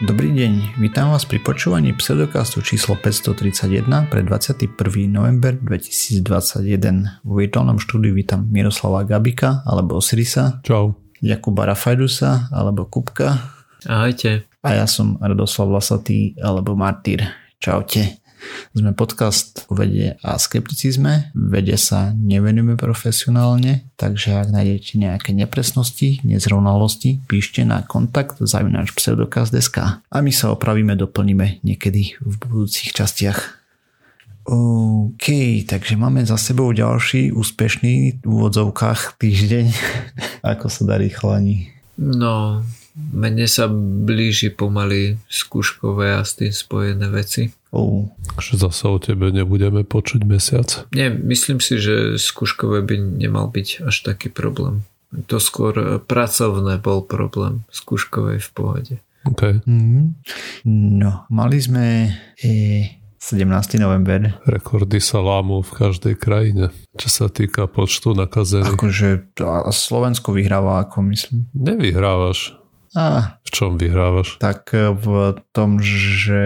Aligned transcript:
Dobrý 0.00 0.32
deň, 0.32 0.80
vítam 0.80 1.12
vás 1.12 1.28
pri 1.28 1.44
počúvaní 1.44 1.92
pseudokastu 1.92 2.64
číslo 2.64 2.96
531 2.96 3.84
pre 4.08 4.24
21. 4.24 4.72
november 5.12 5.60
2021. 5.60 7.20
V 7.20 7.28
virtuálnom 7.28 7.76
štúdiu 7.76 8.16
vítam 8.16 8.48
Miroslava 8.48 9.04
Gabika 9.04 9.60
alebo 9.68 10.00
Osirisa. 10.00 10.64
Čau. 10.64 10.96
Jakuba 11.20 11.68
Rafajdusa 11.68 12.48
alebo 12.48 12.88
Kupka. 12.88 13.60
Ahojte. 13.84 14.48
A 14.64 14.72
ja 14.72 14.88
som 14.88 15.20
Radoslav 15.20 15.68
Vlasatý 15.68 16.32
alebo 16.40 16.72
Martyr. 16.72 17.20
Čaute. 17.60 18.19
Sme 18.72 18.92
podcast 18.96 19.66
o 19.68 19.76
vede 19.76 20.16
a 20.22 20.36
skepticizme. 20.36 21.34
Vede 21.34 21.76
sa 21.76 22.12
nevenujeme 22.14 22.78
profesionálne, 22.78 23.88
takže 24.00 24.36
ak 24.40 24.48
nájdete 24.54 24.98
nejaké 24.98 25.30
nepresnosti, 25.36 26.22
nezrovnalosti, 26.22 27.22
píšte 27.26 27.62
na 27.62 27.82
kontakt 27.84 28.40
zavináč 28.40 28.92
pseudokaz.sk 28.96 29.76
a 30.02 30.16
my 30.20 30.32
sa 30.32 30.52
opravíme, 30.52 30.96
doplníme 30.96 31.62
niekedy 31.62 32.16
v 32.20 32.34
budúcich 32.40 32.96
častiach. 32.96 33.60
OK, 34.50 35.26
takže 35.68 35.94
máme 36.00 36.24
za 36.24 36.40
sebou 36.40 36.72
ďalší 36.72 37.30
úspešný 37.30 38.24
v 38.24 38.26
úvodzovkách 38.26 39.20
týždeň. 39.20 39.66
Ako 40.56 40.66
sa 40.72 40.82
darí 40.88 41.12
chlani? 41.12 41.70
No, 42.00 42.64
mne 42.96 43.46
sa 43.46 43.68
blíži 43.70 44.48
pomaly 44.50 45.20
skúškové 45.28 46.16
a 46.16 46.24
s 46.24 46.40
tým 46.40 46.50
spojené 46.50 47.06
veci. 47.12 47.52
Oh. 47.70 48.10
Že 48.42 48.66
zase 48.66 48.84
o 48.90 48.98
tebe 48.98 49.30
nebudeme 49.30 49.86
počuť 49.86 50.26
mesiac. 50.26 50.90
Nie, 50.90 51.10
myslím 51.10 51.62
si, 51.62 51.78
že 51.78 52.18
skúškové 52.18 52.82
by 52.82 52.96
nemal 52.98 53.46
byť 53.46 53.86
až 53.86 53.96
taký 54.02 54.30
problém. 54.30 54.82
To 55.30 55.42
skôr 55.42 56.02
pracovné 56.02 56.78
bol 56.82 57.02
problém. 57.06 57.66
Skúškové 57.70 58.38
v 58.38 58.50
pohode. 58.54 58.94
Okay. 59.26 59.60
Mm-hmm. 59.66 60.06
No, 60.98 61.28
mali 61.28 61.58
sme 61.60 62.14
e, 62.40 63.00
17. 63.20 63.76
november. 63.76 64.40
Rekordy 64.48 64.96
sa 64.96 65.20
lámú 65.20 65.60
v 65.60 65.70
každej 65.76 66.14
krajine, 66.16 66.72
čo 66.96 67.08
sa 67.12 67.26
týka 67.28 67.68
počtu 67.68 68.16
nakazených. 68.16 68.80
Akože 68.80 69.08
Slovensko 69.70 70.32
vyhráva, 70.32 70.80
ako 70.88 71.04
myslím. 71.12 71.44
Nevyhrávaš. 71.52 72.59
A, 72.98 73.38
v 73.46 73.50
čom 73.54 73.78
vyhrávaš? 73.78 74.40
Tak 74.42 74.74
v 74.74 75.38
tom, 75.54 75.78
že 75.82 76.42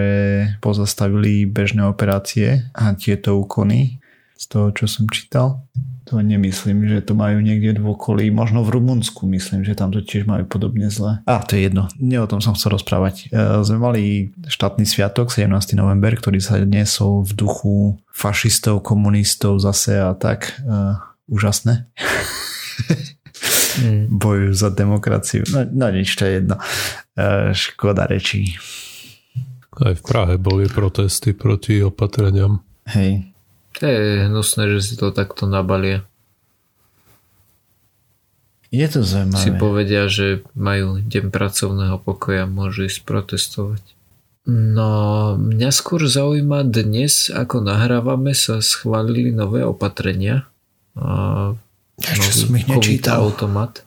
pozastavili 0.60 1.48
bežné 1.48 1.88
operácie 1.88 2.68
a 2.76 2.92
tieto 2.92 3.40
úkony 3.40 4.04
z 4.36 4.44
toho, 4.50 4.68
čo 4.76 4.84
som 4.84 5.08
čítal. 5.08 5.64
To 6.12 6.20
nemyslím, 6.20 6.84
že 6.84 7.00
to 7.00 7.16
majú 7.16 7.40
niekde 7.40 7.80
v 7.80 7.96
okolí. 7.96 8.28
Možno 8.28 8.60
v 8.60 8.76
Rumunsku 8.76 9.24
myslím, 9.24 9.64
že 9.64 9.72
tam 9.72 9.88
to 9.88 10.04
tiež 10.04 10.28
majú 10.28 10.44
podobne 10.44 10.92
zle. 10.92 11.24
A 11.24 11.40
to 11.40 11.56
je 11.56 11.64
jedno. 11.64 11.88
Nie 11.96 12.20
o 12.20 12.28
tom 12.28 12.44
som 12.44 12.52
chcel 12.52 12.76
rozprávať. 12.76 13.32
E, 13.32 13.64
sme 13.64 13.80
mali 13.80 14.02
štátny 14.44 14.84
sviatok 14.84 15.32
17. 15.32 15.48
november, 15.80 16.12
ktorý 16.12 16.44
sa 16.44 16.60
dnesol 16.60 17.24
v 17.24 17.32
duchu 17.32 17.74
fašistov, 18.12 18.84
komunistov 18.84 19.64
zase 19.64 19.96
a 19.96 20.12
tak. 20.12 20.60
Uh, 20.60 21.00
úžasné. 21.24 21.88
mm. 23.80 24.04
bojujú 24.10 24.52
za 24.54 24.70
demokraciu. 24.70 25.42
No, 25.50 25.66
no 25.66 25.86
nič, 25.90 26.14
to 26.14 26.28
je 26.28 26.32
jedno. 26.42 26.56
E, 27.14 27.54
škoda 27.54 28.06
rečí. 28.06 28.54
Aj 29.74 29.94
v 29.94 30.02
Prahe 30.02 30.34
boli 30.38 30.70
protesty 30.70 31.34
proti 31.34 31.82
opatreniam. 31.82 32.62
Hej. 32.86 33.26
To 33.78 33.90
je 33.90 34.30
hnusné, 34.30 34.70
že 34.78 34.80
si 34.86 34.94
to 34.94 35.10
takto 35.10 35.50
nabalia. 35.50 36.06
Je 38.74 38.86
to 38.90 39.06
zaujímavé. 39.06 39.38
Si 39.38 39.50
povedia, 39.54 40.02
že 40.10 40.42
majú 40.58 40.98
deň 40.98 41.30
pracovného 41.30 41.96
pokoja, 42.02 42.46
môžu 42.50 42.90
ísť 42.90 43.06
protestovať. 43.06 43.82
No, 44.50 45.34
mňa 45.40 45.70
skôr 45.72 46.04
zaujíma 46.04 46.68
dnes, 46.68 47.32
ako 47.32 47.64
nahrávame, 47.64 48.36
sa 48.36 48.60
schválili 48.60 49.32
nové 49.32 49.64
opatrenia. 49.64 50.44
A 50.98 51.54
ešte 52.00 52.30
som 52.46 52.52
ich 52.58 52.66
nečítal. 52.66 53.22
automat. 53.22 53.86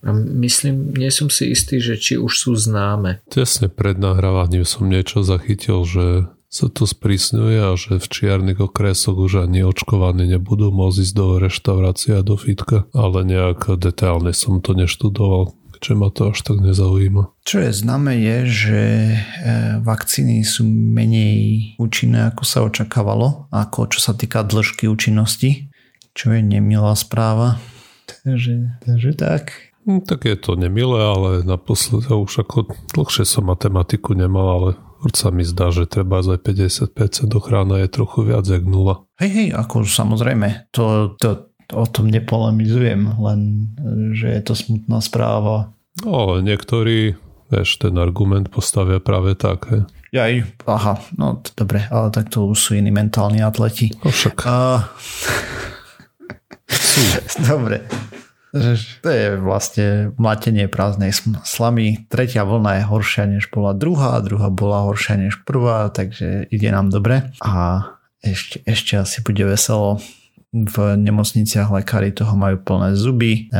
A 0.00 0.16
myslím, 0.16 0.96
nie 0.96 1.12
som 1.12 1.28
si 1.28 1.52
istý, 1.52 1.76
že 1.76 2.00
či 2.00 2.16
už 2.16 2.32
sú 2.32 2.56
známe. 2.56 3.20
Tesne 3.28 3.68
pred 3.68 4.00
nahrávaním 4.00 4.64
som 4.64 4.88
niečo 4.88 5.20
zachytil, 5.20 5.84
že 5.84 6.24
sa 6.50 6.66
to 6.66 6.82
sprísňuje 6.82 7.58
a 7.62 7.78
že 7.78 8.02
v 8.02 8.06
čiarnych 8.10 8.58
okresoch 8.58 9.14
už 9.14 9.46
ani 9.46 9.62
očkovaní 9.62 10.26
nebudú 10.26 10.74
môcť 10.74 10.98
ísť 11.06 11.14
do 11.14 11.26
reštaurácie 11.38 12.18
a 12.18 12.26
do 12.26 12.34
fitka, 12.34 12.90
ale 12.90 13.22
nejak 13.22 13.78
detailne 13.78 14.34
som 14.34 14.58
to 14.58 14.74
neštudoval, 14.74 15.54
keďže 15.78 15.94
ma 15.94 16.08
to 16.10 16.34
až 16.34 16.42
tak 16.42 16.58
nezaujíma. 16.58 17.30
Čo 17.46 17.62
je 17.62 17.70
známe 17.70 18.18
je, 18.18 18.36
že 18.50 18.82
e, 19.14 19.16
vakcíny 19.78 20.42
sú 20.42 20.66
menej 20.66 21.78
účinné 21.78 22.34
ako 22.34 22.42
sa 22.42 22.66
očakávalo, 22.66 23.46
ako 23.54 23.94
čo 23.94 24.02
sa 24.02 24.18
týka 24.18 24.42
dĺžky 24.42 24.90
účinnosti 24.90 25.69
čo 26.20 26.36
je 26.36 26.44
nemilá 26.44 26.92
správa. 26.92 27.56
Takže, 28.04 28.84
takže 28.84 29.16
tak. 29.16 29.72
Hm, 29.88 30.04
tak 30.04 30.28
je 30.28 30.36
to 30.36 30.52
nemilé, 30.52 31.00
ale 31.00 31.30
naposled 31.48 32.04
už 32.12 32.44
ako 32.44 32.68
dlhšie 32.92 33.24
som 33.24 33.48
matematiku 33.48 34.12
nemal, 34.12 34.46
ale 34.52 34.70
Furt 35.00 35.16
sa 35.16 35.32
mi 35.32 35.48
zdá, 35.48 35.72
že 35.72 35.88
treba 35.88 36.20
aj 36.20 36.44
50% 36.44 36.92
ochrana 37.32 37.80
je 37.80 37.88
trochu 37.88 38.28
viac 38.28 38.44
jak 38.44 38.60
nula. 38.60 39.08
Hej, 39.16 39.32
hej, 39.32 39.48
ako 39.56 39.88
samozrejme, 39.88 40.68
to, 40.76 41.16
to, 41.16 41.48
o 41.72 41.88
tom 41.88 42.12
nepolemizujem, 42.12 43.16
len 43.16 43.72
že 44.12 44.28
je 44.28 44.42
to 44.44 44.52
smutná 44.52 45.00
správa. 45.00 45.72
No, 46.04 46.28
ale 46.28 46.44
niektorí, 46.44 47.16
vieš, 47.48 47.80
ten 47.80 47.96
argument 47.96 48.52
postavia 48.52 49.00
práve 49.00 49.32
tak, 49.40 49.72
hej. 49.72 49.88
Jaj, 50.12 50.44
aha, 50.68 51.00
no 51.16 51.40
dobre, 51.56 51.88
ale 51.88 52.12
tak 52.12 52.28
to 52.28 52.44
už 52.52 52.58
sú 52.60 52.70
iní 52.76 52.92
mentálni 52.92 53.40
atleti. 53.40 53.94
No 54.04 54.12
však. 54.12 54.36
Uh, 56.70 57.46
Dobre. 57.50 57.84
To 59.06 59.08
je 59.08 59.38
vlastne 59.38 60.10
mlatenie 60.18 60.66
prázdnej 60.66 61.14
slamy. 61.46 62.02
Tretia 62.10 62.42
vlna 62.42 62.82
je 62.82 62.84
horšia 62.90 63.24
než 63.30 63.46
bola 63.46 63.70
druhá, 63.78 64.18
druhá 64.18 64.50
bola 64.50 64.90
horšia 64.90 65.22
než 65.22 65.38
prvá, 65.46 65.86
takže 65.94 66.50
ide 66.50 66.68
nám 66.74 66.90
dobre. 66.90 67.30
A 67.46 67.86
ešte, 68.18 68.58
ešte 68.66 68.98
asi 68.98 69.22
bude 69.22 69.46
veselo. 69.46 70.02
V 70.50 70.98
nemocniciach 70.98 71.70
lekári 71.70 72.10
toho 72.10 72.34
majú 72.34 72.58
plné 72.58 72.98
zuby. 72.98 73.46
E, 73.46 73.54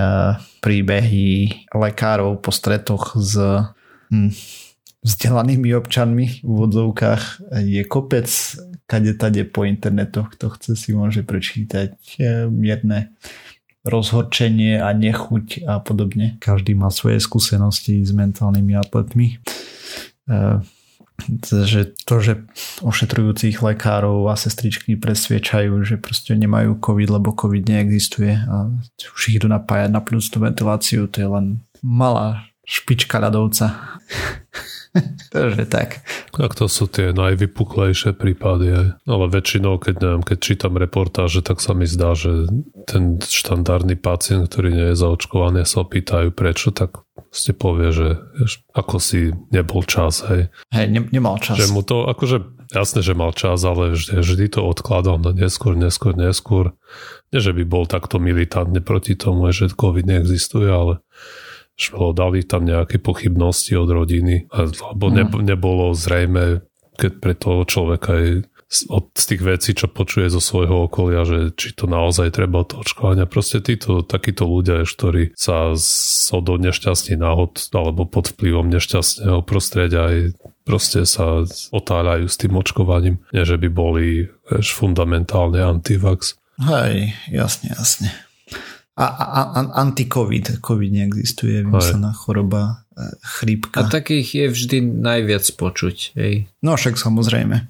príbehy 0.59 1.55
lekárov 1.71 2.43
po 2.43 2.51
stretoch 2.51 3.15
s 3.15 3.39
hm, 4.11 4.35
vzdelanými 5.01 5.73
občanmi 5.75 6.45
v 6.45 6.53
vodzovkách 6.53 7.55
je 7.65 7.83
kopec 7.89 8.29
kade 8.91 9.15
tade 9.15 9.47
po 9.47 9.63
internetoch, 9.63 10.35
kto 10.35 10.51
chce 10.59 10.73
si 10.75 10.91
môže 10.91 11.23
prečítať 11.23 11.95
e, 12.19 12.51
mierne 12.51 13.15
rozhorčenie 13.87 14.83
a 14.83 14.91
nechuť 14.93 15.65
a 15.65 15.79
podobne. 15.81 16.37
Každý 16.43 16.75
má 16.75 16.91
svoje 16.91 17.23
skúsenosti 17.23 18.03
s 18.03 18.11
mentálnymi 18.11 18.75
atletmi. 18.77 19.39
E, 20.27 20.61
že 21.47 21.93
to, 22.09 22.17
že 22.19 22.33
ošetrujúcich 22.81 23.61
lekárov 23.61 24.33
a 24.33 24.35
sestričky 24.41 24.97
presviečajú, 24.97 25.85
že 25.85 26.01
proste 26.01 26.33
nemajú 26.33 26.81
COVID, 26.81 27.09
lebo 27.13 27.37
COVID 27.37 27.69
neexistuje 27.69 28.41
a 28.41 28.73
už 29.15 29.21
ich 29.29 29.37
idú 29.37 29.47
napájať 29.47 29.93
na 29.93 30.01
plúcnú 30.01 30.49
ventiláciu, 30.49 31.07
to 31.13 31.21
je 31.21 31.29
len 31.29 31.47
malá 31.85 32.49
špička 32.65 33.21
ľadovca. 33.21 33.69
Takže 35.35 35.65
tak. 35.71 36.03
Tak 36.35 36.53
to 36.59 36.67
sú 36.67 36.91
tie 36.91 37.15
najvypuklejšie 37.15 38.15
prípady. 38.15 38.67
Aj. 38.75 38.87
Ale 39.07 39.25
väčšinou, 39.31 39.79
keď, 39.79 39.95
neviem, 40.03 40.23
keď 40.27 40.39
čítam 40.43 40.75
reportáže, 40.75 41.41
tak 41.47 41.63
sa 41.63 41.77
mi 41.77 41.87
zdá, 41.87 42.19
že 42.19 42.51
ten 42.91 43.23
štandardný 43.23 43.95
pacient, 43.95 44.51
ktorý 44.51 44.69
nie 44.75 44.87
je 44.93 44.99
zaočkovaný, 44.99 45.63
sa 45.63 45.87
opýtajú 45.87 46.35
prečo, 46.35 46.75
tak 46.75 47.07
ste 47.31 47.55
povie, 47.55 47.95
že 47.95 48.09
ako 48.75 48.99
si 48.99 49.31
nebol 49.55 49.87
čas, 49.87 50.27
hej. 50.27 50.51
Hej, 50.75 50.87
ne, 50.91 51.01
nemal 51.15 51.39
čas. 51.39 51.63
Že 51.63 51.71
mu 51.71 51.87
to, 51.87 52.11
akože 52.11 52.43
jasné, 52.75 53.07
že 53.07 53.15
mal 53.15 53.31
čas, 53.31 53.63
ale 53.63 53.95
vždy, 53.95 54.19
vždy 54.23 54.47
to 54.59 54.67
odkladal 54.67 55.23
na 55.23 55.31
neskôr, 55.31 55.79
neskôr, 55.79 56.19
neskôr. 56.19 56.75
Nie, 57.31 57.39
že 57.39 57.55
by 57.55 57.63
bol 57.63 57.87
takto 57.87 58.19
militantne 58.19 58.83
proti 58.83 59.15
tomu, 59.15 59.47
že 59.55 59.71
COVID 59.71 60.07
neexistuje, 60.07 60.67
ale 60.67 60.99
šlo, 61.81 62.13
dali 62.13 62.45
tam 62.45 62.69
nejaké 62.69 63.01
pochybnosti 63.01 63.73
od 63.81 63.89
rodiny, 63.89 64.53
lebo 64.53 65.05
ne, 65.09 65.25
mhm. 65.25 65.41
nebolo 65.41 65.97
zrejme, 65.97 66.61
keď 67.01 67.13
pre 67.17 67.33
toho 67.33 67.65
človeka 67.65 68.13
je 68.21 68.33
od 68.87 69.11
z 69.19 69.25
tých 69.35 69.43
vecí, 69.43 69.71
čo 69.75 69.91
počuje 69.91 70.31
zo 70.31 70.39
svojho 70.39 70.87
okolia, 70.87 71.27
že 71.27 71.51
či 71.59 71.75
to 71.75 71.91
naozaj 71.91 72.31
treba 72.31 72.63
to 72.63 72.79
očkovania. 72.79 73.27
Proste 73.27 73.59
títo, 73.59 74.07
takíto 74.07 74.47
ľudia, 74.47 74.87
ktorí 74.87 75.35
sa 75.35 75.75
z, 75.75 76.31
od 76.31 76.47
nešťastný 76.47 77.19
náhod 77.19 77.59
alebo 77.75 78.07
pod 78.07 78.31
vplyvom 78.31 78.71
nešťastného 78.71 79.43
prostredia 79.43 80.07
aj 80.07 80.39
proste 80.63 81.03
sa 81.03 81.43
otáľajú 81.75 82.31
s 82.31 82.37
tým 82.39 82.55
očkovaním. 82.55 83.19
Nie, 83.35 83.43
že 83.43 83.59
by 83.59 83.69
boli 83.75 84.31
vieš, 84.47 84.79
fundamentálne 84.79 85.59
antivax. 85.59 86.39
Hej, 86.63 87.19
jasne, 87.27 87.75
jasne. 87.75 88.30
A, 89.01 89.07
a, 89.09 89.27
a 89.33 89.61
anti-covid. 89.81 90.61
Covid 90.61 90.93
neexistuje, 90.93 91.65
vymyslená 91.65 92.13
choroba, 92.13 92.85
e, 92.93 93.09
chrípka. 93.25 93.81
A 93.81 93.89
takých 93.89 94.29
je 94.37 94.47
vždy 94.53 94.77
najviac 95.01 95.45
počuť. 95.57 96.13
Hej. 96.21 96.53
No 96.61 96.77
však 96.77 97.01
samozrejme. 97.01 97.65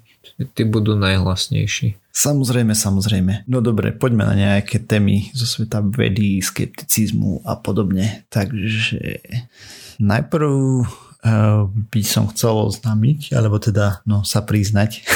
Tí 0.51 0.63
budú 0.67 0.99
najhlasnejší. 0.99 1.95
Samozrejme, 2.11 2.75
samozrejme. 2.75 3.47
No 3.47 3.63
dobre, 3.63 3.95
poďme 3.95 4.27
na 4.27 4.35
nejaké 4.35 4.83
témy 4.83 5.31
zo 5.31 5.47
sveta 5.47 5.79
vedy, 5.79 6.43
skepticizmu 6.43 7.47
a 7.47 7.55
podobne. 7.55 8.27
Takže 8.27 9.23
najprv 10.03 10.51
uh, 10.83 11.71
by 11.71 12.01
som 12.03 12.27
chcel 12.35 12.67
oznámiť, 12.67 13.31
alebo 13.31 13.61
teda 13.63 14.03
no, 14.03 14.27
sa 14.27 14.43
priznať 14.43 15.07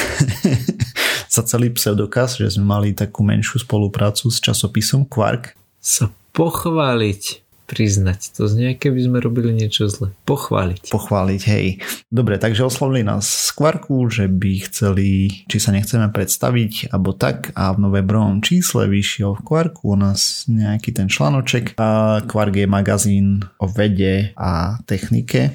za 1.34 1.44
celý 1.44 1.68
pseudokaz, 1.76 2.40
že 2.40 2.56
sme 2.56 2.64
mali 2.64 2.96
takú 2.96 3.20
menšiu 3.20 3.60
spoluprácu 3.60 4.32
s 4.32 4.40
časopisom 4.40 5.04
Quark. 5.04 5.52
Sa 5.86 6.10
pochváliť 6.34 7.46
priznať. 7.70 8.34
To 8.34 8.50
znie, 8.50 8.74
keby 8.74 9.06
sme 9.06 9.18
robili 9.22 9.54
niečo 9.54 9.86
zle. 9.86 10.10
Pochváliť. 10.26 10.90
Pochváliť, 10.90 11.42
hej. 11.46 11.78
Dobre, 12.10 12.42
takže 12.42 12.66
oslovili 12.66 13.06
nás 13.06 13.26
z 13.26 13.50
Quarku, 13.54 14.06
že 14.10 14.26
by 14.26 14.66
chceli, 14.66 15.30
či 15.46 15.58
sa 15.62 15.70
nechceme 15.70 16.10
predstaviť, 16.10 16.90
alebo 16.90 17.14
tak. 17.14 17.54
A 17.54 17.70
v 17.70 17.86
novembrovom 17.86 18.42
čísle 18.42 18.90
vyšiel 18.90 19.38
v 19.38 19.44
Quarku 19.46 19.94
u 19.94 19.98
nás 19.98 20.50
nejaký 20.50 20.90
ten 20.90 21.06
článoček. 21.06 21.78
A 21.78 22.18
Quark 22.26 22.54
je 22.58 22.66
magazín 22.66 23.46
o 23.62 23.70
vede 23.70 24.34
a 24.34 24.82
technike. 24.86 25.54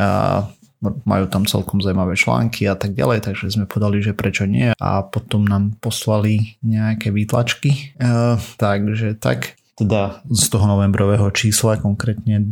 A 0.00 0.48
majú 0.82 1.26
tam 1.26 1.42
celkom 1.42 1.82
zaujímavé 1.82 2.14
články 2.14 2.70
a 2.70 2.78
tak 2.78 2.94
ďalej, 2.94 3.26
takže 3.26 3.50
sme 3.50 3.66
podali, 3.66 3.98
že 3.98 4.14
prečo 4.14 4.46
nie 4.46 4.70
a 4.78 5.02
potom 5.02 5.42
nám 5.42 5.74
poslali 5.82 6.54
nejaké 6.62 7.10
výtlačky. 7.10 7.98
E, 7.98 8.38
takže 8.62 9.18
tak, 9.18 9.57
teda 9.78 10.26
z 10.26 10.44
toho 10.50 10.66
novembrového 10.66 11.30
čísla 11.30 11.78
konkrétne 11.78 12.42
e, 12.42 12.44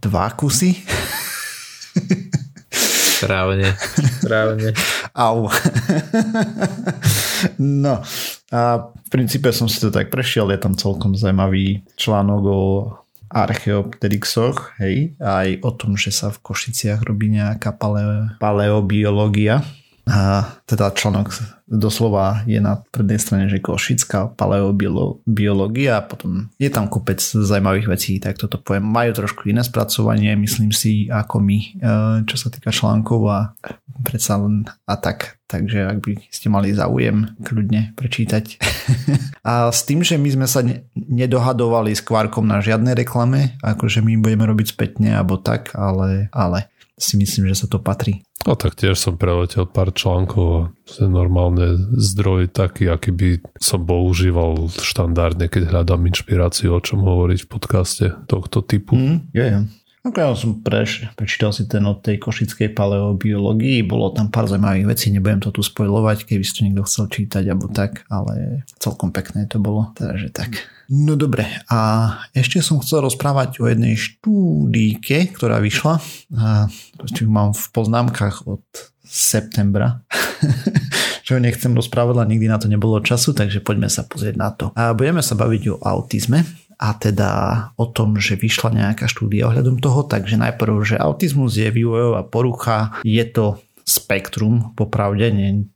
dva 0.00 0.32
kusy. 0.32 0.72
Správne, 3.16 3.72
správne. 4.20 4.76
Au. 5.16 5.48
no 7.56 7.94
a 8.52 8.60
v 8.92 9.08
princípe 9.08 9.48
som 9.52 9.68
si 9.68 9.80
to 9.80 9.88
tak 9.88 10.12
prešiel, 10.12 10.52
je 10.52 10.60
tam 10.60 10.76
celkom 10.76 11.16
zaujímavý 11.16 11.84
článok 11.96 12.42
o 12.44 12.62
archeopteryxoch, 13.26 14.78
hej, 14.78 15.18
aj 15.18 15.48
o 15.66 15.70
tom, 15.74 15.98
že 15.98 16.14
sa 16.14 16.30
v 16.30 16.38
Košiciach 16.46 17.02
robí 17.02 17.32
nejaká 17.32 17.74
paleo, 17.74 18.30
paleobiológia. 18.38 19.66
A 20.06 20.46
teda 20.70 20.94
článok 20.94 21.34
doslova 21.66 22.46
je 22.46 22.62
na 22.62 22.78
prednej 22.94 23.18
strane, 23.18 23.50
že 23.50 23.58
košická 23.58 24.38
paleobiológia 24.38 25.98
a 25.98 26.06
potom 26.06 26.46
je 26.62 26.70
tam 26.70 26.86
kopec 26.86 27.18
zaujímavých 27.18 27.90
vecí, 27.90 28.22
tak 28.22 28.38
toto 28.38 28.62
poviem. 28.62 28.86
Majú 28.86 29.26
trošku 29.26 29.50
iné 29.50 29.66
spracovanie, 29.66 30.38
myslím 30.38 30.70
si, 30.70 31.10
ako 31.10 31.42
my, 31.42 31.58
e, 31.58 31.68
čo 32.22 32.38
sa 32.38 32.54
týka 32.54 32.70
článkov 32.70 33.20
a 33.26 33.38
predsa 34.06 34.38
len 34.38 34.70
a 34.86 34.94
tak. 34.94 35.42
Takže 35.50 35.90
ak 35.90 35.98
by 35.98 36.12
ste 36.30 36.54
mali 36.54 36.70
záujem, 36.70 37.34
kľudne 37.42 37.98
prečítať. 37.98 38.62
a 39.46 39.74
s 39.74 39.82
tým, 39.90 40.06
že 40.06 40.22
my 40.22 40.38
sme 40.38 40.46
sa 40.46 40.62
nedohadovali 40.94 41.90
s 41.90 42.02
Kvarkom 42.02 42.46
na 42.46 42.62
žiadnej 42.62 42.94
reklame, 42.94 43.58
akože 43.58 44.06
my 44.06 44.22
budeme 44.22 44.46
robiť 44.46 44.66
spätne 44.70 45.18
alebo 45.18 45.34
tak, 45.38 45.74
ale, 45.74 46.30
ale 46.30 46.70
si 46.96 47.20
myslím, 47.20 47.52
že 47.52 47.64
sa 47.64 47.66
to 47.68 47.78
patrí. 47.78 48.24
A 48.46 48.54
tak 48.54 48.78
tiež 48.78 48.94
som 48.94 49.18
preletel 49.18 49.66
pár 49.66 49.90
článkov 49.90 50.46
a 50.46 50.60
normálne 51.02 51.76
zdroj 51.98 52.48
taký, 52.54 52.86
aký 52.86 53.10
by 53.10 53.30
som 53.58 53.82
používal 53.82 54.70
štandardne, 54.70 55.50
keď 55.50 55.72
hľadám 55.72 56.06
inšpiráciu, 56.06 56.70
o 56.72 56.80
čom 56.80 57.02
hovoriť 57.02 57.38
v 57.42 57.50
podcaste 57.50 58.06
tohto 58.30 58.62
typu. 58.62 58.94
Mm, 58.94 59.18
yeah. 59.34 59.66
Okay, 60.06 60.22
ja 60.22 60.38
som 60.38 60.62
preš, 60.62 61.02
prečítal 61.18 61.50
si 61.50 61.66
ten 61.66 61.82
od 61.82 61.98
tej 61.98 62.22
košickej 62.22 62.78
paleobiológii, 62.78 63.82
bolo 63.82 64.14
tam 64.14 64.30
pár 64.30 64.46
zaujímavých 64.46 64.86
vecí, 64.86 65.10
nebudem 65.10 65.42
to 65.42 65.50
tu 65.50 65.66
spojovať, 65.66 66.30
keby 66.30 66.46
si 66.46 66.54
to 66.54 66.62
niekto 66.62 66.86
chcel 66.86 67.10
čítať 67.10 67.42
alebo 67.50 67.66
tak, 67.66 68.06
ale 68.06 68.62
celkom 68.78 69.10
pekné 69.10 69.50
to 69.50 69.58
bolo, 69.58 69.90
takže 69.98 70.30
tak. 70.30 70.62
No 70.86 71.18
dobre, 71.18 71.50
a 71.66 71.78
ešte 72.30 72.62
som 72.62 72.78
chcel 72.78 73.02
rozprávať 73.02 73.58
o 73.58 73.66
jednej 73.66 73.98
štúdíke, 73.98 75.34
ktorá 75.34 75.58
vyšla, 75.58 75.98
a 76.38 76.70
ju 77.10 77.26
mám 77.26 77.50
v 77.50 77.66
poznámkach 77.74 78.46
od 78.46 78.62
septembra, 79.02 80.06
čo 81.26 81.42
nechcem 81.42 81.74
rozprávať, 81.74 82.14
ale 82.22 82.30
nikdy 82.38 82.46
na 82.46 82.62
to 82.62 82.70
nebolo 82.70 83.02
času, 83.02 83.34
takže 83.34 83.58
poďme 83.58 83.90
sa 83.90 84.06
pozrieť 84.06 84.38
na 84.38 84.54
to. 84.54 84.70
A 84.78 84.94
budeme 84.94 85.18
sa 85.18 85.34
baviť 85.34 85.62
o 85.74 85.82
autizme, 85.82 86.46
a 86.76 86.92
teda 86.96 87.30
o 87.80 87.88
tom, 87.88 88.20
že 88.20 88.36
vyšla 88.36 88.72
nejaká 88.72 89.08
štúdia 89.08 89.48
ohľadom 89.48 89.80
toho, 89.80 90.04
takže 90.04 90.36
najprv, 90.36 90.74
že 90.84 90.96
autizmus 91.00 91.56
je 91.56 91.72
vývojová 91.72 92.28
porucha, 92.28 93.00
je 93.00 93.24
to 93.24 93.56
spektrum, 93.86 94.74
popravde, 94.74 95.30
nie, 95.30 95.70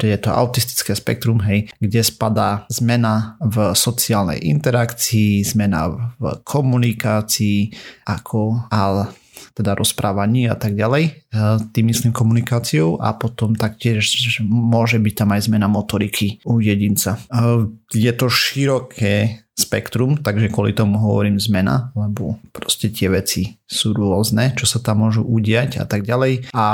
je 0.00 0.16
to 0.16 0.32
autistické 0.32 0.96
spektrum, 0.96 1.36
hej, 1.44 1.68
kde 1.76 2.00
spadá 2.00 2.64
zmena 2.72 3.36
v 3.44 3.76
sociálnej 3.76 4.40
interakcii, 4.40 5.44
zmena 5.44 5.92
v 6.16 6.24
komunikácii, 6.48 7.76
ako 8.08 8.72
ale 8.72 9.12
teda 9.52 9.74
rozprávaní 9.74 10.46
a 10.46 10.54
tak 10.54 10.78
ďalej, 10.78 11.04
e, 11.04 11.12
tým 11.74 11.90
myslím 11.90 12.14
komunikáciou 12.14 13.00
a 13.02 13.12
potom 13.16 13.58
taktiež 13.58 14.06
môže 14.46 14.96
byť 15.02 15.14
tam 15.14 15.34
aj 15.34 15.50
zmena 15.50 15.66
motoriky 15.66 16.42
u 16.46 16.62
jedinca. 16.62 17.18
E, 17.18 17.66
je 17.92 18.12
to 18.14 18.26
široké 18.30 19.42
spektrum, 19.52 20.16
takže 20.16 20.48
kvôli 20.48 20.72
tomu 20.72 20.96
hovorím 20.96 21.36
zmena, 21.36 21.92
lebo 21.92 22.40
proste 22.56 22.88
tie 22.88 23.12
veci 23.12 23.60
sú 23.68 23.92
rôzne, 23.92 24.56
čo 24.56 24.64
sa 24.64 24.80
tam 24.80 25.04
môžu 25.04 25.22
udiať 25.22 25.76
a 25.76 25.84
tak 25.84 26.08
ďalej. 26.08 26.48
A 26.56 26.64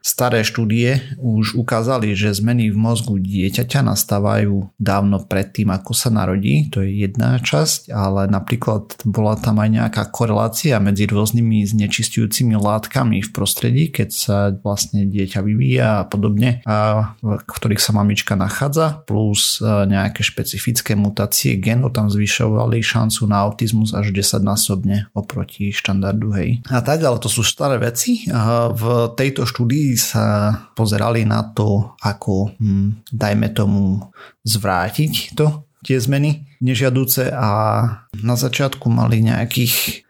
Staré 0.00 0.40
štúdie 0.40 1.12
už 1.20 1.60
ukázali, 1.60 2.16
že 2.16 2.32
zmeny 2.32 2.72
v 2.72 2.76
mozgu 2.80 3.20
dieťaťa 3.20 3.84
nastávajú 3.84 4.72
dávno 4.80 5.20
predtým, 5.28 5.68
ako 5.68 5.92
sa 5.92 6.08
narodí, 6.08 6.72
to 6.72 6.80
je 6.80 7.04
jedna 7.04 7.36
časť, 7.36 7.92
ale 7.92 8.24
napríklad 8.32 8.96
bola 9.04 9.36
tam 9.36 9.60
aj 9.60 9.68
nejaká 9.68 10.02
korelácia 10.08 10.80
medzi 10.80 11.04
rôznymi 11.04 11.68
znečistujúcimi 11.68 12.56
látkami 12.56 13.20
v 13.20 13.30
prostredí, 13.30 13.92
keď 13.92 14.08
sa 14.08 14.36
vlastne 14.56 15.04
dieťa 15.04 15.40
vyvíja 15.44 15.88
a 16.00 16.08
podobne, 16.08 16.64
a 16.64 17.12
v 17.20 17.44
ktorých 17.44 17.84
sa 17.84 17.92
mamička 17.92 18.40
nachádza, 18.40 19.04
plus 19.04 19.60
e, 19.60 19.68
nejaké 19.84 20.24
špecifické 20.24 20.96
mutácie 20.96 21.60
genov 21.60 21.92
tam 21.92 22.08
zvyšovali 22.08 22.80
šancu 22.80 23.28
na 23.28 23.44
autizmus 23.44 23.92
až 23.92 24.16
10 24.16 24.40
násobne 24.40 25.12
oproti 25.12 25.76
štandardu, 25.76 26.32
hej. 26.40 26.50
A 26.72 26.80
tak, 26.80 27.04
ale 27.04 27.20
to 27.20 27.28
sú 27.28 27.44
staré 27.44 27.76
veci. 27.76 28.24
V 28.72 28.82
tejto 29.12 29.44
štúdii 29.44 29.89
sa 29.96 30.52
pozerali 30.74 31.24
na 31.24 31.42
to, 31.42 31.94
ako, 32.02 32.54
hm, 32.58 33.06
dajme 33.10 33.48
tomu, 33.54 34.02
zvrátiť 34.44 35.34
to, 35.38 35.64
tie 35.80 35.96
zmeny 35.96 36.44
nežiaduce 36.60 37.32
a 37.32 37.48
na 38.20 38.34
začiatku 38.36 38.92
mali 38.92 39.24
nejakých 39.24 40.04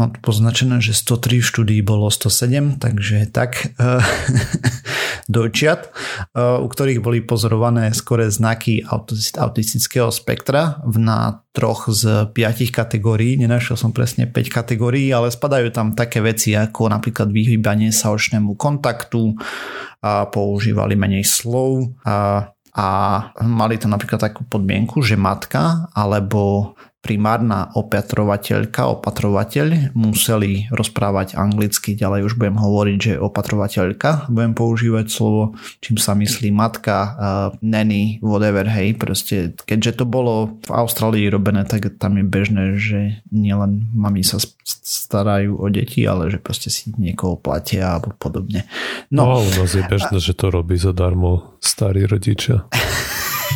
Mám 0.00 0.16
no, 0.16 0.24
poznačené, 0.24 0.80
že 0.80 0.96
103 0.96 1.44
v 1.44 1.48
štúdii 1.52 1.80
bolo 1.84 2.08
107, 2.08 2.80
takže 2.80 3.28
tak 3.28 3.68
uh, 3.76 4.00
dojčiat, 5.28 5.92
uh, 6.32 6.56
u 6.56 6.66
ktorých 6.72 7.04
boli 7.04 7.20
pozorované 7.20 7.92
skore 7.92 8.32
znaky 8.32 8.80
autistického 9.36 10.08
spektra 10.08 10.80
na 10.96 11.44
troch 11.52 11.92
z 11.92 12.32
piatich 12.32 12.72
kategórií. 12.72 13.36
Nenašiel 13.36 13.76
som 13.76 13.92
presne 13.92 14.24
5 14.24 14.48
kategórií, 14.48 15.12
ale 15.12 15.28
spadajú 15.28 15.68
tam 15.68 15.92
také 15.92 16.24
veci 16.24 16.56
ako 16.56 16.88
napríklad 16.88 17.28
vyhýbanie 17.28 17.92
sa 17.92 18.08
očnému 18.08 18.56
kontaktu, 18.56 19.36
a 20.00 20.24
používali 20.32 20.96
menej 20.96 21.28
slov 21.28 21.92
a 22.08 22.48
a 22.70 22.86
mali 23.42 23.82
tam 23.82 23.90
napríklad 23.98 24.22
takú 24.22 24.46
podmienku, 24.46 25.02
že 25.02 25.18
matka 25.18 25.90
alebo 25.90 26.72
primárna 27.00 27.72
opatrovateľka, 27.72 28.92
opatrovateľ 29.00 29.96
museli 29.96 30.68
rozprávať 30.68 31.32
anglicky, 31.32 31.96
ďalej 31.96 32.28
už 32.28 32.34
budem 32.36 32.60
hovoriť, 32.60 32.98
že 33.00 33.12
opatrovateľka, 33.16 34.28
budem 34.28 34.52
používať 34.52 35.06
slovo, 35.08 35.56
čím 35.80 35.96
sa 35.96 36.12
myslí 36.12 36.52
matka, 36.52 36.96
uh, 36.96 37.10
nanny, 37.64 38.20
whatever, 38.20 38.68
hej, 38.68 39.00
proste, 39.00 39.56
keďže 39.64 40.00
to 40.00 40.04
bolo 40.04 40.60
v 40.60 40.70
Austrálii 40.70 41.32
robené, 41.32 41.64
tak 41.64 41.88
tam 41.96 42.20
je 42.20 42.24
bežné, 42.28 42.64
že 42.76 43.24
nielen 43.32 43.88
mami 43.96 44.20
sa 44.20 44.36
starajú 44.84 45.56
o 45.56 45.66
deti, 45.72 46.04
ale 46.04 46.28
že 46.28 46.36
proste 46.36 46.68
si 46.68 46.92
niekoho 47.00 47.40
platia 47.40 47.96
alebo 47.96 48.12
podobne. 48.20 48.68
No, 49.08 49.24
no 49.24 49.36
u 49.40 49.50
nás 49.56 49.72
je 49.72 49.82
bežné, 49.88 50.16
a... 50.20 50.22
že 50.22 50.36
to 50.36 50.52
robí 50.52 50.76
zadarmo 50.76 51.56
starí 51.64 52.04
rodičia. 52.04 52.68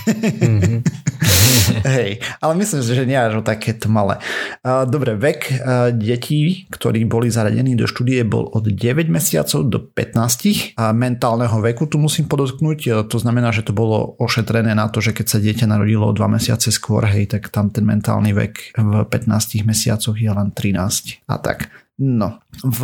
Hej, 1.84 2.20
ale 2.40 2.52
myslím 2.60 2.80
že 2.84 3.08
nie 3.08 3.16
až 3.16 3.40
o 3.40 3.42
takéto 3.44 3.88
malé. 3.88 4.20
Dobre, 4.64 5.16
vek 5.16 5.64
detí, 5.96 6.68
ktorí 6.68 7.04
boli 7.08 7.32
zaradení 7.32 7.72
do 7.78 7.88
štúdie, 7.88 8.24
bol 8.26 8.50
od 8.52 8.68
9 8.68 9.08
mesiacov 9.08 9.64
do 9.68 9.78
15 9.80 10.76
a 10.76 10.92
mentálneho 10.92 11.56
veku 11.60 11.88
tu 11.88 11.96
musím 11.96 12.28
podotknúť. 12.28 13.08
To 13.08 13.16
znamená, 13.16 13.54
že 13.54 13.64
to 13.64 13.72
bolo 13.72 14.18
ošetrené 14.20 14.76
na 14.76 14.90
to, 14.92 15.00
že 15.00 15.16
keď 15.16 15.26
sa 15.26 15.38
dieťa 15.40 15.66
narodilo 15.70 16.10
o 16.10 16.16
2 16.16 16.36
mesiace 16.36 16.68
skôr, 16.74 17.06
hej, 17.08 17.30
tak 17.30 17.48
tam 17.48 17.70
ten 17.72 17.86
mentálny 17.86 18.36
vek 18.36 18.76
v 18.76 18.92
15 19.08 19.64
mesiacoch 19.64 20.16
je 20.18 20.28
len 20.28 20.52
13 20.52 21.24
a 21.30 21.36
tak. 21.40 21.70
No, 21.96 22.42
v 22.60 22.80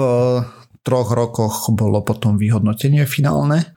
troch 0.80 1.10
rokoch 1.12 1.68
bolo 1.74 2.00
potom 2.00 2.40
vyhodnotenie 2.40 3.04
finálne 3.04 3.76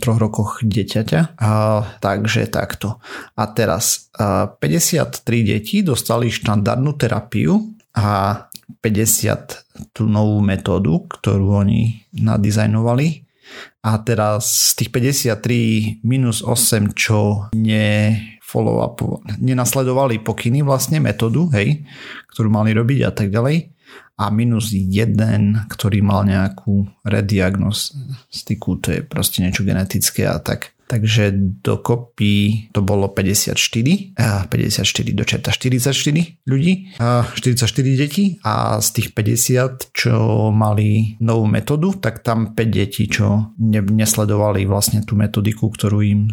troch 0.00 0.20
rokoch 0.20 0.50
dieťaťa. 0.62 1.38
A, 1.40 1.50
takže 1.98 2.46
takto. 2.46 3.02
A 3.34 3.42
teraz 3.50 4.12
a 4.16 4.48
53 4.48 5.22
detí 5.42 5.80
dostali 5.80 6.30
štandardnú 6.30 6.96
terapiu 6.96 7.76
a 7.96 8.44
50 8.80 9.92
tú 9.92 10.08
novú 10.08 10.42
metódu, 10.42 11.06
ktorú 11.06 11.62
oni 11.64 12.06
nadizajnovali. 12.16 13.28
A 13.86 14.02
teraz 14.02 14.74
z 14.74 14.82
tých 14.82 14.90
53 14.90 16.02
minus 16.02 16.42
8, 16.42 16.90
čo 16.98 17.46
ne 17.54 18.18
follow 18.42 18.82
up, 18.82 18.98
nenasledovali 19.38 20.22
pokyny 20.22 20.66
vlastne 20.66 20.98
metódu, 20.98 21.46
hej, 21.54 21.86
ktorú 22.34 22.50
mali 22.50 22.74
robiť 22.74 22.98
a 23.06 23.10
tak 23.14 23.30
ďalej 23.30 23.75
a 24.16 24.32
minus 24.32 24.72
jeden, 24.72 25.60
ktorý 25.68 26.00
mal 26.00 26.24
nejakú 26.24 26.88
rediagnostiku, 27.04 28.80
to 28.80 28.88
je 28.96 29.00
proste 29.04 29.44
niečo 29.44 29.64
genetické 29.64 30.24
a 30.24 30.40
tak 30.40 30.75
takže 30.86 31.34
dokopy 31.62 32.70
to 32.70 32.80
bolo 32.82 33.10
54, 33.10 33.58
54 34.16 35.18
do 35.18 35.24
čerta 35.26 35.50
44 35.50 36.46
ľudí, 36.46 36.94
44 36.98 37.66
detí 37.98 38.38
a 38.46 38.78
z 38.78 38.88
tých 38.94 39.08
50, 39.12 39.90
čo 39.90 40.14
mali 40.54 41.18
novú 41.18 41.50
metódu, 41.50 41.98
tak 41.98 42.22
tam 42.22 42.54
5 42.54 42.66
detí, 42.70 43.10
čo 43.10 43.52
nesledovali 43.60 44.62
vlastne 44.64 45.02
tú 45.02 45.18
metodiku, 45.18 45.68
ktorú 45.68 45.98
im 46.06 46.30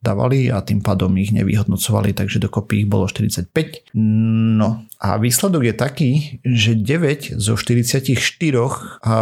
dávali 0.00 0.48
a 0.48 0.64
tým 0.64 0.80
pádom 0.80 1.12
ich 1.20 1.30
nevyhodnocovali, 1.36 2.16
takže 2.16 2.40
dokopy 2.40 2.84
ich 2.84 2.88
bolo 2.88 3.04
45. 3.08 3.92
No 3.94 4.88
a 5.04 5.20
výsledok 5.20 5.62
je 5.68 5.74
taký, 5.76 6.10
že 6.40 6.72
9 6.72 7.36
zo 7.36 7.60
44 7.60 8.16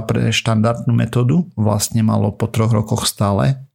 pre 0.06 0.30
štandardnú 0.30 0.94
metódu 0.94 1.50
vlastne 1.58 2.06
malo 2.06 2.30
po 2.30 2.46
troch 2.46 2.70
rokoch 2.70 3.10
stále 3.10 3.66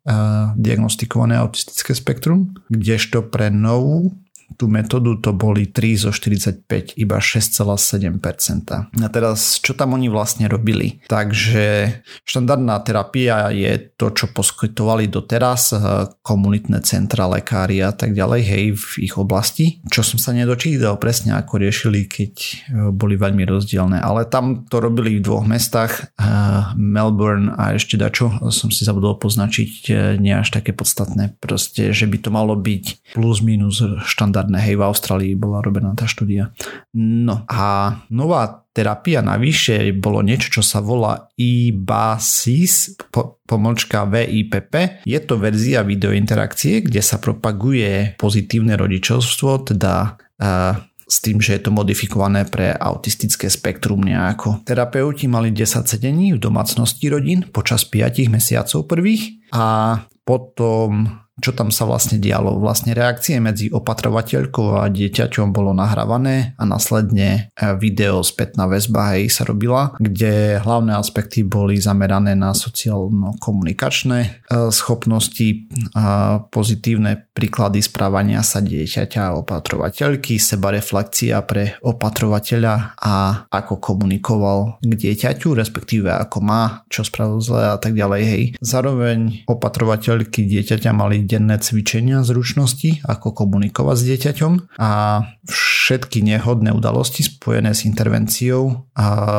diagnostikované 0.56 1.36
autistické 1.36 1.92
spektrum, 1.92 2.56
kdežto 2.72 3.28
pre 3.28 3.52
novú 3.52 4.16
tú 4.58 4.66
metódu 4.66 5.22
to 5.22 5.38
boli 5.38 5.70
3 5.70 6.10
zo 6.10 6.12
45, 6.12 6.98
iba 6.98 7.18
6,7%. 7.22 8.90
A 8.90 9.08
teraz, 9.14 9.62
čo 9.62 9.78
tam 9.78 9.94
oni 9.94 10.10
vlastne 10.10 10.50
robili? 10.50 11.00
Takže 11.06 11.94
štandardná 12.26 12.82
terapia 12.82 13.54
je 13.54 13.94
to, 13.94 14.10
čo 14.10 14.34
poskytovali 14.34 15.08
doteraz 15.08 15.78
eh, 15.78 15.80
komunitné 16.26 16.82
centra, 16.82 17.30
lekári 17.30 17.86
a 17.86 17.94
tak 17.94 18.18
ďalej, 18.18 18.42
hej, 18.42 18.66
v 18.74 18.86
ich 19.06 19.16
oblasti. 19.16 19.80
Čo 19.94 20.02
som 20.02 20.18
sa 20.18 20.34
nedočítal 20.34 20.98
presne, 20.98 21.38
ako 21.38 21.62
riešili, 21.62 22.10
keď 22.10 22.34
eh, 22.42 22.56
boli 22.90 23.14
veľmi 23.14 23.46
rozdielne. 23.46 24.02
Ale 24.02 24.26
tam 24.26 24.66
to 24.66 24.82
robili 24.82 25.22
v 25.22 25.26
dvoch 25.26 25.46
mestách, 25.46 26.10
eh, 26.18 26.74
Melbourne 26.74 27.54
a 27.54 27.78
ešte 27.78 27.94
dačo, 27.94 28.34
som 28.50 28.74
si 28.74 28.82
zabudol 28.82 29.22
poznačiť, 29.22 29.94
nie 30.18 30.34
až 30.34 30.50
také 30.50 30.74
podstatné. 30.74 31.38
Proste, 31.38 31.94
že 31.94 32.10
by 32.10 32.18
to 32.18 32.30
malo 32.34 32.58
byť 32.58 33.14
plus 33.14 33.46
minus 33.46 33.84
štandardná 34.08 34.47
štandardné, 34.48 34.64
hej, 34.64 34.76
v 34.80 34.88
Austrálii 34.88 35.34
bola 35.36 35.60
robená 35.60 35.92
tá 35.92 36.08
štúdia. 36.08 36.56
No 36.96 37.44
a 37.52 37.92
nová 38.16 38.64
terapia 38.72 39.20
navyše 39.20 39.92
bolo 40.00 40.24
niečo, 40.24 40.60
čo 40.60 40.64
sa 40.64 40.80
volá 40.80 41.28
IBASIS, 41.36 42.96
po, 43.12 43.44
pomočka 43.44 44.08
VIPP. 44.08 45.04
Je 45.04 45.20
to 45.20 45.36
verzia 45.36 45.84
videointerakcie, 45.84 46.88
kde 46.88 47.04
sa 47.04 47.20
propaguje 47.20 48.16
pozitívne 48.16 48.80
rodičovstvo, 48.80 49.76
teda 49.76 50.16
uh, 50.16 50.74
s 51.08 51.18
tým, 51.24 51.40
že 51.40 51.60
je 51.60 51.62
to 51.68 51.72
modifikované 51.72 52.48
pre 52.48 52.72
autistické 52.72 53.52
spektrum 53.52 54.04
nejako. 54.04 54.64
Terapeuti 54.64 55.28
mali 55.28 55.52
10 55.52 55.88
sedení 55.88 56.36
v 56.36 56.40
domácnosti 56.40 57.08
rodín 57.12 57.48
počas 57.52 57.84
5 57.88 58.32
mesiacov 58.32 58.88
prvých 58.88 59.52
a 59.52 60.00
potom 60.28 61.08
čo 61.38 61.54
tam 61.54 61.70
sa 61.70 61.86
vlastne 61.86 62.18
dialo. 62.18 62.58
Vlastne 62.58 62.98
reakcie 62.98 63.38
medzi 63.38 63.70
opatrovateľkou 63.70 64.82
a 64.82 64.90
dieťaťom 64.90 65.54
bolo 65.54 65.70
nahrávané 65.78 66.58
a 66.58 66.64
následne 66.66 67.54
e, 67.54 67.78
video 67.78 68.26
spätná 68.26 68.66
väzba 68.66 69.14
hej, 69.14 69.30
sa 69.30 69.46
robila, 69.46 69.94
kde 70.02 70.58
hlavné 70.58 70.98
aspekty 70.98 71.46
boli 71.46 71.78
zamerané 71.78 72.34
na 72.34 72.58
sociálno-komunikačné 72.58 74.20
e, 74.26 74.30
schopnosti, 74.74 75.70
a 75.94 76.42
pozitívne 76.50 77.30
príklady 77.38 77.86
správania 77.86 78.42
sa 78.42 78.58
dieťaťa 78.58 79.22
a 79.30 79.36
opatrovateľky, 79.38 80.42
sebareflekcia 80.42 81.38
pre 81.46 81.78
opatrovateľa 81.86 82.98
a 82.98 83.46
ako 83.54 83.78
komunikoval 83.78 84.82
k 84.82 84.92
dieťaťu, 84.98 85.54
respektíve 85.54 86.10
ako 86.10 86.38
má, 86.42 86.82
čo 86.90 87.06
spravil 87.06 87.38
zle 87.46 87.62
a 87.74 87.78
tak 87.78 87.94
ďalej. 87.94 88.22
Hej. 88.26 88.44
Zároveň 88.58 89.46
opatrovateľky 89.46 90.50
dieťaťa 90.50 90.92
mali 90.98 91.27
denné 91.28 91.60
cvičenia 91.60 92.24
zručnosti, 92.24 93.04
ako 93.04 93.36
komunikovať 93.36 93.96
s 94.00 94.04
dieťaťom 94.08 94.54
a 94.80 94.92
všetky 95.44 96.24
nehodné 96.24 96.72
udalosti 96.72 97.28
spojené 97.28 97.76
s 97.76 97.84
intervenciou 97.84 98.88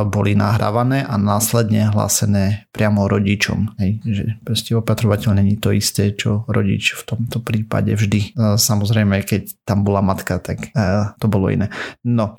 boli 0.08 0.36
nahrávané 0.36 1.08
a 1.08 1.16
následne 1.16 1.88
hlásené 1.88 2.68
priamo 2.68 3.08
rodičom. 3.08 3.80
Hej, 3.80 3.90
že 4.04 4.24
proste 4.44 4.76
opatrovateľ 4.76 5.40
není 5.40 5.56
to 5.56 5.72
isté, 5.72 6.12
čo 6.12 6.44
rodič 6.44 6.92
v 6.92 7.02
tomto 7.08 7.40
prípade 7.40 7.96
vždy. 7.96 8.36
Samozrejme, 8.60 9.24
keď 9.24 9.64
tam 9.64 9.80
bola 9.80 10.04
matka, 10.04 10.36
tak 10.40 10.68
to 11.16 11.26
bolo 11.26 11.48
iné. 11.48 11.72
No, 12.04 12.36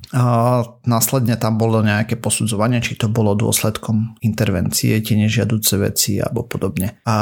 následne 0.86 1.34
tam 1.34 1.58
bolo 1.58 1.82
nejaké 1.82 2.14
posudzovanie, 2.14 2.78
či 2.78 2.94
to 2.94 3.10
bolo 3.10 3.34
dôsledkom 3.34 4.20
intervencie, 4.22 5.00
tie 5.00 5.16
nežiaduce 5.16 5.80
veci 5.80 6.20
alebo 6.20 6.44
podobne. 6.44 7.00
A 7.08 7.16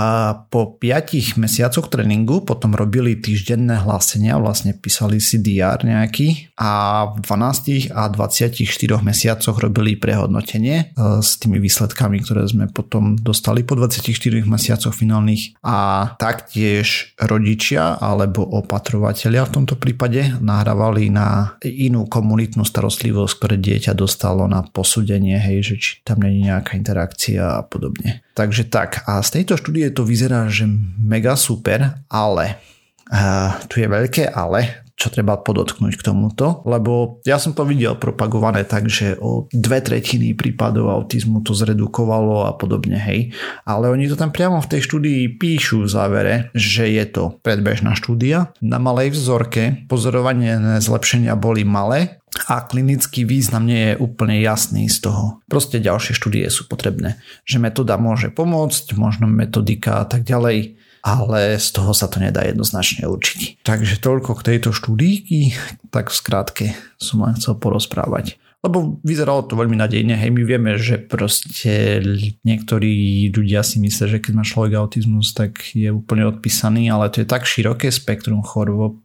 po 0.50 0.76
5 0.76 1.38
mesiacoch 1.38 1.86
tréningu 1.86 2.17
tréningu, 2.18 2.42
potom 2.42 2.74
robili 2.74 3.14
týždenné 3.14 3.78
hlásenia, 3.86 4.38
vlastne 4.38 4.74
písali 4.74 5.22
si 5.22 5.38
DR 5.38 5.78
nejaký 5.86 6.50
a 6.58 7.04
v 7.14 7.18
12 7.22 7.94
a 7.94 8.10
24 8.10 8.58
mesiacoch 9.02 9.56
robili 9.62 9.94
prehodnotenie 9.94 10.76
e, 10.90 11.22
s 11.22 11.38
tými 11.38 11.62
výsledkami, 11.62 12.18
ktoré 12.26 12.42
sme 12.50 12.66
potom 12.66 13.14
dostali 13.14 13.62
po 13.62 13.78
24 13.78 14.10
mesiacoch 14.42 14.94
finálnych 14.94 15.54
a 15.62 16.10
taktiež 16.18 17.14
rodičia 17.22 17.94
alebo 18.02 18.42
opatrovatelia 18.42 19.46
v 19.46 19.54
tomto 19.62 19.78
prípade 19.78 20.34
nahrávali 20.42 21.10
na 21.14 21.58
inú 21.62 22.10
komunitnú 22.10 22.66
starostlivosť, 22.66 23.32
ktoré 23.38 23.56
dieťa 23.58 23.92
dostalo 23.94 24.50
na 24.50 24.66
posúdenie, 24.66 25.38
hej, 25.38 25.58
že 25.62 25.74
či 25.78 25.90
tam 26.02 26.24
není 26.24 26.50
nejaká 26.50 26.74
interakcia 26.74 27.60
a 27.60 27.62
podobne. 27.62 28.26
Takže 28.38 28.70
tak, 28.70 29.02
a 29.10 29.18
z 29.18 29.42
tejto 29.42 29.58
štúdie 29.58 29.90
to 29.90 30.06
vyzerá, 30.06 30.46
že 30.46 30.62
mega 31.02 31.34
super, 31.34 32.06
ale 32.06 32.62
uh, 33.10 33.58
tu 33.66 33.82
je 33.82 33.90
veľké 33.90 34.30
ale, 34.30 34.86
čo 34.98 35.14
treba 35.14 35.38
podotknúť 35.38 35.94
k 35.94 36.06
tomuto, 36.10 36.62
lebo 36.66 37.22
ja 37.22 37.38
som 37.38 37.54
to 37.54 37.62
videl 37.62 37.94
propagované 37.94 38.66
tak, 38.66 38.90
že 38.90 39.14
o 39.22 39.46
dve 39.50 39.78
tretiny 39.78 40.34
prípadov 40.34 40.90
autizmu 40.90 41.42
to 41.46 41.54
zredukovalo 41.54 42.50
a 42.50 42.54
podobne, 42.58 42.98
hej. 42.98 43.30
Ale 43.62 43.90
oni 43.94 44.10
to 44.10 44.18
tam 44.18 44.34
priamo 44.34 44.58
v 44.58 44.70
tej 44.70 44.86
štúdii 44.86 45.38
píšu 45.38 45.86
v 45.86 45.90
závere, 45.90 46.34
že 46.50 46.90
je 46.90 47.04
to 47.10 47.38
predbežná 47.42 47.94
štúdia. 47.94 48.50
Na 48.58 48.82
malej 48.82 49.14
vzorke 49.14 49.86
pozorovanie 49.86 50.78
zlepšenia 50.82 51.38
boli 51.38 51.62
malé, 51.62 52.17
a 52.48 52.64
klinický 52.64 53.24
význam 53.24 53.66
nie 53.66 53.92
je 53.92 54.00
úplne 54.00 54.38
jasný 54.40 54.88
z 54.88 55.04
toho. 55.04 55.40
Proste 55.50 55.82
ďalšie 55.82 56.16
štúdie 56.16 56.46
sú 56.48 56.68
potrebné. 56.70 57.20
Že 57.44 57.68
metóda 57.68 57.96
môže 58.00 58.32
pomôcť, 58.32 58.96
možno 58.96 59.28
metodika 59.28 60.02
a 60.02 60.08
tak 60.08 60.24
ďalej, 60.24 60.78
ale 61.02 61.56
z 61.56 61.68
toho 61.72 61.94
sa 61.94 62.10
to 62.10 62.18
nedá 62.18 62.44
jednoznačne 62.44 63.06
určiť. 63.06 63.62
Takže 63.64 64.02
toľko 64.02 64.38
k 64.38 64.46
tejto 64.54 64.70
štúdii, 64.74 65.54
tak 65.94 66.10
v 66.10 66.18
skrátke 66.18 66.64
som 66.98 67.24
len 67.24 67.38
chcel 67.38 67.56
porozprávať. 67.56 68.36
Lebo 68.58 68.98
vyzeralo 69.06 69.46
to 69.46 69.54
veľmi 69.54 69.78
nadejne, 69.78 70.18
hej, 70.18 70.34
my 70.34 70.42
vieme, 70.42 70.74
že 70.74 70.98
proste 70.98 72.02
niektorí 72.42 73.30
ľudia 73.30 73.62
si 73.62 73.78
myslia, 73.78 74.10
že 74.10 74.18
keď 74.18 74.32
má 74.34 74.42
človek 74.42 74.74
autizmus, 74.74 75.30
tak 75.30 75.62
je 75.78 75.94
úplne 75.94 76.26
odpísaný, 76.26 76.90
ale 76.90 77.06
to 77.06 77.22
je 77.22 77.30
tak 77.30 77.46
široké 77.46 77.94
spektrum 77.94 78.42
chorôb, 78.42 78.98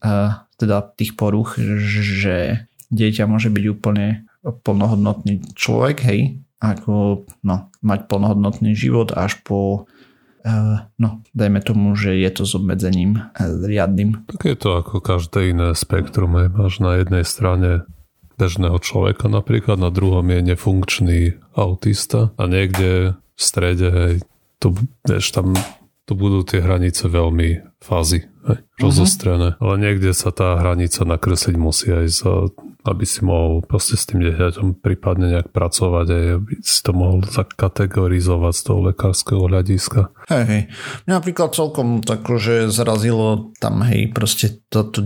teda 0.58 0.98
tých 0.98 1.14
poruch, 1.14 1.62
že 1.62 2.66
dieťa 2.94 3.26
môže 3.26 3.50
byť 3.50 3.66
úplne 3.74 4.30
plnohodnotný 4.46 5.58
človek, 5.58 5.98
hej, 6.06 6.20
ako 6.62 7.26
no, 7.44 7.74
mať 7.82 8.00
plnohodnotný 8.08 8.78
život 8.78 9.12
až 9.12 9.42
po 9.42 9.90
no, 11.00 11.24
dajme 11.32 11.64
tomu, 11.64 11.96
že 11.96 12.20
je 12.20 12.30
to 12.32 12.44
s 12.44 12.52
obmedzením 12.60 13.32
riadnym. 13.40 14.28
Tak 14.28 14.44
je 14.44 14.58
to 14.60 14.70
ako 14.76 15.00
každé 15.00 15.56
iné 15.56 15.72
spektrum. 15.72 16.36
Aj 16.36 16.52
máš 16.52 16.84
na 16.84 17.00
jednej 17.00 17.24
strane 17.24 17.88
bežného 18.36 18.76
človeka 18.84 19.32
napríklad, 19.32 19.80
na 19.80 19.88
druhom 19.88 20.26
je 20.28 20.42
nefunkčný 20.44 21.40
autista 21.56 22.36
a 22.36 22.44
niekde 22.50 23.16
v 23.16 23.40
strede 23.40 23.88
hej, 23.88 24.16
to, 24.60 24.76
vieš, 25.08 25.32
tam 25.32 25.56
to 26.04 26.14
budú 26.18 26.44
tie 26.44 26.60
hranice 26.60 27.08
veľmi 27.08 27.80
fázy, 27.80 28.28
hej, 28.48 28.60
mhm. 28.60 28.82
rozostrené. 28.82 29.50
Uh-huh. 29.56 29.64
Ale 29.64 29.74
niekde 29.80 30.12
sa 30.12 30.30
tá 30.32 30.60
hranica 30.60 31.04
nakresliť 31.08 31.56
musí 31.56 31.90
aj 31.92 32.08
za, 32.12 32.34
aby 32.84 33.06
si 33.08 33.24
mohol 33.24 33.64
proste 33.64 33.96
s 33.96 34.04
tým 34.04 34.20
dieťaťom 34.20 34.84
prípadne 34.84 35.32
nejak 35.32 35.56
pracovať 35.56 36.08
aj 36.12 36.24
aby 36.36 36.54
si 36.60 36.80
to 36.84 36.92
mohol 36.92 37.24
zakategorizovať 37.24 38.54
z 38.54 38.62
toho 38.68 38.80
lekárskeho 38.92 39.42
hľadiska. 39.48 40.12
Hej, 40.28 40.46
hej. 40.48 40.62
Mňa 41.08 41.14
napríklad 41.16 41.56
celkom 41.56 42.04
tak, 42.04 42.28
že 42.28 42.68
zarazilo 42.68 43.56
tam, 43.64 43.84
hej, 43.88 44.12
proste 44.12 44.60
toto 44.68 45.00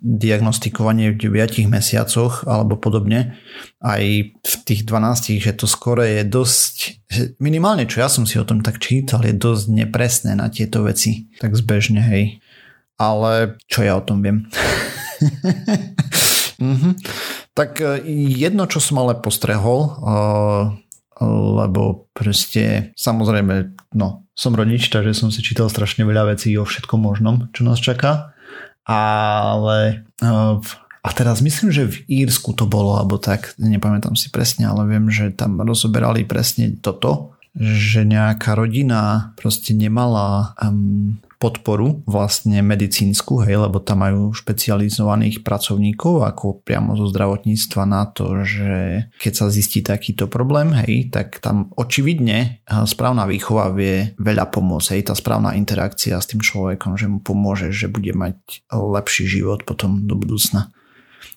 diagnostikovanie 0.00 1.12
v 1.12 1.20
9 1.28 1.68
mesiacoch 1.68 2.48
alebo 2.48 2.80
podobne. 2.80 3.36
Aj 3.84 4.00
v 4.00 4.54
tých 4.64 4.88
12, 4.88 5.40
že 5.40 5.52
to 5.52 5.68
skore 5.68 6.04
je 6.04 6.22
dosť, 6.24 6.76
minimálne 7.36 7.84
čo 7.84 8.00
ja 8.00 8.08
som 8.08 8.24
si 8.24 8.40
o 8.40 8.48
tom 8.48 8.64
tak 8.64 8.80
čítal, 8.80 9.24
je 9.24 9.36
dosť 9.36 9.64
nepresné 9.68 10.32
na 10.32 10.48
tieto 10.48 10.84
veci. 10.88 11.28
Tak 11.36 11.52
zbežne, 11.52 12.00
hej. 12.00 12.40
Ale 13.00 13.56
čo 13.64 13.80
ja 13.80 13.96
o 13.96 14.04
tom 14.04 14.20
viem? 14.20 14.44
mm-hmm. 16.60 16.94
Tak 17.50 17.82
e, 17.82 18.06
jedno, 18.36 18.64
čo 18.70 18.78
som 18.78 19.02
ale 19.02 19.18
postrehol, 19.18 19.80
uh, 20.00 20.70
lebo 21.58 22.08
proste 22.14 22.94
samozrejme, 22.94 23.74
no, 23.98 24.24
som 24.32 24.54
rodič, 24.54 24.88
takže 24.88 25.12
som 25.12 25.28
si 25.34 25.42
čítal 25.44 25.68
strašne 25.68 26.06
veľa 26.06 26.32
vecí 26.32 26.54
o 26.56 26.64
všetkom 26.64 27.00
možnom, 27.02 27.50
čo 27.52 27.66
nás 27.66 27.82
čaká. 27.82 28.32
Ale 28.86 30.06
uh, 30.22 30.62
a 31.00 31.08
teraz 31.16 31.40
myslím, 31.40 31.72
že 31.72 31.88
v 31.88 31.96
Írsku 32.24 32.52
to 32.52 32.68
bolo, 32.68 33.00
alebo 33.00 33.16
tak, 33.16 33.56
nepamätám 33.56 34.20
si 34.20 34.28
presne, 34.28 34.68
ale 34.68 34.84
viem, 34.84 35.08
že 35.08 35.32
tam 35.32 35.56
rozoberali 35.60 36.28
presne 36.28 36.76
toto, 36.76 37.36
že 37.56 38.04
nejaká 38.04 38.52
rodina 38.52 39.32
proste 39.34 39.72
nemala 39.72 40.54
um, 40.60 41.16
podporu 41.40 42.04
vlastne 42.04 42.60
medicínsku, 42.60 43.40
hej, 43.48 43.64
lebo 43.64 43.80
tam 43.80 44.04
majú 44.04 44.36
špecializovaných 44.36 45.40
pracovníkov 45.40 46.28
ako 46.28 46.60
priamo 46.60 46.92
zo 47.00 47.08
zdravotníctva 47.08 47.82
na 47.88 48.04
to, 48.04 48.44
že 48.44 49.08
keď 49.16 49.32
sa 49.32 49.48
zistí 49.48 49.80
takýto 49.80 50.28
problém, 50.28 50.76
hej, 50.76 51.08
tak 51.08 51.40
tam 51.40 51.72
očividne 51.80 52.60
správna 52.84 53.24
výchova 53.24 53.72
vie 53.72 54.12
veľa 54.20 54.52
pomôcť, 54.52 55.00
hej, 55.00 55.08
tá 55.08 55.16
správna 55.16 55.56
interakcia 55.56 56.20
s 56.20 56.28
tým 56.28 56.44
človekom, 56.44 57.00
že 57.00 57.08
mu 57.08 57.24
pomôže, 57.24 57.72
že 57.72 57.88
bude 57.88 58.12
mať 58.12 58.68
lepší 58.68 59.24
život 59.24 59.64
potom 59.64 60.04
do 60.04 60.20
budúcna. 60.20 60.68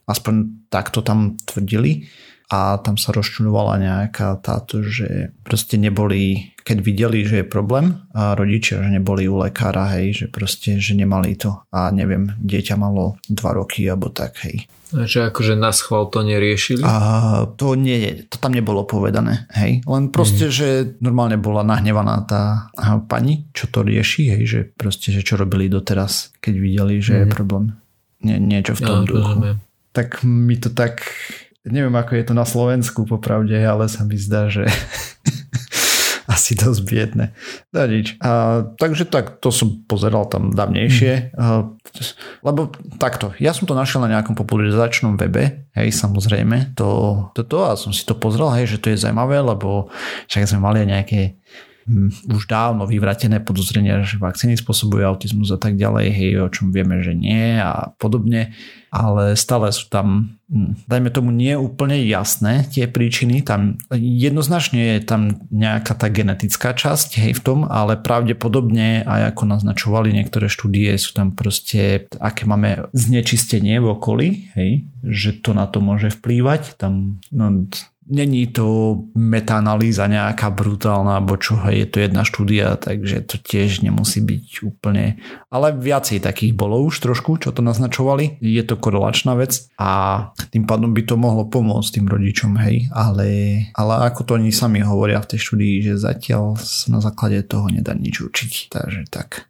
Aspoň 0.04 0.68
takto 0.68 1.00
tam 1.00 1.40
tvrdili 1.48 2.12
a 2.54 2.78
tam 2.78 3.02
sa 3.02 3.10
rozčulovala 3.10 3.82
nejaká 3.82 4.38
táto, 4.46 4.86
že 4.86 5.34
proste 5.42 5.82
neboli 5.82 6.54
keď 6.64 6.78
videli, 6.80 7.28
že 7.28 7.44
je 7.44 7.46
problém 7.46 8.00
a 8.16 8.40
rodičia, 8.40 8.80
že 8.80 8.88
neboli 8.88 9.28
u 9.28 9.36
lekára, 9.36 10.00
hej, 10.00 10.24
že 10.24 10.26
proste, 10.32 10.80
že 10.80 10.96
nemali 10.96 11.36
to 11.36 11.60
a 11.76 11.92
neviem, 11.92 12.32
dieťa 12.40 12.80
malo 12.80 13.20
2 13.28 13.36
roky 13.60 13.84
alebo 13.84 14.08
tak, 14.08 14.40
hej. 14.48 14.64
Že 14.94 15.34
akože 15.34 15.54
na 15.60 15.76
schvál 15.76 16.08
to 16.08 16.24
neriešili? 16.24 16.86
A 16.86 17.50
to 17.60 17.76
nie, 17.76 18.24
to 18.32 18.40
tam 18.40 18.56
nebolo 18.56 18.88
povedané, 18.88 19.44
hej. 19.60 19.84
Len 19.84 20.04
proste, 20.08 20.48
mm. 20.48 20.54
že 20.56 20.68
normálne 21.04 21.36
bola 21.36 21.68
nahnevaná 21.68 22.24
tá 22.24 22.72
pani, 23.12 23.52
čo 23.52 23.68
to 23.68 23.84
rieši, 23.84 24.40
hej, 24.40 24.44
že 24.48 24.60
proste, 24.72 25.12
že 25.12 25.20
čo 25.20 25.36
robili 25.36 25.68
doteraz, 25.68 26.32
keď 26.40 26.54
videli, 26.56 27.04
že 27.04 27.14
mm. 27.14 27.20
je 27.20 27.28
mhm. 27.28 27.34
problém. 27.36 27.66
Nie, 28.24 28.40
niečo 28.40 28.80
v 28.80 28.82
tom 28.88 29.04
ja, 29.04 29.08
duchu. 29.12 29.20
Rozumiem. 29.20 29.58
Tak 29.92 30.24
mi 30.24 30.56
to 30.56 30.72
tak, 30.72 31.04
neviem 31.68 31.96
ako 31.96 32.20
je 32.20 32.26
to 32.28 32.34
na 32.36 32.44
Slovensku 32.44 33.08
popravde, 33.08 33.56
ale 33.56 33.88
sa 33.88 34.04
mi 34.04 34.20
zdá, 34.20 34.52
že 34.52 34.68
asi 36.34 36.56
dosť 36.56 36.82
biedne. 36.84 37.26
Dá 37.72 37.88
nič. 37.88 38.20
A, 38.20 38.64
takže 38.76 39.08
tak, 39.08 39.40
to 39.40 39.52
som 39.52 39.84
pozeral 39.88 40.28
tam 40.28 40.52
dávnejšie. 40.52 41.32
Mm. 41.32 41.40
A, 41.40 41.44
lebo 42.44 42.72
takto, 43.00 43.32
ja 43.40 43.56
som 43.56 43.68
to 43.68 43.76
našiel 43.76 44.04
na 44.04 44.12
nejakom 44.12 44.36
popularizačnom 44.36 45.16
webe, 45.16 45.68
hej, 45.76 45.90
samozrejme, 45.92 46.76
to, 46.76 46.88
to, 47.38 47.48
to 47.48 47.58
a 47.64 47.80
som 47.80 47.92
si 47.96 48.04
to 48.04 48.16
pozrel, 48.16 48.52
hej, 48.56 48.76
že 48.76 48.82
to 48.84 48.92
je 48.92 49.04
zaujímavé, 49.04 49.40
lebo 49.40 49.92
však 50.28 50.50
sme 50.50 50.64
mali 50.64 50.84
nejaké 50.84 51.40
už 52.30 52.44
dávno 52.48 52.88
vyvratené 52.88 53.44
podozrenia, 53.44 54.04
že 54.08 54.22
vakcíny 54.22 54.56
spôsobujú 54.56 55.04
autizmus 55.04 55.52
a 55.52 55.60
tak 55.60 55.76
ďalej, 55.76 56.08
hej, 56.12 56.32
o 56.44 56.50
čom 56.50 56.72
vieme, 56.72 57.04
že 57.04 57.12
nie 57.16 57.60
a 57.60 57.92
podobne 58.00 58.56
ale 58.94 59.34
stále 59.34 59.74
sú 59.74 59.90
tam, 59.90 60.38
hm, 60.54 60.86
dajme 60.86 61.10
tomu, 61.10 61.34
nie 61.34 61.58
úplne 61.58 61.98
jasné 62.06 62.70
tie 62.70 62.86
príčiny. 62.86 63.42
Tam 63.42 63.82
jednoznačne 63.98 65.02
je 65.02 65.02
tam 65.02 65.42
nejaká 65.50 65.98
tá 65.98 66.14
genetická 66.14 66.78
časť 66.78 67.18
hej, 67.18 67.34
v 67.34 67.42
tom, 67.42 67.60
ale 67.66 67.98
pravdepodobne 67.98 69.02
aj 69.02 69.34
ako 69.34 69.50
naznačovali 69.50 70.14
niektoré 70.14 70.46
štúdie, 70.46 70.94
sú 71.02 71.18
tam 71.18 71.34
proste, 71.34 72.06
aké 72.22 72.46
máme 72.46 72.94
znečistenie 72.94 73.82
v 73.82 73.98
okolí, 73.98 74.54
hej, 74.54 74.86
že 75.02 75.42
to 75.42 75.58
na 75.58 75.66
to 75.66 75.82
môže 75.82 76.14
vplývať. 76.14 76.78
Tam 76.78 77.18
no, 77.34 77.66
Není 78.04 78.52
to 78.52 79.00
metaanalýza 79.16 80.12
nejaká 80.12 80.52
brutálna, 80.52 81.24
alebo 81.24 81.40
čo, 81.40 81.56
je 81.72 81.88
to 81.88 82.04
jedna 82.04 82.28
štúdia, 82.28 82.76
takže 82.76 83.24
to 83.24 83.40
tiež 83.40 83.80
nemusí 83.80 84.20
byť 84.20 84.68
úplne... 84.68 85.24
Ale 85.48 85.72
viacej 85.72 86.20
takých 86.20 86.52
bolo 86.52 86.84
už 86.84 87.00
trošku, 87.00 87.40
čo 87.40 87.56
to 87.56 87.64
naznačovali. 87.64 88.44
Je 88.44 88.64
to 88.68 88.76
korelačná 88.76 89.40
vec 89.40 89.72
a 89.80 90.32
tým 90.52 90.68
pádom 90.68 90.92
by 90.92 91.08
to 91.08 91.16
mohlo 91.16 91.48
pomôcť 91.48 92.02
tým 92.02 92.12
rodičom, 92.12 92.60
hej. 92.60 92.92
Ale, 92.92 93.28
ale 93.72 93.94
ako 94.12 94.22
to 94.28 94.32
oni 94.36 94.52
sami 94.52 94.84
hovoria 94.84 95.24
v 95.24 95.30
tej 95.34 95.40
štúdii, 95.40 95.76
že 95.88 95.94
zatiaľ 95.96 96.60
sa 96.60 96.92
na 96.92 97.00
základe 97.00 97.40
toho 97.48 97.72
nedá 97.72 97.96
nič 97.96 98.20
učiť. 98.20 98.68
Takže 98.68 99.08
tak. 99.08 99.48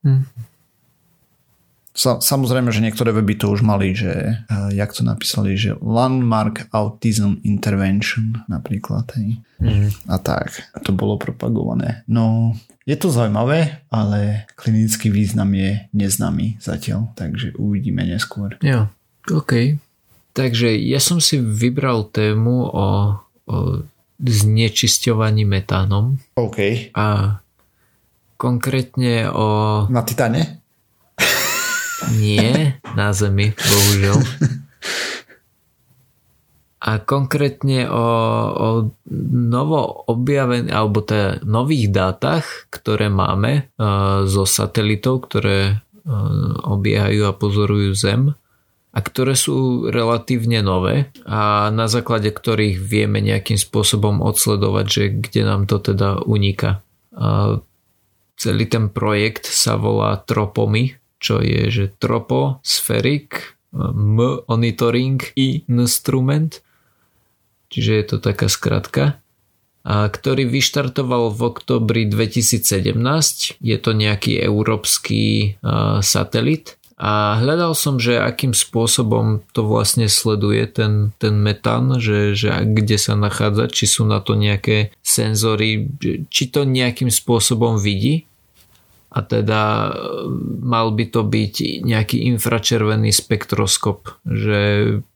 Hm. 0.00 0.55
Sa, 1.96 2.20
samozrejme, 2.20 2.68
že 2.68 2.84
niektoré 2.84 3.08
weby 3.08 3.40
to 3.40 3.48
už 3.48 3.64
mali, 3.64 3.96
že 3.96 4.44
uh, 4.52 4.68
jak 4.68 4.92
to 4.92 5.00
napísali, 5.00 5.56
že 5.56 5.80
Landmark 5.80 6.68
Autism 6.68 7.40
Intervention 7.40 8.44
napríklad. 8.52 9.08
Hej. 9.16 9.40
Mm. 9.56 9.88
A 10.04 10.20
tak. 10.20 10.60
A 10.76 10.78
to 10.84 10.92
bolo 10.92 11.16
propagované. 11.16 12.04
No, 12.04 12.52
je 12.84 13.00
to 13.00 13.08
zaujímavé, 13.08 13.80
ale 13.88 14.44
klinický 14.60 15.08
význam 15.08 15.56
je 15.56 15.88
neznámy 15.96 16.60
zatiaľ, 16.60 17.16
takže 17.16 17.56
uvidíme 17.56 18.04
neskôr. 18.04 18.60
Jo, 18.60 18.92
OK. 19.32 19.80
Takže 20.36 20.76
ja 20.76 21.00
som 21.00 21.16
si 21.16 21.40
vybral 21.40 22.12
tému 22.12 22.68
o, 22.68 22.86
o 23.48 23.56
znečisťovaní 24.20 25.48
metánom. 25.48 26.20
OK. 26.36 26.92
A 26.92 27.40
konkrétne 28.36 29.32
o... 29.32 29.46
Na 29.88 30.04
Titane? 30.04 30.65
Nie, 32.16 32.76
na 32.92 33.16
Zemi, 33.16 33.56
bohužiaľ. 33.56 34.20
A 36.86 37.02
konkrétne 37.02 37.90
o, 37.90 38.06
o 38.52 38.68
novo 39.32 40.06
objaven, 40.06 40.70
alebo 40.70 41.02
teda 41.02 41.42
nových 41.42 41.90
dátach, 41.90 42.70
ktoré 42.70 43.10
máme 43.10 43.66
uh, 43.74 44.22
zo 44.28 44.46
satelitov, 44.46 45.26
ktoré 45.26 45.82
uh, 45.82 46.52
obiehajú 46.62 47.26
a 47.26 47.34
pozorujú 47.34 47.90
Zem 47.96 48.38
a 48.94 48.98
ktoré 49.02 49.34
sú 49.34 49.88
relatívne 49.90 50.62
nové 50.62 51.10
a 51.26 51.68
na 51.74 51.90
základe 51.90 52.30
ktorých 52.30 52.78
vieme 52.78 53.18
nejakým 53.18 53.58
spôsobom 53.58 54.22
odsledovať, 54.22 54.86
že 54.86 55.04
kde 55.10 55.42
nám 55.42 55.66
to 55.66 55.82
teda 55.82 56.22
uniká. 56.22 56.86
Uh, 57.10 57.66
celý 58.38 58.68
ten 58.70 58.92
projekt 58.92 59.48
sa 59.48 59.74
volá 59.74 60.22
Tropomy 60.22 60.94
čo 61.18 61.40
je, 61.40 61.68
že 61.72 61.84
tropospheric 61.96 63.56
monitoring 64.48 65.20
instrument, 65.68 66.64
čiže 67.68 67.92
je 67.92 68.04
to 68.08 68.16
taká 68.22 68.48
skratka, 68.48 69.20
a 69.86 70.10
ktorý 70.10 70.50
vyštartoval 70.50 71.30
v 71.30 71.40
oktobri 71.46 72.02
2017. 72.10 73.62
Je 73.62 73.76
to 73.78 73.90
nejaký 73.94 74.34
európsky 74.42 75.54
satelit. 76.02 76.74
A 76.98 77.38
hľadal 77.38 77.76
som, 77.78 78.00
že 78.00 78.18
akým 78.18 78.50
spôsobom 78.50 79.46
to 79.54 79.62
vlastne 79.62 80.10
sleduje 80.10 80.64
ten, 80.66 81.14
ten 81.22 81.38
metán, 81.38 82.02
že, 82.02 82.34
že 82.34 82.50
kde 82.66 82.98
sa 82.98 83.14
nachádza, 83.14 83.68
či 83.70 83.84
sú 83.86 84.08
na 84.08 84.18
to 84.18 84.34
nejaké 84.34 84.90
senzory, 85.06 85.86
či 86.32 86.50
to 86.50 86.66
nejakým 86.66 87.12
spôsobom 87.12 87.78
vidí 87.78 88.26
a 89.10 89.18
teda 89.22 89.62
e, 89.62 89.90
mal 90.62 90.92
by 90.92 91.04
to 91.08 91.22
byť 91.22 91.84
nejaký 91.86 92.26
infračervený 92.36 93.14
spektroskop, 93.14 94.18
že 94.26 94.60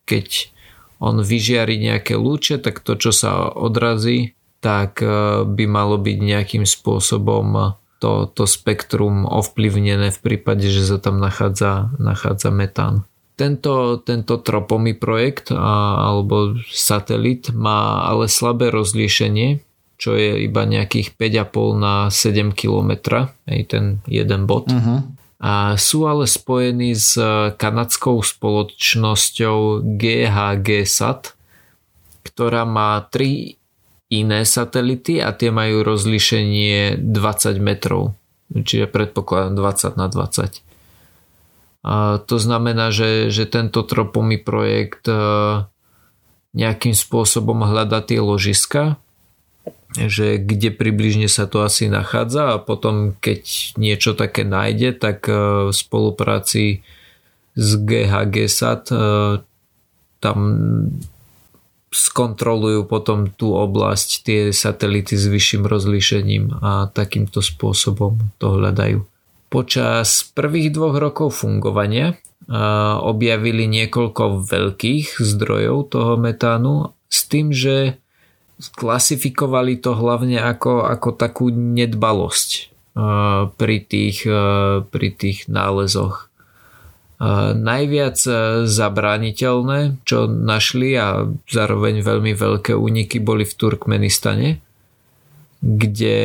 keď 0.07 0.55
on 1.01 1.25
vyžiari 1.25 1.81
nejaké 1.81 2.15
lúče, 2.15 2.61
tak 2.61 2.85
to, 2.85 2.95
čo 2.95 3.11
sa 3.11 3.49
odrazí, 3.51 4.37
tak 4.63 5.01
e, 5.03 5.43
by 5.45 5.65
malo 5.67 5.97
byť 5.99 6.19
nejakým 6.21 6.65
spôsobom 6.69 7.77
to, 8.01 8.27
to 8.33 8.49
spektrum 8.49 9.29
ovplyvnené 9.29 10.09
v 10.11 10.19
prípade, 10.19 10.67
že 10.73 10.89
sa 10.89 10.97
tam 10.97 11.21
nachádza, 11.21 11.93
nachádza 12.01 12.49
metán. 12.49 13.05
Tento, 13.37 13.97
tento 14.05 14.37
tropomy 14.41 14.93
projekt 14.93 15.49
a, 15.53 15.97
alebo 16.13 16.61
satelit 16.69 17.53
má 17.57 18.05
ale 18.05 18.29
slabé 18.29 18.69
rozlíšenie, 18.69 19.65
čo 20.01 20.17
je 20.17 20.49
iba 20.49 20.65
nejakých 20.65 21.13
5,5 21.21 21.77
na 21.77 22.09
7 22.09 22.57
km, 22.57 23.29
aj 23.45 23.61
ten 23.69 23.85
jeden 24.09 24.49
bod. 24.49 24.73
Uh-huh. 24.73 25.05
A 25.41 25.77
sú 25.77 26.09
ale 26.09 26.25
spojení 26.25 26.97
s 26.97 27.21
kanadskou 27.61 28.25
spoločnosťou 28.25 29.85
GHG 29.85 30.89
Sat, 30.89 31.37
ktorá 32.25 32.65
má 32.65 32.97
tri 33.13 33.61
iné 34.09 34.43
satelity 34.49 35.21
a 35.21 35.37
tie 35.37 35.53
majú 35.53 35.85
rozlíšenie 35.85 36.97
20 36.99 37.61
metrov. 37.61 38.17
Čiže 38.51 38.91
predpokladám 38.91 39.55
20 39.55 40.01
na 40.01 40.07
20. 40.09 40.65
A 41.81 42.21
to 42.21 42.37
znamená, 42.37 42.93
že, 42.93 43.33
že 43.33 43.49
tento 43.49 43.81
tropomy 43.87 44.37
projekt 44.37 45.09
e, 45.09 45.17
nejakým 46.53 46.93
spôsobom 46.93 47.65
hľada 47.65 48.05
tie 48.05 48.21
ložiska, 48.21 49.01
že 49.99 50.39
kde 50.39 50.71
približne 50.71 51.27
sa 51.27 51.51
to 51.51 51.67
asi 51.67 51.91
nachádza 51.91 52.55
a 52.55 52.63
potom 52.63 53.19
keď 53.19 53.75
niečo 53.75 54.15
také 54.15 54.47
nájde, 54.47 54.95
tak 54.95 55.27
e, 55.27 55.35
v 55.69 55.75
spolupráci 55.75 56.87
s 57.59 57.69
GHG 57.75 58.47
SAT 58.47 58.85
e, 58.95 58.97
tam 60.23 60.39
skontrolujú 61.91 62.87
potom 62.87 63.35
tú 63.35 63.59
oblasť, 63.59 64.09
tie 64.23 64.41
satelity 64.55 65.19
s 65.19 65.27
vyšším 65.27 65.67
rozlíšením 65.67 66.63
a 66.63 66.87
takýmto 66.87 67.43
spôsobom 67.43 68.31
to 68.39 68.55
hľadajú. 68.55 69.03
Počas 69.51 70.31
prvých 70.31 70.71
dvoch 70.71 70.95
rokov 70.95 71.43
fungovania 71.43 72.15
objavili 73.03 73.67
niekoľko 73.67 74.47
veľkých 74.47 75.19
zdrojov 75.19 75.91
toho 75.91 76.15
metánu 76.15 76.95
s 77.11 77.27
tým, 77.27 77.51
že 77.55 77.99
klasifikovali 78.61 79.81
to 79.81 79.97
hlavne 79.97 80.37
ako, 80.37 80.85
ako 80.85 81.17
takú 81.17 81.49
nedbalosť 81.51 82.51
pri 83.57 83.77
tých, 83.87 84.27
pri 84.91 85.09
tých 85.17 85.49
nálezoch. 85.49 86.29
Najviac 87.57 88.17
zabrániteľné, 88.65 90.01
čo 90.09 90.25
našli 90.25 90.97
a 90.97 91.29
zároveň 91.49 92.01
veľmi 92.01 92.33
veľké 92.33 92.73
úniky 92.73 93.21
boli 93.21 93.45
v 93.45 93.57
Turkmenistane, 93.57 94.49
kde 95.61 96.19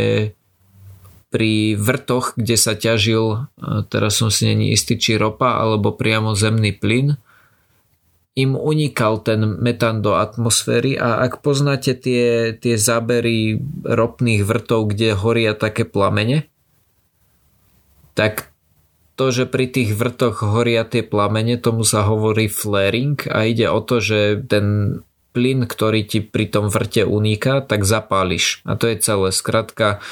pri 1.27 1.75
vrtoch, 1.75 2.39
kde 2.39 2.55
sa 2.55 2.79
ťažil, 2.79 3.51
teraz 3.91 4.23
som 4.23 4.31
si 4.31 4.47
není 4.47 4.71
istý, 4.71 4.95
či 4.95 5.19
ropa 5.19 5.59
alebo 5.59 5.91
priamo 5.91 6.31
zemný 6.31 6.71
plyn, 6.71 7.19
im 8.35 8.59
unikal 8.59 9.23
ten 9.23 9.63
metán 9.63 10.03
do 10.03 10.19
atmosféry 10.19 10.99
a 10.99 11.23
ak 11.23 11.39
poznáte 11.39 11.95
tie, 11.95 12.51
tie 12.51 12.75
zábery 12.75 13.63
ropných 13.87 14.43
vrtov, 14.43 14.91
kde 14.91 15.15
horia 15.15 15.55
také 15.55 15.87
plamene, 15.87 16.51
tak 18.11 18.51
to, 19.15 19.31
že 19.31 19.47
pri 19.47 19.71
tých 19.71 19.95
vrtoch 19.95 20.43
horia 20.43 20.83
tie 20.83 20.99
plamene, 20.99 21.55
tomu 21.55 21.87
sa 21.87 22.03
hovorí 22.03 22.51
flaring 22.51 23.15
a 23.31 23.47
ide 23.47 23.71
o 23.71 23.79
to, 23.79 24.03
že 24.03 24.43
ten 24.43 24.99
plyn, 25.31 25.67
ktorý 25.67 26.03
ti 26.03 26.19
pri 26.19 26.51
tom 26.51 26.67
vrte 26.67 27.07
uniká, 27.07 27.63
tak 27.63 27.87
zapáliš. 27.87 28.63
A 28.67 28.75
to 28.75 28.91
je 28.91 28.99
celé. 28.99 29.31
Skrátka, 29.31 30.03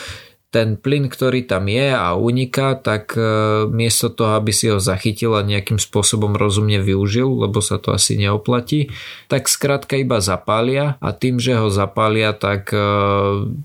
ten 0.54 0.78
plyn, 0.78 1.10
ktorý 1.10 1.50
tam 1.50 1.66
je 1.66 1.90
a 1.90 2.14
uniká, 2.14 2.78
tak 2.78 3.18
e, 3.18 3.66
miesto 3.74 4.14
toho, 4.14 4.38
aby 4.38 4.54
si 4.54 4.70
ho 4.70 4.78
zachytil 4.78 5.34
a 5.34 5.42
nejakým 5.42 5.82
spôsobom 5.82 6.38
rozumne 6.38 6.78
využil, 6.78 7.26
lebo 7.26 7.58
sa 7.58 7.82
to 7.82 7.90
asi 7.90 8.22
neoplatí, 8.22 8.94
tak 9.26 9.50
skrátka 9.50 9.98
iba 9.98 10.22
zapália 10.22 11.02
a 11.02 11.10
tým, 11.10 11.42
že 11.42 11.58
ho 11.58 11.74
zapália, 11.74 12.38
tak 12.38 12.70
e, 12.70 12.86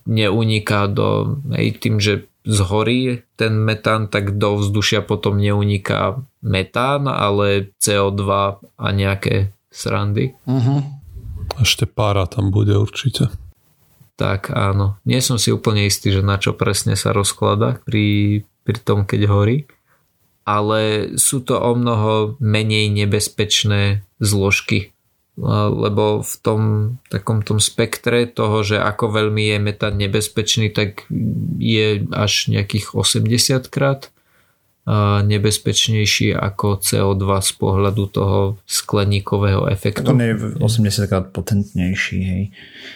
neuniká 0.09 0.89
do, 0.89 1.37
aj 1.53 1.67
tým, 1.77 2.01
že 2.01 2.25
zhorí 2.49 3.21
ten 3.37 3.61
metán, 3.61 4.09
tak 4.09 4.41
do 4.41 4.57
vzdušia 4.57 5.05
potom 5.05 5.37
neuniká 5.37 6.25
metán, 6.41 7.05
ale 7.05 7.77
CO2 7.77 8.25
a 8.65 8.87
nejaké 8.97 9.53
srandy. 9.69 10.33
Uh-huh. 10.49 10.81
Ešte 11.61 11.85
pára 11.85 12.25
tam 12.25 12.49
bude 12.49 12.73
určite 12.81 13.29
tak 14.19 14.51
áno. 14.51 14.99
Nie 15.07 15.23
som 15.23 15.39
si 15.39 15.55
úplne 15.55 15.87
istý, 15.87 16.11
že 16.11 16.27
na 16.27 16.43
čo 16.43 16.51
presne 16.51 16.99
sa 16.99 17.15
rozklada 17.15 17.79
pri, 17.87 18.43
pri 18.67 18.79
tom, 18.83 19.07
keď 19.07 19.31
horí. 19.31 19.71
Ale 20.43 21.15
sú 21.15 21.39
to 21.39 21.55
o 21.55 21.73
mnoho 21.79 22.35
menej 22.43 22.91
nebezpečné 22.91 24.03
zložky. 24.19 24.91
Lebo 25.39 26.27
v 26.27 26.35
tom 26.43 26.61
takom 27.15 27.47
tom 27.47 27.63
spektre 27.63 28.27
toho, 28.27 28.67
že 28.67 28.83
ako 28.83 29.15
veľmi 29.23 29.55
je 29.55 29.59
metán 29.63 29.95
nebezpečný, 29.95 30.75
tak 30.75 31.07
je 31.63 32.03
až 32.11 32.51
nejakých 32.51 32.99
80 32.99 33.71
krát 33.71 34.11
nebezpečnejší 35.23 36.33
ako 36.33 36.81
CO2 36.81 37.25
z 37.45 37.53
pohľadu 37.61 38.05
toho 38.09 38.41
skleníkového 38.65 39.69
efektu. 39.69 40.09
On 40.09 40.21
je 40.21 40.33
80 40.57 41.13
krát 41.13 41.29
potentnejší, 41.29 42.19
hej. 42.25 42.43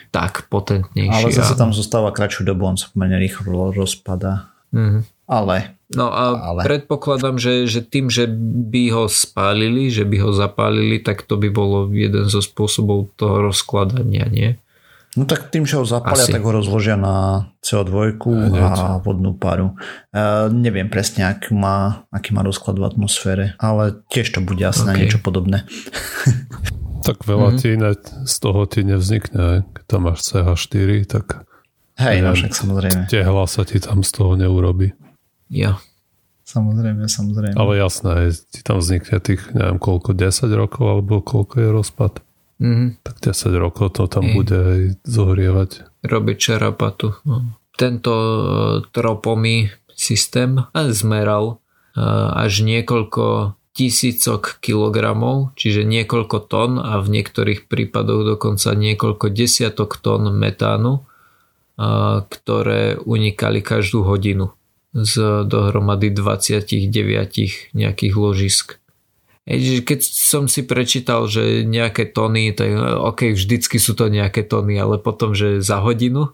Tak, 0.08 0.48
potentnejší. 0.48 1.28
Ale 1.28 1.36
zase 1.36 1.52
tam 1.52 1.76
zostáva 1.76 2.08
kratšiu 2.08 2.48
dobu, 2.48 2.64
on 2.64 2.80
sa 2.80 2.88
pomerne 2.96 3.20
rýchlo 3.20 3.76
rozpada. 3.76 4.48
Mm-hmm. 4.72 5.02
Ale. 5.28 5.76
No 5.92 6.08
a 6.08 6.56
ale. 6.56 6.60
predpokladám, 6.64 7.36
že, 7.36 7.68
že 7.68 7.84
tým, 7.84 8.08
že 8.08 8.24
by 8.72 8.88
ho 8.96 9.04
spálili, 9.12 9.92
že 9.92 10.08
by 10.08 10.16
ho 10.24 10.30
zapálili, 10.32 10.96
tak 11.04 11.28
to 11.28 11.36
by 11.36 11.52
bolo 11.52 11.92
jeden 11.92 12.24
zo 12.32 12.40
spôsobov 12.40 13.12
toho 13.20 13.52
rozkladania, 13.52 14.24
nie? 14.32 14.56
No 15.12 15.28
tak 15.28 15.52
tým, 15.52 15.68
že 15.68 15.76
ho 15.76 15.84
zapalia, 15.84 16.24
Asi. 16.24 16.32
tak 16.32 16.40
ho 16.40 16.56
rozložia 16.56 16.96
na 16.96 17.48
CO2 17.60 18.16
a 18.56 18.96
vodnú 19.04 19.36
paru. 19.36 19.76
E, 20.08 20.48
neviem 20.48 20.88
presne, 20.88 21.28
aký 21.28 21.52
má, 21.52 22.08
aký 22.08 22.32
má 22.32 22.40
rozklad 22.40 22.80
v 22.80 22.88
atmosfére, 22.88 23.44
ale 23.60 24.00
tiež 24.08 24.32
to 24.32 24.40
bude 24.40 24.64
asi 24.64 24.88
okay. 24.88 25.04
niečo 25.04 25.20
podobné. 25.20 25.68
tak 27.06 27.28
veľa 27.28 27.52
mm. 27.52 27.58
ti 27.60 27.70
ne, 27.76 27.92
z 28.24 28.36
toho 28.40 28.64
ti 28.64 28.88
nevznikne, 28.88 29.68
keď 29.76 29.84
tam 29.84 30.08
máš 30.08 30.32
CH4, 30.32 31.04
tak 31.04 31.44
Hej, 32.00 32.24
no 32.24 32.32
však 32.32 32.56
samozrejme. 32.56 33.02
Tehla 33.12 33.44
sa 33.44 33.68
ti 33.68 33.76
tam 33.84 34.00
z 34.00 34.10
toho 34.16 34.32
neurobi. 34.40 34.96
Ja. 35.52 35.76
Samozrejme, 36.48 37.04
samozrejme. 37.04 37.56
Ale 37.56 37.72
jasné, 37.76 38.32
ti 38.32 38.64
tam 38.64 38.80
vznikne 38.80 39.20
tých, 39.20 39.52
neviem 39.52 39.76
koľko, 39.76 40.16
10 40.16 40.48
rokov, 40.56 40.84
alebo 40.88 41.20
koľko 41.20 41.54
je 41.60 41.68
rozpad. 41.68 42.12
Mm-hmm. 42.62 43.02
Tak 43.02 43.16
10 43.34 43.58
rokov 43.58 43.98
to 43.98 44.06
tam 44.06 44.30
Ej. 44.30 44.34
bude 44.38 44.56
aj 44.56 44.80
zohrievať. 45.02 45.70
Robiť 46.06 46.36
čarapatu. 46.38 47.18
No. 47.26 47.58
Tento 47.74 48.14
uh, 48.14 48.40
tropomy 48.94 49.74
systém 49.90 50.62
zmeral 50.72 51.58
uh, 51.58 52.30
až 52.38 52.62
niekoľko 52.62 53.58
tisícok 53.72 54.62
kilogramov, 54.62 55.56
čiže 55.58 55.82
niekoľko 55.82 56.38
tón 56.46 56.78
a 56.78 57.02
v 57.02 57.08
niektorých 57.18 57.66
prípadoch 57.66 58.36
dokonca 58.36 58.76
niekoľko 58.78 59.26
desiatok 59.32 59.98
tón 59.98 60.30
metánu, 60.30 61.02
uh, 61.02 62.22
ktoré 62.30 62.94
unikali 63.02 63.58
každú 63.58 64.06
hodinu 64.06 64.54
z 64.92 65.48
dohromady 65.48 66.12
29 66.12 67.72
nejakých 67.72 68.14
ložisk. 68.14 68.81
Keď 69.48 70.00
som 70.06 70.46
si 70.46 70.62
prečítal, 70.62 71.26
že 71.26 71.66
nejaké 71.66 72.06
tony, 72.06 72.54
tak 72.54 72.70
ok, 72.78 73.34
vždycky 73.34 73.82
sú 73.82 73.98
to 73.98 74.06
nejaké 74.06 74.46
tony, 74.46 74.78
ale 74.78 75.02
potom, 75.02 75.34
že 75.34 75.58
za 75.58 75.82
hodinu, 75.82 76.30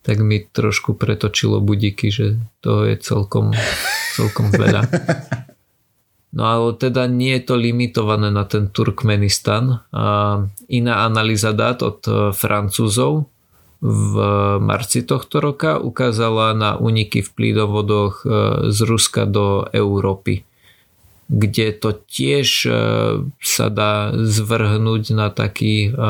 tak 0.00 0.24
mi 0.24 0.40
trošku 0.40 0.96
pretočilo 0.96 1.60
budiky, 1.60 2.08
že 2.08 2.40
to 2.64 2.88
je 2.88 2.96
celkom, 2.96 3.52
celkom 4.16 4.48
veľa. 4.48 4.88
No 6.28 6.44
ale 6.44 6.76
teda 6.76 7.08
nie 7.08 7.40
je 7.40 7.52
to 7.52 7.54
limitované 7.56 8.28
na 8.28 8.44
ten 8.44 8.68
Turkmenistan. 8.68 9.80
Iná 10.68 10.94
analýza 11.08 11.56
dát 11.56 11.80
od 11.80 12.04
e, 12.04 12.36
Francúzov 12.36 13.32
v 13.80 14.14
marci 14.60 15.06
tohto 15.08 15.40
roka 15.40 15.80
ukázala 15.80 16.52
na 16.52 16.76
úniky 16.76 17.24
v 17.24 17.30
plídovodoch 17.32 18.14
e, 18.22 18.26
z 18.68 18.78
Ruska 18.84 19.24
do 19.24 19.72
Európy 19.72 20.47
kde 21.28 21.76
to 21.76 21.92
tiež 21.92 22.48
e, 22.64 22.72
sa 23.36 23.66
dá 23.68 24.16
zvrhnúť 24.16 25.04
na, 25.12 25.28
taký, 25.28 25.92
e, 25.92 26.08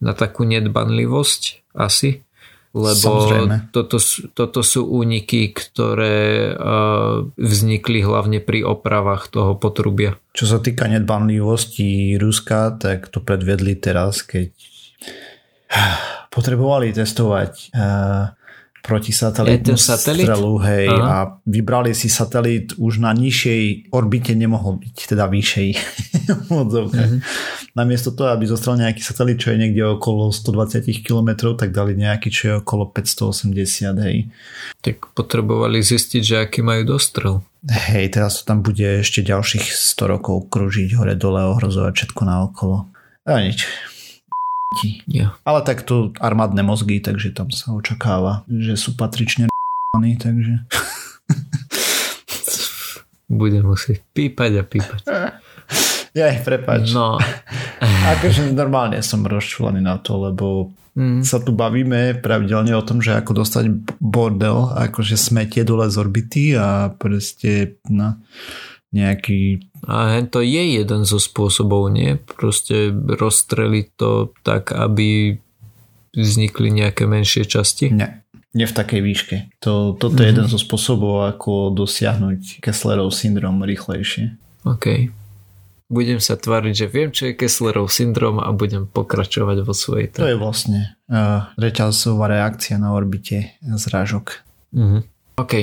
na 0.00 0.12
takú 0.16 0.48
nedbanlivosť 0.48 1.72
asi, 1.76 2.24
lebo 2.72 3.32
toto, 3.72 4.00
toto 4.32 4.60
sú 4.64 4.88
úniky, 4.88 5.52
ktoré 5.52 6.52
e, 6.52 6.52
vznikli 7.36 8.00
hlavne 8.00 8.40
pri 8.40 8.64
opravách 8.64 9.28
toho 9.28 9.52
potrubia. 9.60 10.16
Čo 10.32 10.56
sa 10.56 10.58
týka 10.60 10.88
nedbanlivosti 10.88 12.16
Ruska, 12.16 12.80
tak 12.80 13.12
to 13.12 13.20
predvedli 13.20 13.76
teraz, 13.76 14.24
keď 14.24 14.56
potrebovali 16.34 16.96
testovať 16.96 17.76
protisatelitnú 18.82 19.76
satelit? 19.76 20.24
strelu, 20.26 20.52
hej, 20.64 20.88
Aha. 20.90 21.02
a 21.02 21.16
vybrali 21.44 21.92
si 21.92 22.06
satelit 22.06 22.74
už 22.78 23.02
na 23.02 23.10
nižšej 23.14 23.90
orbite 23.90 24.32
nemohol 24.34 24.78
byť, 24.80 24.96
teda 25.14 25.26
vyššej 25.26 25.68
mm-hmm. 26.48 27.20
Namiesto 27.74 28.10
toho, 28.10 28.34
aby 28.34 28.44
zostal 28.48 28.74
nejaký 28.74 29.02
satelit, 29.02 29.38
čo 29.38 29.54
je 29.54 29.60
niekde 29.60 29.82
okolo 29.86 30.34
120 30.34 30.82
km, 31.04 31.54
tak 31.54 31.70
dali 31.70 31.94
nejaký, 31.94 32.28
čo 32.28 32.42
je 32.44 32.54
okolo 32.62 32.90
580, 32.90 33.98
hej. 34.02 34.26
Tak 34.82 35.14
potrebovali 35.14 35.78
zistiť, 35.82 36.22
že 36.22 36.36
aký 36.42 36.60
majú 36.60 36.98
dostrel. 36.98 37.46
Hej, 37.66 38.18
teraz 38.18 38.42
to 38.42 38.54
tam 38.54 38.62
bude 38.62 39.02
ešte 39.02 39.22
ďalších 39.22 39.74
100 39.74 40.12
rokov 40.14 40.46
kružiť 40.50 40.94
hore-dole, 40.94 41.42
ohrozovať 41.54 41.92
všetko 41.94 42.22
naokolo. 42.22 42.90
A 43.28 43.44
nič. 43.44 43.66
Ja. 45.08 45.32
Ale 45.48 45.64
tak 45.64 45.82
to 45.82 46.12
armádne 46.20 46.60
mozgy, 46.60 47.00
takže 47.00 47.32
tam 47.32 47.48
sa 47.48 47.72
očakáva, 47.72 48.44
že 48.52 48.76
sú 48.76 48.94
patrične 48.94 49.48
takže... 49.96 50.68
Budem 53.28 53.64
musieť 53.64 54.00
pípať 54.16 54.50
a 54.60 54.62
pípať. 54.64 55.00
Jaj, 56.18 56.44
prepač. 56.44 56.92
No. 56.96 57.20
akože 58.16 58.56
normálne 58.56 59.04
som 59.04 59.24
rozčúlený 59.24 59.84
na 59.84 60.00
to, 60.00 60.16
lebo 60.16 60.72
mm. 60.96 61.20
sa 61.24 61.40
tu 61.40 61.52
bavíme 61.52 62.16
pravidelne 62.24 62.72
o 62.72 62.82
tom, 62.84 63.04
že 63.04 63.16
ako 63.16 63.44
dostať 63.44 63.64
bordel, 64.00 64.72
akože 64.72 65.20
smetie 65.20 65.60
dole 65.62 65.92
z 65.92 65.96
orbity 66.00 66.44
a 66.56 66.88
proste 66.96 67.76
na 67.88 68.16
nejaký... 68.92 69.68
A 69.84 70.20
to 70.24 70.40
je 70.40 70.80
jeden 70.80 71.02
zo 71.04 71.20
spôsobov, 71.20 71.92
nie? 71.92 72.16
Proste 72.16 72.92
rozstreliť 72.92 73.86
to 74.00 74.32
tak, 74.42 74.72
aby 74.72 75.38
vznikli 76.16 76.72
nejaké 76.72 77.04
menšie 77.04 77.44
časti? 77.44 77.92
Nie. 77.92 78.24
Nie 78.56 78.64
v 78.64 78.74
takej 78.74 79.00
výške. 79.04 79.36
To, 79.60 79.92
toto 79.92 80.18
mm-hmm. 80.18 80.24
je 80.24 80.26
mhm. 80.26 80.32
jeden 80.32 80.46
zo 80.48 80.58
spôsobov, 80.58 81.28
ako 81.28 81.76
dosiahnuť 81.76 82.64
Kesslerov 82.64 83.12
syndrom 83.12 83.60
rýchlejšie. 83.60 84.40
OK. 84.64 85.12
Budem 85.88 86.20
sa 86.20 86.36
tváriť, 86.36 86.84
že 86.84 86.86
viem, 86.88 87.08
čo 87.08 87.28
je 87.28 87.36
Kesslerov 87.36 87.88
syndrom 87.88 88.40
a 88.40 88.48
budem 88.52 88.84
pokračovať 88.88 89.64
vo 89.64 89.72
svojej 89.72 90.12
To 90.12 90.28
je 90.28 90.36
vlastne 90.36 90.96
uh, 91.08 91.48
reťazová 91.56 92.28
reakcia 92.28 92.76
na 92.76 92.92
orbite 92.92 93.56
zrážok. 93.60 94.44
Mm-hmm. 94.72 95.02
OK. 95.40 95.54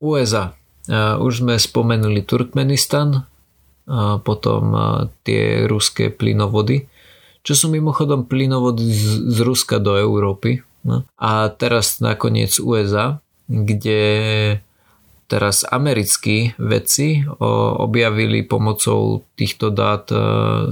USA. 0.00 0.56
Už 0.90 1.32
sme 1.40 1.56
spomenuli 1.56 2.20
Turkmenistan, 2.24 3.24
a 3.84 4.16
potom 4.20 4.72
tie 5.28 5.68
ruské 5.68 6.08
plynovody, 6.08 6.88
čo 7.44 7.52
sú 7.52 7.66
mimochodom 7.68 8.24
plynovody 8.24 8.88
z, 8.88 9.28
z 9.28 9.38
Ruska 9.44 9.76
do 9.76 10.00
Európy. 10.00 10.64
No. 10.84 11.04
A 11.20 11.52
teraz 11.52 12.00
nakoniec 12.00 12.56
USA, 12.56 13.20
kde 13.44 14.00
teraz 15.28 15.64
americkí 15.68 16.56
vedci 16.56 17.24
objavili 17.80 18.44
pomocou 18.44 19.24
týchto 19.36 19.72
dát 19.72 20.08
e, 20.12 20.16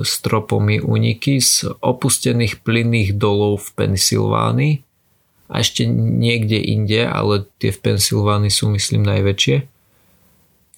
stropomy 0.05 0.85
úniky 0.85 1.41
z 1.41 1.73
opustených 1.81 2.61
plynných 2.61 3.17
dolov 3.17 3.65
v 3.65 3.69
Pensylvánii 3.73 4.75
a 5.49 5.55
ešte 5.61 5.89
niekde 5.89 6.61
inde, 6.61 7.09
ale 7.09 7.49
tie 7.61 7.73
v 7.73 7.81
Pensylvánii 7.81 8.53
sú 8.53 8.69
myslím 8.77 9.09
najväčšie 9.09 9.72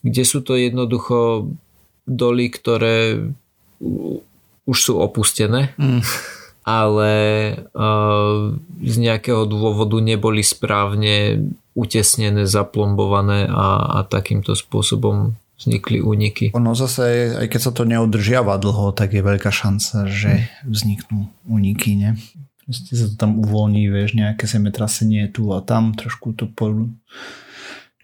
kde 0.04 0.22
sú 0.22 0.44
to 0.44 0.54
jednoducho 0.54 1.48
doly, 2.04 2.52
ktoré 2.52 3.24
už 4.64 4.78
sú 4.78 5.00
opustené, 5.00 5.72
mm. 5.80 6.00
ale 6.68 7.12
uh, 7.72 8.52
z 8.84 8.96
nejakého 9.00 9.48
dôvodu 9.48 9.96
neboli 10.04 10.44
správne 10.44 11.48
utesnené, 11.74 12.44
zaplombované 12.44 13.48
a, 13.50 13.98
a 13.98 13.98
takýmto 14.06 14.54
spôsobom 14.54 15.34
vznikli 15.58 16.04
úniky. 16.04 16.44
Ono 16.52 16.76
zase, 16.76 17.34
aj 17.34 17.46
keď 17.48 17.60
sa 17.60 17.72
to 17.72 17.88
neudržiava 17.88 18.60
dlho, 18.60 18.92
tak 18.92 19.16
je 19.16 19.22
veľká 19.24 19.50
šanca, 19.50 20.06
že 20.10 20.52
vzniknú 20.66 21.30
úniky, 21.48 21.96
ne? 21.96 22.20
Proste 22.64 22.96
sa 22.96 23.06
to 23.12 23.16
tam 23.20 23.36
uvoľní, 23.44 23.92
vieš, 23.92 24.16
nejaké 24.16 24.48
zemetrasenie 24.48 25.28
tu 25.28 25.52
a 25.52 25.60
tam, 25.60 25.92
trošku 25.92 26.32
to 26.32 26.48
po, 26.48 26.88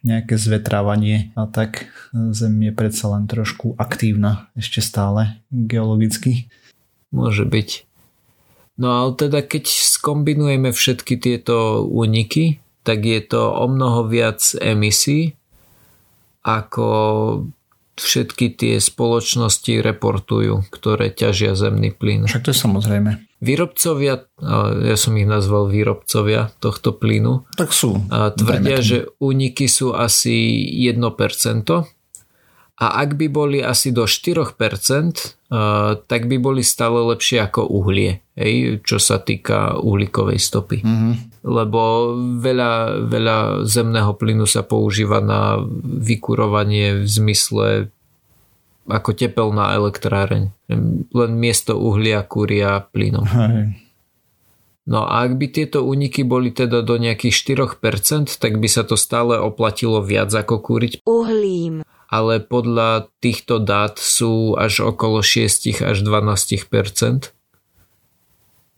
nejaké 0.00 0.40
zvetrávanie 0.40 1.32
a 1.36 1.44
tak 1.44 1.90
Zem 2.10 2.58
je 2.66 2.72
predsa 2.74 3.06
len 3.14 3.30
trošku 3.30 3.78
aktívna 3.78 4.50
ešte 4.58 4.82
stále 4.82 5.38
geologicky. 5.54 6.50
Môže 7.14 7.46
byť. 7.46 7.86
No 8.80 8.88
ale 8.90 9.10
teda 9.14 9.46
keď 9.46 9.70
skombinujeme 9.70 10.74
všetky 10.74 11.14
tieto 11.22 11.86
úniky, 11.86 12.58
tak 12.82 13.06
je 13.06 13.20
to 13.22 13.54
o 13.54 13.70
mnoho 13.70 14.10
viac 14.10 14.42
emisí 14.58 15.38
ako 16.40 16.88
všetky 18.00 18.56
tie 18.56 18.74
spoločnosti 18.80 19.84
reportujú, 19.84 20.64
ktoré 20.72 21.12
ťažia 21.12 21.52
zemný 21.52 21.92
plyn. 21.92 22.24
Však 22.24 22.48
to 22.48 22.50
je 22.50 22.58
samozrejme. 22.58 23.29
Výrobcovia, 23.40 24.28
ja 24.84 24.96
som 25.00 25.16
ich 25.16 25.24
nazval 25.24 25.72
výrobcovia 25.72 26.52
tohto 26.60 26.92
plynu, 26.92 27.48
tak 27.56 27.72
sú. 27.72 27.96
Tvrdia, 28.12 28.84
že 28.84 29.08
úniky 29.16 29.64
sú 29.64 29.96
asi 29.96 30.60
1%. 30.76 31.08
A 32.80 33.04
ak 33.04 33.20
by 33.20 33.28
boli 33.28 33.60
asi 33.60 33.92
do 33.92 34.08
4%, 34.08 34.56
tak 36.08 36.22
by 36.24 36.36
boli 36.40 36.64
stále 36.64 37.12
lepšie 37.12 37.44
ako 37.44 37.68
uhlie, 37.68 38.24
hej, 38.40 38.80
čo 38.80 38.96
sa 38.96 39.20
týka 39.20 39.76
uhlíkovej 39.76 40.40
stopy. 40.40 40.80
Mm-hmm. 40.80 41.44
Lebo 41.44 42.16
veľa, 42.40 43.04
veľa 43.04 43.36
zemného 43.68 44.16
plynu 44.16 44.48
sa 44.48 44.64
používa 44.64 45.20
na 45.20 45.60
vykurovanie 45.84 47.04
v 47.04 47.08
zmysle 47.08 47.92
ako 48.88 49.10
tepelná 49.12 49.76
elektráreň. 49.76 50.50
Len 51.10 51.32
miesto 51.36 51.76
uhlia 51.76 52.24
kúria 52.24 52.80
plynom. 52.80 53.26
Hej. 53.26 53.76
No 54.90 55.06
a 55.06 55.22
ak 55.22 55.38
by 55.38 55.46
tieto 55.54 55.86
úniky 55.86 56.26
boli 56.26 56.50
teda 56.50 56.82
do 56.82 56.98
nejakých 56.98 57.54
4%, 57.78 58.26
tak 58.40 58.58
by 58.58 58.66
sa 58.66 58.82
to 58.82 58.98
stále 58.98 59.38
oplatilo 59.38 60.02
viac 60.02 60.34
ako 60.34 60.58
kúriť 60.58 61.06
uhlím. 61.06 61.86
Ale 62.10 62.42
podľa 62.42 63.06
týchto 63.22 63.62
dát 63.62 63.94
sú 64.02 64.58
až 64.58 64.82
okolo 64.82 65.22
6 65.22 65.86
až 65.86 65.96
12%, 66.02 67.30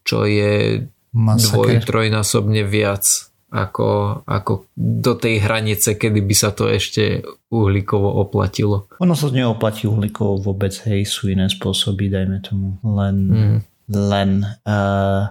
čo 0.05 0.19
je 0.29 0.85
dvoj, 1.17 1.81
trojnásobne 1.81 2.61
viac 2.61 3.32
ako, 3.53 4.21
ako 4.25 4.73
do 4.75 5.13
tej 5.13 5.45
hranice, 5.45 6.01
kedy 6.01 6.25
by 6.25 6.35
sa 6.35 6.57
to 6.57 6.73
ešte 6.73 7.21
uhlíkovo 7.53 8.09
oplatilo. 8.25 8.89
Ono 8.97 9.13
sa 9.13 9.29
neoplatí 9.29 9.85
uhlíkovo 9.85 10.41
vôbec, 10.41 10.73
hej, 10.89 11.05
sú 11.05 11.29
iné 11.29 11.53
spôsoby, 11.53 12.09
dajme 12.09 12.41
tomu. 12.41 12.81
Len, 12.81 13.17
mm. 13.29 13.59
len 13.93 14.31
uh, 14.65 15.29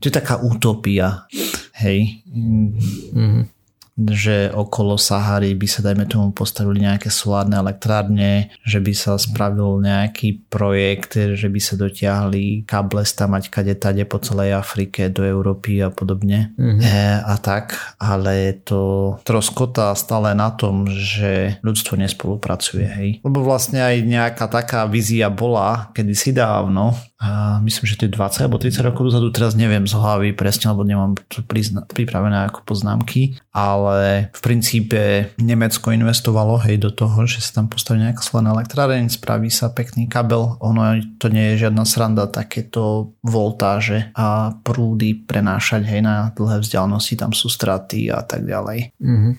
to 0.00 0.08
je 0.08 0.14
taká 0.16 0.40
utopia, 0.40 1.28
hej. 1.76 2.24
Mm 2.32 3.57
že 3.98 4.54
okolo 4.54 4.94
Sahary 4.94 5.58
by 5.58 5.66
sa 5.66 5.82
dajme 5.82 6.06
tomu 6.06 6.30
postavili 6.30 6.86
nejaké 6.86 7.10
solárne 7.10 7.58
elektrárne, 7.58 8.54
že 8.62 8.78
by 8.78 8.92
sa 8.94 9.18
spravil 9.18 9.82
nejaký 9.82 10.46
projekt, 10.46 11.18
že 11.18 11.50
by 11.50 11.58
sa 11.58 11.74
dotiahli 11.74 12.62
káble 12.62 13.02
stamať 13.02 13.50
kade 13.50 13.74
tade 13.74 14.06
po 14.06 14.22
celej 14.22 14.54
Afrike 14.54 15.10
do 15.10 15.26
Európy 15.26 15.82
a 15.82 15.90
podobne. 15.90 16.54
Mm-hmm. 16.54 16.80
E, 16.86 17.02
a 17.26 17.34
tak, 17.42 17.74
ale 17.98 18.62
to 18.62 19.18
troskota 19.26 19.90
stále 19.98 20.30
na 20.38 20.54
tom, 20.54 20.86
že 20.86 21.58
ľudstvo 21.66 21.98
nespolupracuje, 21.98 22.86
hej. 22.86 23.08
Lebo 23.26 23.42
vlastne 23.42 23.82
aj 23.82 24.06
nejaká 24.06 24.46
taká 24.46 24.86
vízia 24.86 25.26
bola 25.26 25.90
kedysi 25.90 26.30
dávno, 26.30 26.94
a 27.18 27.58
myslím, 27.66 27.84
že 27.90 27.98
to 27.98 28.06
je 28.06 28.14
20 28.14 28.46
alebo 28.46 28.62
30 28.62 28.78
rokov 28.86 29.10
dozadu, 29.10 29.34
teraz 29.34 29.58
neviem 29.58 29.82
z 29.90 29.98
hlavy 29.98 30.38
presne, 30.38 30.70
lebo 30.70 30.86
nemám 30.86 31.18
to 31.26 31.42
prizna- 31.42 31.82
pripravené 31.82 32.46
ako 32.46 32.62
poznámky, 32.62 33.34
ale 33.50 34.30
v 34.30 34.40
princípe 34.40 35.00
Nemecko 35.34 35.90
investovalo 35.90 36.62
hej 36.62 36.78
do 36.78 36.94
toho, 36.94 37.26
že 37.26 37.42
sa 37.42 37.58
tam 37.58 37.66
postaví 37.66 37.98
nejaká 38.06 38.22
solárna 38.22 38.54
elektráreň, 38.54 39.10
spraví 39.10 39.50
sa 39.50 39.74
pekný 39.74 40.06
kabel, 40.06 40.62
ono 40.62 41.02
to 41.18 41.26
nie 41.26 41.58
je 41.58 41.66
žiadna 41.66 41.82
sranda, 41.82 42.30
takéto 42.30 43.18
voltáže 43.26 44.14
a 44.14 44.54
prúdy 44.62 45.18
prenášať 45.18 45.90
hej 45.90 46.06
na 46.06 46.30
dlhé 46.38 46.62
vzdialenosti, 46.62 47.18
tam 47.18 47.34
sú 47.34 47.50
straty 47.50 48.14
a 48.14 48.22
tak 48.22 48.46
ďalej. 48.46 48.94
Mm-hmm. 49.02 49.32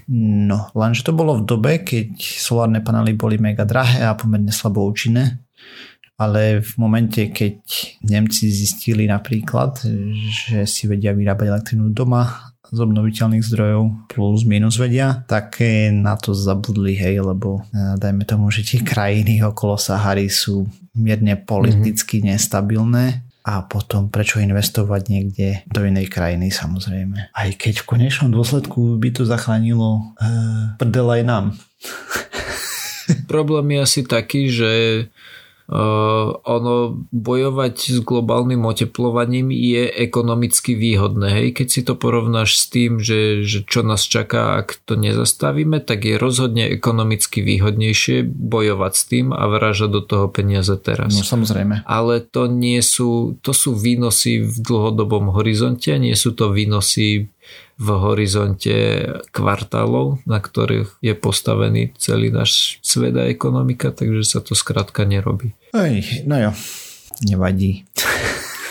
No, 0.51 0.67
lenže 0.75 1.07
to 1.07 1.15
bolo 1.15 1.39
v 1.39 1.47
dobe, 1.47 1.79
keď 1.87 2.11
solárne 2.19 2.83
panely 2.83 3.15
boli 3.15 3.39
mega 3.39 3.63
drahé 3.63 4.03
a 4.03 4.19
pomerne 4.19 4.51
slabo 4.51 4.83
účinné 4.83 5.39
ale 6.19 6.60
v 6.60 6.73
momente, 6.75 7.32
keď 7.32 7.63
Nemci 8.03 8.51
zistili 8.51 9.08
napríklad, 9.08 9.79
že 10.12 10.67
si 10.67 10.84
vedia 10.84 11.15
vyrábať 11.15 11.47
elektrínu 11.47 11.95
doma 11.95 12.51
z 12.69 12.77
obnoviteľných 12.86 13.41
zdrojov 13.41 14.12
plus 14.12 14.45
minus 14.45 14.77
vedia, 14.77 15.25
tak 15.25 15.63
na 15.95 16.13
to 16.19 16.38
zabudli, 16.38 16.93
hej, 16.93 17.25
lebo 17.25 17.65
e, 17.73 17.97
dajme 17.97 18.27
tomu, 18.29 18.53
že 18.53 18.62
tie 18.62 18.86
krajiny 18.86 19.41
okolo 19.41 19.73
Sahary 19.73 20.29
sú 20.29 20.69
mierne 20.93 21.34
politicky 21.34 22.21
mm-hmm. 22.21 22.29
nestabilné 22.36 23.05
a 23.41 23.65
potom 23.65 24.13
prečo 24.13 24.38
investovať 24.38 25.01
niekde 25.10 25.65
do 25.65 25.82
inej 25.82 26.13
krajiny 26.13 26.53
samozrejme. 26.53 27.34
Aj 27.34 27.49
keď 27.58 27.82
v 27.82 27.89
konečnom 27.89 28.29
dôsledku 28.29 29.01
by 29.01 29.10
to 29.17 29.25
zachránilo 29.25 30.13
e, 30.21 30.29
prdel 30.77 31.10
aj 31.10 31.23
nám. 31.25 31.45
Problém 33.32 33.73
je 33.73 33.79
asi 33.82 34.01
taký, 34.05 34.53
že 34.53 34.71
ono 35.69 36.97
bojovať 37.13 37.75
s 37.77 37.99
globálnym 38.01 38.65
oteplovaním 38.65 39.53
je 39.53 39.86
ekonomicky 39.86 40.73
výhodné. 40.73 41.29
Hej? 41.29 41.47
Keď 41.62 41.67
si 41.69 41.82
to 41.86 41.93
porovnáš 41.93 42.58
s 42.58 42.73
tým, 42.73 42.97
že, 42.97 43.45
že 43.45 43.62
čo 43.69 43.86
nás 43.86 44.01
čaká, 44.01 44.58
ak 44.65 44.82
to 44.89 44.97
nezastavíme, 44.97 45.77
tak 45.77 46.10
je 46.10 46.17
rozhodne 46.17 46.65
ekonomicky 46.65 47.45
výhodnejšie 47.45 48.25
bojovať 48.25 48.93
s 48.97 49.03
tým 49.05 49.25
a 49.29 49.45
vražať 49.45 49.89
do 49.93 50.01
toho 50.01 50.25
peniaze 50.34 50.73
teraz. 50.82 51.13
No 51.13 51.21
samozrejme. 51.21 51.86
Ale 51.86 52.25
to 52.25 52.49
nie 52.49 52.82
sú, 52.82 53.38
to 53.45 53.53
sú 53.53 53.77
výnosy 53.77 54.41
v 54.41 54.55
dlhodobom 54.65 55.38
horizonte, 55.38 55.93
nie 56.01 56.17
sú 56.17 56.34
to 56.34 56.49
výnosy 56.49 57.29
v 57.79 57.88
horizonte 57.95 58.75
kvartálov, 59.31 60.19
na 60.27 60.43
ktorých 60.43 60.99
je 60.99 61.13
postavený 61.15 61.95
celý 61.95 62.27
náš 62.27 62.83
svet 62.83 63.15
a 63.15 63.23
ekonomika, 63.31 63.95
takže 63.95 64.27
sa 64.27 64.43
to 64.43 64.51
skrátka 64.51 65.07
nerobí. 65.07 65.55
Ej, 65.71 66.27
no 66.27 66.35
jo, 66.35 66.51
nevadí. 67.23 67.88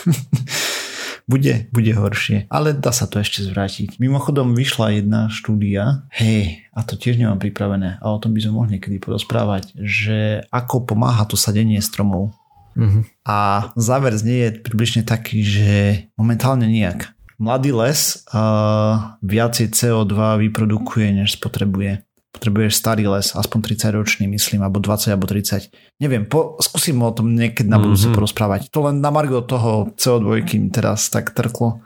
bude, 1.29 1.69
bude 1.69 1.93
horšie. 1.93 2.49
Ale 2.49 2.73
dá 2.73 2.89
sa 2.89 3.05
to 3.05 3.21
ešte 3.21 3.45
zvrátiť. 3.45 4.01
Mimochodom 4.01 4.57
vyšla 4.57 5.01
jedna 5.01 5.29
štúdia, 5.29 6.09
hej, 6.13 6.65
a 6.73 6.81
to 6.81 6.97
tiež 6.97 7.21
nemám 7.21 7.37
pripravené, 7.37 8.01
a 8.01 8.05
o 8.09 8.17
tom 8.17 8.33
by 8.33 8.41
sme 8.41 8.57
mohli 8.57 8.69
niekedy 8.77 8.97
porozprávať, 8.97 9.77
že 9.77 10.45
ako 10.49 10.89
pomáha 10.89 11.25
to 11.29 11.37
sadenie 11.37 11.77
stromov. 11.81 12.33
Mm-hmm. 12.73 13.03
A 13.29 13.69
záver 13.77 14.13
z 14.17 14.23
nej 14.25 14.39
je 14.49 14.51
približne 14.61 15.01
taký, 15.05 15.45
že 15.45 15.71
momentálne 16.17 16.65
nejak 16.65 17.13
mladý 17.39 17.71
les 17.71 18.21
uh, 18.35 19.15
viacej 19.23 19.71
CO2 19.71 20.37
vyprodukuje, 20.47 21.23
než 21.23 21.39
spotrebuje. 21.39 22.03
Potrebuješ 22.29 22.77
starý 22.77 23.09
les, 23.09 23.33
aspoň 23.33 23.59
30 23.73 23.97
ročný, 23.97 24.25
myslím, 24.29 24.61
alebo 24.61 24.77
20, 24.77 25.17
alebo 25.17 25.25
30. 25.25 25.73
Neviem, 25.97 26.29
po, 26.29 26.59
skúsim 26.61 26.99
o 27.01 27.09
tom 27.09 27.33
niekedy 27.33 27.65
na 27.65 27.81
budúce 27.81 28.05
mm-hmm. 28.05 28.15
porozprávať. 28.15 28.69
To 28.69 28.85
len 28.85 29.01
na 29.01 29.09
margo 29.09 29.41
toho 29.41 29.89
CO2 29.97 30.45
mi 30.59 30.69
teraz 30.69 31.09
tak 31.09 31.33
trklo, 31.33 31.81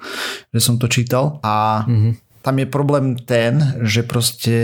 že 0.51 0.59
som 0.59 0.75
to 0.75 0.91
čítal. 0.91 1.39
A 1.47 1.87
mm-hmm. 1.87 2.43
tam 2.43 2.55
je 2.59 2.67
problém 2.67 3.15
ten, 3.15 3.79
že 3.87 4.03
proste 4.03 4.57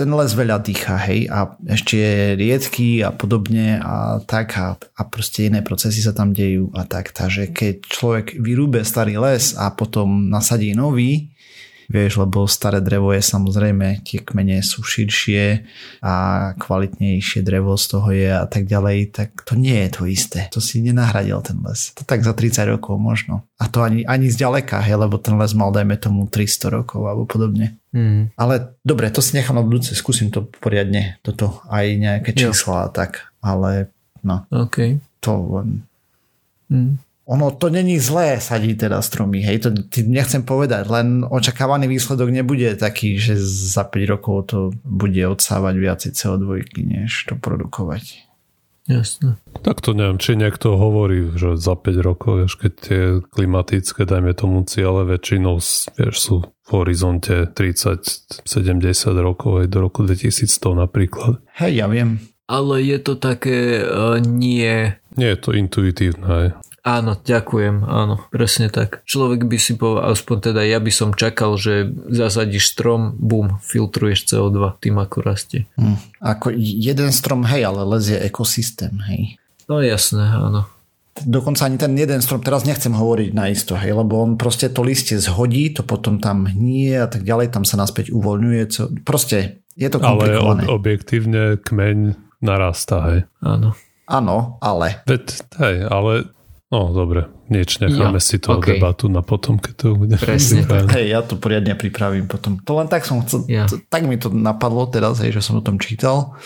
ten 0.00 0.08
les 0.16 0.32
veľa 0.32 0.64
dýcha, 0.64 0.96
hej, 0.96 1.28
a 1.28 1.52
ešte 1.68 2.00
je 2.00 2.16
riedky 2.40 3.04
a 3.04 3.12
podobne 3.12 3.76
a 3.76 4.16
tak 4.24 4.56
a, 4.56 4.80
a 4.96 5.02
proste 5.04 5.52
iné 5.52 5.60
procesy 5.60 6.00
sa 6.00 6.16
tam 6.16 6.32
dejú 6.32 6.72
a 6.72 6.88
tak, 6.88 7.12
takže 7.12 7.52
keď 7.52 7.84
človek 7.84 8.40
vyrúbe 8.40 8.80
starý 8.80 9.20
les 9.20 9.52
a 9.60 9.68
potom 9.76 10.32
nasadí 10.32 10.72
nový, 10.72 11.36
vieš, 11.90 12.22
lebo 12.22 12.46
staré 12.46 12.78
drevo 12.78 13.10
je 13.10 13.18
samozrejme, 13.18 14.06
tie 14.06 14.22
kmene 14.22 14.62
sú 14.62 14.86
širšie 14.86 15.66
a 16.06 16.14
kvalitnejšie 16.54 17.42
drevo 17.42 17.74
z 17.74 17.84
toho 17.90 18.08
je 18.14 18.30
a 18.30 18.46
tak 18.46 18.70
ďalej, 18.70 19.10
tak 19.10 19.42
to 19.42 19.58
nie 19.58 19.74
je 19.74 19.90
to 19.90 20.02
isté. 20.06 20.46
To 20.54 20.62
si 20.62 20.78
nenahradil 20.78 21.42
ten 21.42 21.58
les. 21.66 21.90
To 21.98 22.06
tak 22.06 22.22
za 22.22 22.30
30 22.30 22.78
rokov 22.78 22.94
možno. 23.02 23.42
A 23.58 23.66
to 23.66 23.82
ani, 23.82 24.06
ani 24.06 24.30
zďaleka, 24.30 24.78
hej, 24.86 25.02
lebo 25.02 25.18
ten 25.18 25.34
les 25.34 25.50
mal, 25.52 25.74
dajme 25.74 25.98
tomu, 25.98 26.30
300 26.30 26.70
rokov 26.70 27.02
alebo 27.10 27.26
podobne. 27.26 27.74
Mm. 27.90 28.30
Ale 28.38 28.78
dobre, 28.86 29.10
to 29.10 29.18
si 29.18 29.34
nechám 29.34 29.58
na 29.58 29.66
budúce, 29.66 29.90
skúsim 29.98 30.30
to 30.30 30.46
poriadne, 30.62 31.18
toto 31.26 31.58
aj 31.66 31.86
nejaké 31.98 32.30
čísla 32.38 32.86
a 32.86 32.88
tak, 32.88 33.34
ale 33.42 33.90
no. 34.22 34.46
OK. 34.54 35.02
To 35.26 35.32
len... 35.58 35.82
Mm 36.70 37.09
ono 37.30 37.54
to 37.54 37.70
není 37.70 38.02
zlé 38.02 38.42
sadiť 38.42 38.90
teda 38.90 38.98
stromy, 38.98 39.38
hej, 39.46 39.62
to 39.62 39.70
nechcem 40.02 40.42
povedať, 40.42 40.90
len 40.90 41.22
očakávaný 41.22 41.86
výsledok 41.86 42.34
nebude 42.34 42.74
taký, 42.74 43.22
že 43.22 43.38
za 43.70 43.86
5 43.86 44.12
rokov 44.18 44.50
to 44.50 44.58
bude 44.82 45.22
odsávať 45.22 45.74
viacej 45.78 46.10
CO2, 46.10 46.66
než 46.82 47.30
to 47.30 47.38
produkovať. 47.38 48.26
Jasne. 48.90 49.38
Tak 49.62 49.78
to 49.78 49.94
neviem, 49.94 50.18
či 50.18 50.34
niekto 50.34 50.74
hovorí, 50.74 51.30
že 51.38 51.54
za 51.54 51.78
5 51.78 52.02
rokov, 52.02 52.42
vieš, 52.42 52.58
keď 52.58 52.72
tie 52.82 53.02
klimatické, 53.22 54.02
dajme 54.02 54.34
tomu 54.34 54.66
ciele, 54.66 55.06
väčšinou 55.06 55.62
vieš, 55.94 56.14
sú 56.18 56.36
v 56.42 56.70
horizonte 56.74 57.46
30-70 57.46 58.50
rokov 59.22 59.62
aj 59.62 59.66
do 59.70 59.78
roku 59.86 60.02
2100 60.02 60.82
napríklad. 60.82 61.38
Hej, 61.62 61.78
ja 61.78 61.86
viem. 61.86 62.18
Ale 62.50 62.82
je 62.82 62.98
to 62.98 63.14
také 63.14 63.86
uh, 63.86 64.18
nie... 64.18 64.98
Nie 65.14 65.28
je 65.34 65.38
to 65.38 65.54
intuitívne, 65.54 66.26
hej. 66.26 66.48
Áno, 66.80 67.12
ďakujem, 67.12 67.84
áno, 67.84 68.24
presne 68.32 68.72
tak. 68.72 69.04
Človek 69.04 69.44
by 69.44 69.58
si 69.60 69.76
povedal, 69.76 70.16
aspoň 70.16 70.36
teda 70.52 70.64
ja 70.64 70.80
by 70.80 70.88
som 70.88 71.12
čakal, 71.12 71.60
že 71.60 71.92
zasadíš 72.08 72.72
strom, 72.72 73.20
bum, 73.20 73.60
filtruješ 73.60 74.32
CO2, 74.32 74.80
tým 74.80 74.96
ako 74.96 75.20
rastie. 75.20 75.68
Hm. 75.76 76.00
Ako 76.24 76.56
jeden 76.56 77.12
strom, 77.12 77.44
hej, 77.44 77.68
ale 77.68 77.84
les 77.84 78.16
je 78.16 78.18
ekosystém, 78.18 78.96
hej. 79.12 79.36
No 79.68 79.84
jasné, 79.84 80.24
áno. 80.24 80.72
Dokonca 81.20 81.68
ani 81.68 81.76
ten 81.76 81.92
jeden 82.00 82.24
strom, 82.24 82.40
teraz 82.40 82.64
nechcem 82.64 82.96
hovoriť 82.96 83.30
na 83.36 83.52
isto, 83.52 83.76
hej, 83.76 83.92
lebo 83.92 84.16
on 84.24 84.40
proste 84.40 84.72
to 84.72 84.80
listie 84.80 85.20
zhodí, 85.20 85.76
to 85.76 85.84
potom 85.84 86.16
tam 86.16 86.48
hnie 86.48 86.96
a 86.96 87.12
tak 87.12 87.28
ďalej, 87.28 87.52
tam 87.52 87.68
sa 87.68 87.76
naspäť 87.76 88.08
uvoľňuje, 88.08 88.62
co, 88.72 88.88
proste 89.04 89.60
je 89.76 89.88
to 89.92 90.00
komplikované. 90.00 90.64
Ale 90.64 90.72
ob- 90.72 90.80
objektívne 90.80 91.60
kmeň 91.60 92.16
narastá, 92.40 93.04
hej. 93.12 93.20
Áno. 93.44 93.76
Áno, 94.08 94.56
ale... 94.64 95.04
Veď, 95.04 95.44
hej, 95.60 95.76
ale 95.86 96.32
No 96.70 96.94
dobre, 96.94 97.26
nieč 97.50 97.82
necháme 97.82 98.22
ja, 98.22 98.26
si 98.30 98.38
to 98.38 98.54
okay. 98.54 98.78
debatu 98.78 99.10
na 99.10 99.26
potom, 99.26 99.58
keď 99.58 99.74
to 99.74 99.86
bude. 99.98 100.14
Presne. 100.22 100.62
Hej, 100.94 101.06
ja 101.10 101.20
to 101.26 101.34
poriadne 101.34 101.74
pripravím 101.74 102.30
potom. 102.30 102.62
To 102.62 102.78
len 102.78 102.86
tak 102.86 103.02
som 103.02 103.18
chcel, 103.26 103.42
ja. 103.50 103.66
to, 103.66 103.82
tak 103.90 104.06
mi 104.06 104.14
to 104.14 104.30
napadlo 104.30 104.86
teraz, 104.86 105.18
hej, 105.18 105.34
že 105.34 105.42
som 105.42 105.58
o 105.58 105.66
tom 105.66 105.82
čítal, 105.82 106.38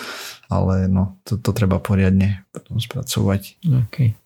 ale 0.49 0.89
no, 0.89 1.21
to, 1.29 1.37
to 1.37 1.53
treba 1.53 1.77
poriadne 1.77 2.41
potom 2.57 2.81
spracovať. 2.81 3.61
Okay. 3.93 4.17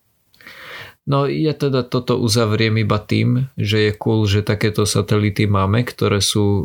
No 1.09 1.27
ja 1.27 1.57
teda 1.57 1.83
toto 1.83 2.21
uzavriem 2.21 2.79
iba 2.79 3.03
tým, 3.03 3.51
že 3.59 3.91
je 3.91 3.93
cool, 3.99 4.29
že 4.31 4.47
takéto 4.47 4.87
satelity 4.87 5.51
máme, 5.51 5.83
ktoré 5.83 6.23
sú 6.23 6.45
uh, 6.45 6.63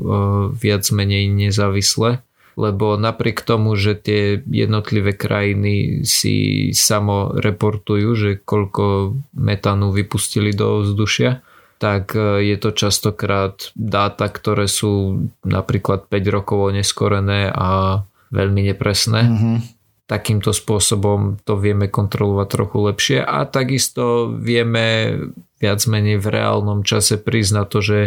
viac 0.54 0.86
menej 0.94 1.32
nezávislé 1.32 2.22
lebo 2.54 2.96
napriek 2.96 3.42
tomu, 3.42 3.74
že 3.74 3.98
tie 3.98 4.42
jednotlivé 4.46 5.14
krajiny 5.18 6.06
si 6.06 6.70
samo 6.74 7.34
reportujú, 7.34 8.10
že 8.14 8.30
koľko 8.42 9.18
metánu 9.34 9.90
vypustili 9.90 10.54
do 10.54 10.86
vzdušia, 10.86 11.42
tak 11.82 12.16
e, 12.16 12.48
je 12.48 12.58
to 12.62 12.72
častokrát 12.72 13.74
dáta, 13.76 14.32
ktoré 14.32 14.72
sú 14.72 15.26
napríklad 15.44 16.08
5 16.08 16.36
rokov 16.36 16.72
oneskorené 16.72 17.52
a 17.52 18.02
veľmi 18.32 18.72
nepresné. 18.72 19.22
Mm-hmm. 19.28 19.58
Takýmto 20.04 20.52
spôsobom 20.52 21.40
to 21.48 21.56
vieme 21.56 21.88
kontrolovať 21.88 22.48
trochu 22.52 22.78
lepšie 22.92 23.18
a 23.24 23.48
takisto 23.48 24.36
vieme 24.36 25.16
viac 25.64 25.80
menej 25.88 26.20
v 26.20 26.28
reálnom 26.28 26.84
čase 26.84 27.16
priznať 27.16 27.66
to, 27.72 27.80
že 27.80 28.00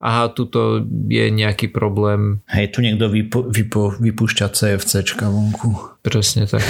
aha, 0.00 0.32
tuto 0.32 0.80
je 1.12 1.28
nejaký 1.28 1.68
problém. 1.68 2.40
Hej, 2.48 2.74
tu 2.74 2.78
niekto 2.80 3.12
vypo, 3.12 3.46
vypo, 3.52 3.94
vypúšťa 4.00 4.48
CFCčka 4.48 5.28
vonku. 5.28 6.00
Presne 6.00 6.48
tak. 6.48 6.64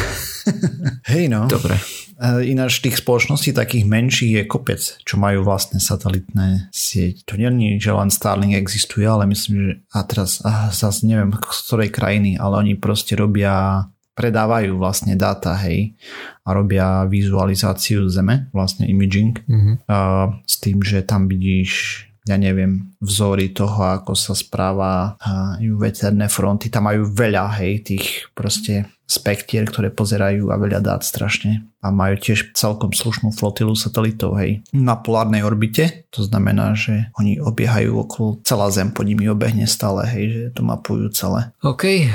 Hej 1.14 1.30
no. 1.30 1.46
Dobre. 1.46 1.78
Ináč 2.22 2.84
tých 2.84 3.02
spoločností 3.02 3.50
takých 3.50 3.82
menších 3.88 4.32
je 4.38 4.44
kopec, 4.46 4.78
čo 4.78 5.18
majú 5.18 5.42
vlastné 5.42 5.82
satelitné 5.82 6.70
sieť. 6.70 7.26
To 7.26 7.34
nie 7.34 7.78
je, 7.78 7.88
že 7.88 7.92
len 7.98 8.14
Starlink 8.14 8.54
existuje, 8.54 9.02
ale 9.02 9.26
myslím, 9.26 9.54
že 9.58 9.72
a 9.90 9.98
teraz 10.06 10.38
a 10.46 10.70
zase 10.70 11.08
neviem 11.08 11.34
z 11.34 11.60
ktorej 11.66 11.90
krajiny, 11.90 12.38
ale 12.38 12.62
oni 12.62 12.74
proste 12.78 13.18
robia 13.18 13.86
predávajú 14.12 14.76
vlastne 14.76 15.16
dáta, 15.16 15.56
hej, 15.64 15.96
a 16.44 16.48
robia 16.52 17.08
vizualizáciu 17.08 18.08
Zeme, 18.12 18.52
vlastne 18.52 18.84
imaging, 18.84 19.40
mm-hmm. 19.44 19.74
uh, 19.88 20.36
s 20.44 20.60
tým, 20.60 20.84
že 20.84 21.04
tam 21.06 21.30
vidíš 21.30 22.04
ja 22.22 22.38
neviem, 22.38 22.94
vzory 23.02 23.50
toho, 23.50 23.98
ako 23.98 24.14
sa 24.14 24.38
správa 24.38 25.18
uh, 25.18 25.58
veterné 25.74 26.30
fronty. 26.30 26.70
Tam 26.70 26.86
majú 26.86 27.10
veľa, 27.10 27.58
hej, 27.58 27.82
tých 27.82 28.30
proste 28.30 28.86
spektier, 29.02 29.66
ktoré 29.66 29.90
pozerajú 29.90 30.54
a 30.54 30.56
veľa 30.56 30.80
dát 30.80 31.02
strašne. 31.02 31.66
A 31.82 31.90
majú 31.90 32.14
tiež 32.14 32.54
celkom 32.54 32.94
slušnú 32.94 33.34
flotilu 33.34 33.74
satelitov, 33.74 34.38
hej. 34.38 34.62
Na 34.70 34.94
polárnej 34.94 35.42
orbite, 35.42 36.06
to 36.14 36.22
znamená, 36.22 36.78
že 36.78 37.10
oni 37.18 37.42
obiehajú 37.42 38.06
okolo, 38.06 38.38
celá 38.46 38.70
Zem 38.70 38.94
pod 38.94 39.10
nimi 39.10 39.26
obehne 39.26 39.66
stále, 39.66 40.06
hej, 40.06 40.24
že 40.30 40.42
to 40.54 40.62
mapujú 40.62 41.10
celé. 41.10 41.50
OK, 41.66 42.06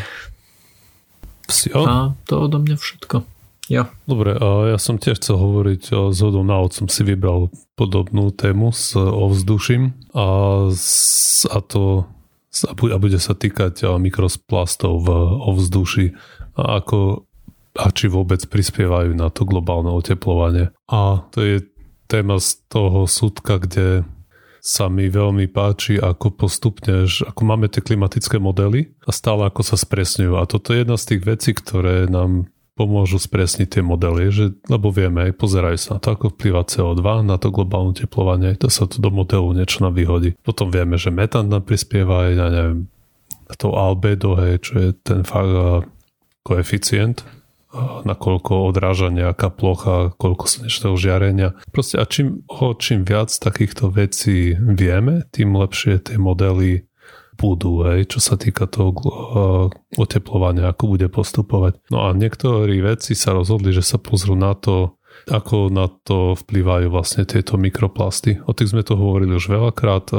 Jo? 1.71 1.81
A 1.87 1.95
to 2.27 2.47
odo 2.47 2.59
mňa 2.59 2.77
všetko. 2.77 3.23
Ja. 3.67 3.91
Dobre, 4.07 4.31
a 4.39 4.71
ja 4.71 4.79
som 4.79 4.95
tiež 4.95 5.19
chcel 5.19 5.35
hovoriť 5.35 5.83
o 5.91 6.01
zhodou 6.15 6.39
na 6.47 6.63
som 6.71 6.87
si 6.87 7.03
vybral 7.03 7.51
podobnú 7.75 8.31
tému 8.31 8.71
s 8.71 8.95
ovzduším 8.95 9.91
a, 10.15 10.27
a 11.51 11.57
to 11.67 12.07
a 12.63 12.97
bude 12.97 13.19
sa 13.21 13.37
týkať 13.37 13.85
mikrosplastov 13.99 15.03
v 15.03 15.09
ovzduši 15.51 16.05
a 16.57 16.81
ako 16.81 17.27
a 17.77 17.93
či 17.93 18.09
vôbec 18.09 18.41
prispievajú 18.49 19.13
na 19.13 19.29
to 19.29 19.45
globálne 19.45 19.93
oteplovanie. 19.93 20.73
A 20.89 21.21
to 21.29 21.45
je 21.45 21.55
téma 22.09 22.41
z 22.41 22.57
toho 22.73 23.05
súdka, 23.05 23.61
kde 23.61 24.01
sa 24.67 24.91
mi 24.91 25.07
veľmi 25.07 25.47
páči, 25.47 25.95
ako 25.95 26.35
postupne, 26.35 27.07
ako 27.07 27.41
máme 27.47 27.71
tie 27.71 27.79
klimatické 27.79 28.35
modely 28.35 28.91
a 29.07 29.15
stále 29.15 29.47
ako 29.47 29.63
sa 29.63 29.79
spresňujú. 29.79 30.35
A 30.35 30.43
toto 30.43 30.75
je 30.75 30.83
jedna 30.83 30.99
z 30.99 31.15
tých 31.15 31.21
vecí, 31.23 31.55
ktoré 31.55 32.11
nám 32.11 32.51
pomôžu 32.75 33.17
spresniť 33.17 33.79
tie 33.79 33.81
modely, 33.81 34.27
že, 34.29 34.45
lebo 34.67 34.91
vieme, 34.91 35.31
aj 35.31 35.39
pozerajú 35.39 35.77
sa 35.79 35.89
na 35.97 35.99
to, 36.03 36.13
ako 36.13 36.35
vplyva 36.35 36.67
CO2, 36.67 37.01
na 37.23 37.39
to 37.39 37.49
globálne 37.49 37.95
teplovanie, 37.95 38.59
to 38.59 38.67
sa 38.67 38.85
tu 38.85 38.99
do 38.99 39.07
modelu 39.09 39.49
niečo 39.55 39.87
nám 39.87 39.95
vyhodí. 39.95 40.35
Potom 40.43 40.69
vieme, 40.69 40.99
že 40.99 41.15
metán 41.15 41.47
nám 41.47 41.63
prispieva 41.63 42.27
aj 42.27 42.33
na 42.35 42.47
neviem, 42.51 42.79
to 43.55 43.71
albedo, 43.71 44.35
hej, 44.35 44.59
čo 44.61 44.73
je 44.77 44.89
ten 44.99 45.23
fakt 45.23 45.87
koeficient 46.43 47.23
nakoľko 47.75 48.71
odráža 48.71 49.11
nejaká 49.11 49.51
plocha, 49.51 50.15
koľko 50.15 50.47
slnečného 50.47 50.95
žiarenia. 50.95 51.49
Proste 51.69 51.99
a 51.99 52.05
čím, 52.07 52.47
o 52.47 52.71
čím 52.73 53.03
viac 53.03 53.29
takýchto 53.29 53.91
vecí 53.91 54.55
vieme, 54.55 55.27
tým 55.35 55.55
lepšie 55.55 55.99
tie 55.99 56.17
modely 56.17 56.87
budú, 57.37 57.85
hej, 57.85 58.09
čo 58.09 58.19
sa 58.19 58.33
týka 58.33 58.65
toho 58.65 58.97
oteplovania, 59.93 60.73
ako 60.73 60.97
bude 60.97 61.07
postupovať. 61.13 61.77
No 61.93 62.09
a 62.09 62.17
niektorí 62.17 62.81
vedci 62.81 63.13
sa 63.13 63.37
rozhodli, 63.37 63.69
že 63.69 63.85
sa 63.85 64.01
pozrú 64.01 64.33
na 64.33 64.57
to, 64.57 64.96
ako 65.27 65.69
na 65.69 65.91
to 66.07 66.33
vplývajú 66.33 66.87
vlastne 66.89 67.27
tieto 67.27 67.59
mikroplasty. 67.59 68.41
O 68.47 68.55
tých 68.55 68.71
sme 68.71 68.81
to 68.81 68.95
hovorili 68.95 69.35
už 69.35 69.51
veľakrát. 69.51 70.09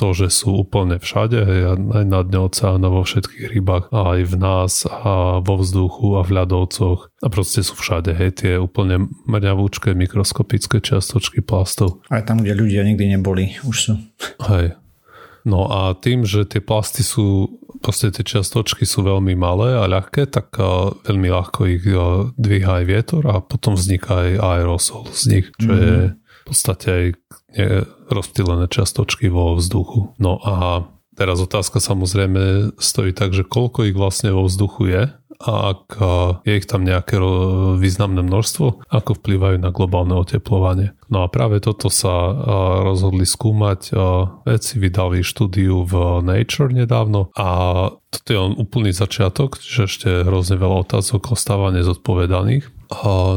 To, 0.00 0.16
že 0.16 0.32
sú 0.32 0.64
úplne 0.64 0.96
všade, 0.96 1.36
aj 1.76 2.04
na 2.08 2.24
dne 2.24 2.48
oceána, 2.48 2.88
vo 2.88 3.04
všetkých 3.04 3.52
rybách, 3.52 3.92
aj 3.92 4.20
v 4.32 4.34
nás, 4.40 4.88
a 4.88 5.44
vo 5.44 5.60
vzduchu 5.60 6.16
a 6.16 6.24
v 6.24 6.40
ľadovcoch. 6.40 7.12
A 7.20 7.26
proste 7.28 7.60
sú 7.60 7.76
všade, 7.76 8.16
hej, 8.16 8.32
tie 8.32 8.52
úplne 8.56 9.12
mŕňavúčké 9.28 9.92
mikroskopické 9.92 10.80
čiastočky 10.80 11.44
plastov. 11.44 12.00
Aj 12.08 12.24
tam, 12.24 12.40
kde 12.40 12.56
ľudia 12.56 12.80
nikdy 12.80 13.20
neboli, 13.20 13.60
už 13.60 13.76
sú. 13.76 13.92
Hej. 14.48 14.80
No 15.48 15.70
a 15.70 15.96
tým, 15.96 16.28
že 16.28 16.44
tie 16.44 16.60
plasty 16.60 17.00
sú 17.00 17.60
proste 17.80 18.12
tie 18.12 18.20
čiastočky 18.20 18.84
sú 18.84 19.00
veľmi 19.00 19.32
malé 19.34 19.72
a 19.72 19.88
ľahké, 19.88 20.28
tak 20.28 20.52
veľmi 21.08 21.28
ľahko 21.32 21.60
ich 21.64 21.84
dvíha 22.36 22.82
aj 22.82 22.84
vietor 22.84 23.22
a 23.24 23.40
potom 23.40 23.72
vzniká 23.74 24.28
aj 24.28 24.30
aerosol 24.36 25.08
z 25.08 25.22
nich, 25.32 25.46
čo 25.56 25.70
mm-hmm. 25.72 25.88
je 25.88 25.96
v 26.12 26.42
podstate 26.44 26.86
aj 26.88 27.04
rozptýlené 28.12 28.68
čiastočky 28.68 29.32
vo 29.32 29.56
vzduchu. 29.56 30.12
No 30.20 30.38
a 30.44 30.84
teraz 31.16 31.38
otázka 31.42 31.80
samozrejme 31.80 32.74
stojí 32.78 33.14
tak, 33.14 33.34
že 33.34 33.46
koľko 33.46 33.88
ich 33.88 33.96
vlastne 33.96 34.34
vo 34.34 34.46
vzduchu 34.46 34.82
je 34.90 35.02
a 35.40 35.72
ak 35.72 35.96
je 36.44 36.52
ich 36.52 36.68
tam 36.68 36.84
nejaké 36.84 37.16
významné 37.80 38.20
množstvo, 38.20 38.92
ako 38.92 39.16
vplývajú 39.16 39.56
na 39.56 39.72
globálne 39.72 40.12
oteplovanie. 40.12 40.92
No 41.08 41.24
a 41.24 41.32
práve 41.32 41.64
toto 41.64 41.88
sa 41.88 42.36
rozhodli 42.84 43.24
skúmať. 43.24 43.96
Vedci 44.44 44.76
vydali 44.76 45.24
štúdiu 45.24 45.88
v 45.88 46.20
Nature 46.20 46.76
nedávno 46.76 47.32
a 47.32 47.48
toto 48.12 48.28
je 48.28 48.36
on 48.36 48.52
úplný 48.52 48.92
začiatok, 48.92 49.56
že 49.64 49.88
ešte 49.88 50.28
hrozne 50.28 50.60
veľa 50.60 50.84
otázok 50.84 51.32
ostáva 51.32 51.72
nezodpovedaných 51.72 52.68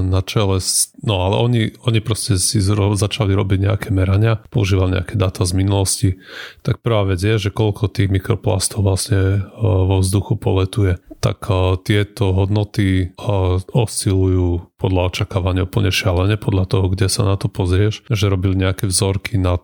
na 0.02 0.22
čele, 0.26 0.58
no 1.06 1.14
ale 1.30 1.36
oni, 1.38 1.64
oni 1.86 2.00
proste 2.02 2.42
si 2.42 2.58
zro, 2.58 2.98
začali 2.98 3.38
robiť 3.38 3.60
nejaké 3.70 3.90
merania, 3.94 4.42
používali 4.50 4.98
nejaké 4.98 5.14
dáta 5.14 5.46
z 5.46 5.54
minulosti, 5.54 6.10
tak 6.66 6.82
prvá 6.82 7.14
vec 7.14 7.22
je, 7.22 7.38
že 7.38 7.54
koľko 7.54 7.94
tých 7.94 8.10
mikroplastov 8.10 8.82
vlastne 8.82 9.46
vo 9.62 10.02
vzduchu 10.02 10.42
poletuje. 10.42 10.98
Tak 11.22 11.48
tieto 11.86 12.34
hodnoty 12.36 13.16
oscilujú 13.72 14.73
podľa 14.84 15.16
očakávania 15.16 15.64
úplne 15.64 15.96
šialene, 15.96 16.36
podľa 16.36 16.68
toho, 16.68 16.92
kde 16.92 17.08
sa 17.08 17.24
na 17.24 17.40
to 17.40 17.48
pozrieš, 17.48 18.04
že 18.12 18.28
robili 18.28 18.60
nejaké 18.60 18.92
vzorky 18.92 19.40
nad, 19.40 19.64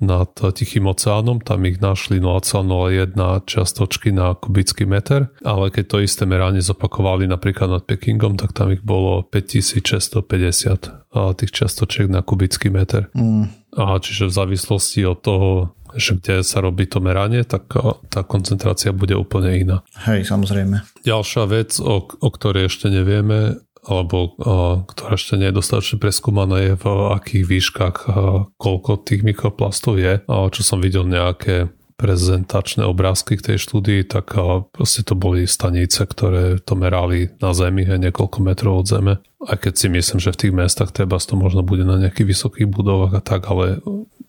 nad 0.00 0.32
Tichým 0.32 0.88
oceánom, 0.88 1.44
tam 1.44 1.68
ich 1.68 1.76
našli 1.84 2.16
0,01 2.16 3.12
čiastočky 3.44 4.08
na 4.08 4.32
kubický 4.32 4.88
meter, 4.88 5.28
ale 5.44 5.68
keď 5.68 5.84
to 5.84 5.96
isté 6.00 6.24
meranie 6.24 6.64
zopakovali 6.64 7.28
napríklad 7.28 7.68
nad 7.68 7.84
Pekingom, 7.84 8.40
tak 8.40 8.56
tam 8.56 8.72
ich 8.72 8.80
bolo 8.80 9.28
5650 9.28 11.12
tých 11.12 11.52
čiastočiek 11.52 12.08
na 12.08 12.24
kubický 12.24 12.72
meter. 12.72 13.12
Mm. 13.12 13.52
A 13.76 14.00
čiže 14.00 14.32
v 14.32 14.32
závislosti 14.32 15.04
od 15.04 15.18
toho, 15.20 15.50
že 15.96 16.20
kde 16.20 16.44
sa 16.44 16.60
robí 16.60 16.84
to 16.84 17.00
meranie, 17.00 17.44
tak 17.44 17.72
tá 18.12 18.20
koncentrácia 18.24 18.92
bude 18.92 19.16
úplne 19.16 19.56
iná. 19.56 19.76
Hej, 20.04 20.28
samozrejme. 20.28 20.84
Ďalšia 21.04 21.44
vec, 21.48 21.80
o, 21.80 22.04
o 22.04 22.28
ktorej 22.28 22.68
ešte 22.68 22.92
nevieme, 22.92 23.56
alebo 23.86 24.34
uh, 24.38 24.82
ktorá 24.88 25.14
ešte 25.14 25.38
nie 25.38 25.50
je 25.50 25.58
dostatočne 25.58 25.98
preskúmaná, 26.02 26.56
je 26.58 26.74
v 26.74 26.86
akých 27.14 27.44
výškach 27.46 27.96
uh, 28.08 28.14
koľko 28.58 29.04
tých 29.04 29.22
mikroplastov 29.22 30.00
je. 30.00 30.22
Čo 30.26 30.62
som 30.64 30.82
videl 30.82 31.06
nejaké 31.06 31.70
prezentačné 31.98 32.86
obrázky 32.86 33.34
k 33.34 33.52
tej 33.52 33.58
štúdii, 33.58 34.06
tak 34.06 34.38
uh, 34.38 34.62
proste 34.70 35.02
to 35.02 35.18
boli 35.18 35.50
stanice, 35.50 36.06
ktoré 36.06 36.62
to 36.62 36.78
merali 36.78 37.34
na 37.42 37.50
Zemi, 37.50 37.82
aj 37.86 37.98
niekoľko 38.10 38.38
metrov 38.42 38.82
od 38.82 38.86
Zeme. 38.86 39.14
Aj 39.42 39.58
keď 39.58 39.74
si 39.74 39.86
myslím, 39.90 40.18
že 40.22 40.34
v 40.34 40.40
tých 40.46 40.54
mestách 40.54 40.94
treba 40.94 41.18
to 41.18 41.34
možno 41.34 41.66
bude 41.66 41.82
na 41.82 41.98
nejakých 41.98 42.38
vysokých 42.38 42.68
budovách 42.70 43.18
a 43.18 43.22
tak, 43.22 43.50
ale 43.50 43.82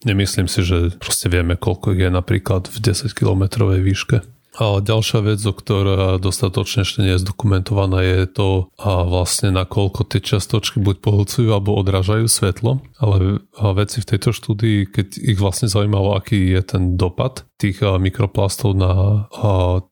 nemyslím 0.05 0.47
si, 0.47 0.65
že 0.65 0.95
proste 0.97 1.27
vieme, 1.29 1.59
koľko 1.59 1.93
je 1.93 2.09
napríklad 2.09 2.69
v 2.69 2.77
10 2.77 3.11
kilometrovej 3.13 3.81
výške. 3.85 4.17
A 4.57 4.81
ďalšia 4.81 5.21
vec, 5.21 5.39
o 5.45 5.53
ktorá 5.53 6.17
dostatočne 6.17 6.81
ešte 6.81 7.05
nie 7.05 7.13
je 7.15 7.21
zdokumentovaná, 7.21 8.01
je 8.01 8.25
to, 8.25 8.49
a 8.81 9.05
vlastne 9.05 9.53
nakoľko 9.53 10.09
tie 10.09 10.19
čiastočky 10.25 10.81
buď 10.81 11.05
pohlcujú 11.05 11.53
alebo 11.53 11.77
odrážajú 11.77 12.25
svetlo. 12.25 12.81
Ale 12.97 13.45
veci 13.77 14.01
v 14.01 14.09
tejto 14.09 14.33
štúdii, 14.33 14.89
keď 14.89 15.07
ich 15.21 15.37
vlastne 15.37 15.69
zaujímalo, 15.69 16.17
aký 16.17 16.49
je 16.55 16.61
ten 16.65 16.97
dopad 16.97 17.45
tých 17.61 17.85
mikroplastov 17.85 18.73
na 18.73 19.25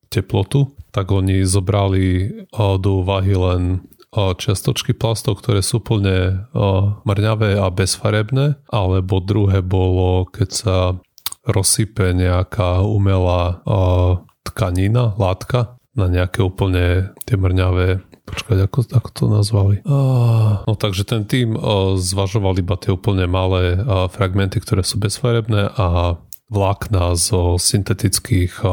teplotu, 0.10 0.74
tak 0.90 1.14
oni 1.14 1.46
zobrali 1.46 2.32
do 2.56 3.06
úvahy 3.06 3.38
len 3.38 3.86
čiastočky 4.18 4.98
plastov, 4.98 5.44
ktoré 5.44 5.62
sú 5.62 5.78
plne 5.84 6.50
mrňavé 7.06 7.62
a 7.62 7.70
bezfarebné, 7.70 8.58
alebo 8.74 9.22
druhé 9.22 9.62
bolo, 9.62 10.26
keď 10.26 10.50
sa 10.50 10.78
rozsype 11.46 12.18
nejaká 12.18 12.82
umelá 12.82 13.62
tkanina, 14.48 15.16
látka 15.20 15.76
na 15.98 16.08
nejaké 16.08 16.46
úplne 16.46 17.12
tie 17.26 17.36
mrňavé 17.36 18.08
Počkať, 18.28 18.68
ako, 18.68 18.80
ako 18.92 19.10
to 19.16 19.24
nazvali? 19.32 19.76
No 20.68 20.76
takže 20.76 21.08
ten 21.08 21.24
tým 21.24 21.56
zvažoval 21.96 22.60
iba 22.60 22.76
tie 22.76 22.92
úplne 22.92 23.24
malé 23.24 23.80
fragmenty, 24.12 24.60
ktoré 24.60 24.84
sú 24.84 25.00
bezfarebné 25.00 25.72
a 25.72 26.20
vlákna 26.52 27.16
zo 27.16 27.56
syntetických 27.56 28.68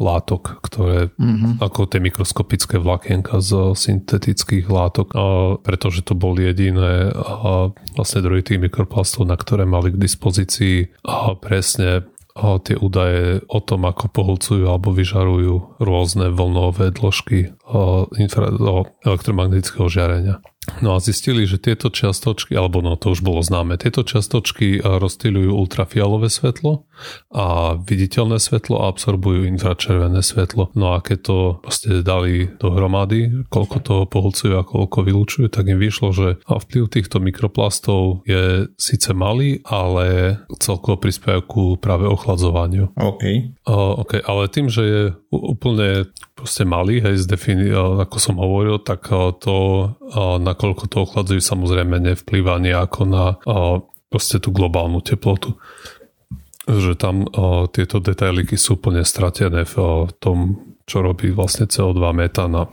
látok, 0.00 0.60
ktoré 0.64 1.12
mm-hmm. 1.16 1.64
ako 1.64 1.88
tie 1.88 2.00
mikroskopické 2.00 2.76
vlakienka 2.76 3.40
z 3.40 3.72
syntetických 3.72 4.68
látok, 4.68 5.16
pretože 5.64 6.04
to 6.04 6.12
boli 6.12 6.48
jediné 6.52 7.08
vlastne 7.96 8.20
druhy 8.20 8.44
tých 8.44 8.60
mikroplastov, 8.60 9.24
na 9.24 9.36
ktoré 9.36 9.64
mali 9.64 9.92
k 9.92 10.00
dispozícii 10.00 10.92
uh, 11.08 11.36
tie 12.64 12.76
údaje 12.76 13.44
o 13.46 13.60
tom, 13.60 13.84
ako 13.84 14.08
pohlcujú 14.10 14.64
alebo 14.66 14.90
vyžarujú 14.96 15.80
rôzne 15.80 16.32
vlnové 16.32 16.90
dĺžky 16.96 17.54
infra- 18.16 18.52
elektromagnetického 19.04 19.86
žiarenia. 19.86 20.40
No 20.78 20.94
a 20.94 21.02
zistili, 21.02 21.44
že 21.44 21.58
tieto 21.58 21.90
čiastočky, 21.90 22.54
alebo 22.54 22.80
no 22.80 22.94
to 22.94 23.12
už 23.12 23.26
bolo 23.26 23.42
známe, 23.42 23.74
tieto 23.76 24.06
čiastočky 24.06 24.78
eh, 24.78 24.82
rozstýľujú 24.82 25.50
ultrafialové 25.50 26.30
svetlo 26.30 26.86
a 27.32 27.76
viditeľné 27.80 28.36
svetlo 28.36 28.84
a 28.84 28.92
absorbujú 28.92 29.48
infračervené 29.48 30.20
svetlo. 30.20 30.70
No 30.76 30.94
a 30.94 31.00
keď 31.00 31.18
to 31.24 31.38
proste 31.64 32.04
dali 32.04 32.52
dohromady, 32.60 33.48
koľko 33.48 33.76
toho 33.80 34.02
pohlcujú 34.04 34.52
a 34.60 34.66
koľko 34.66 34.98
vylúčujú, 35.08 35.46
tak 35.48 35.68
im 35.68 35.80
vyšlo, 35.80 36.12
že 36.12 36.26
vplyv 36.44 36.92
týchto 36.92 37.18
mikroplastov 37.18 38.22
je 38.28 38.68
síce 38.76 39.10
malý, 39.16 39.64
ale 39.64 40.38
celkovo 40.60 41.00
prispievajú 41.00 41.42
ku 41.48 41.64
práve 41.80 42.04
ochladzovaniu. 42.04 42.92
OK. 43.00 43.24
Uh, 43.64 44.04
OK, 44.04 44.20
ale 44.20 44.52
tým, 44.52 44.68
že 44.68 44.82
je 44.84 45.02
úplne 45.32 46.10
proste 46.40 46.64
malý, 46.64 47.04
hej, 47.04 47.28
zdefini- 47.28 47.68
ako 47.76 48.16
som 48.16 48.40
hovoril, 48.40 48.80
tak 48.80 49.12
to 49.44 49.56
na 50.16 50.56
nakoľko 50.56 50.88
to 50.88 50.96
ochladzujú, 51.04 51.44
samozrejme 51.44 52.00
nevplyvá 52.00 52.56
nejako 52.56 53.00
na 53.04 53.36
proste 54.08 54.40
tú 54.40 54.48
globálnu 54.50 55.04
teplotu. 55.04 55.60
Že 56.64 56.96
tam 56.96 57.28
tieto 57.76 58.00
detailiky 58.00 58.56
sú 58.56 58.80
úplne 58.80 59.04
stratené 59.04 59.68
v 59.68 60.08
tom, 60.16 60.64
čo 60.88 61.04
robí 61.04 61.28
vlastne 61.30 61.68
CO2 61.68 62.00
metán 62.16 62.56
a 62.56 62.64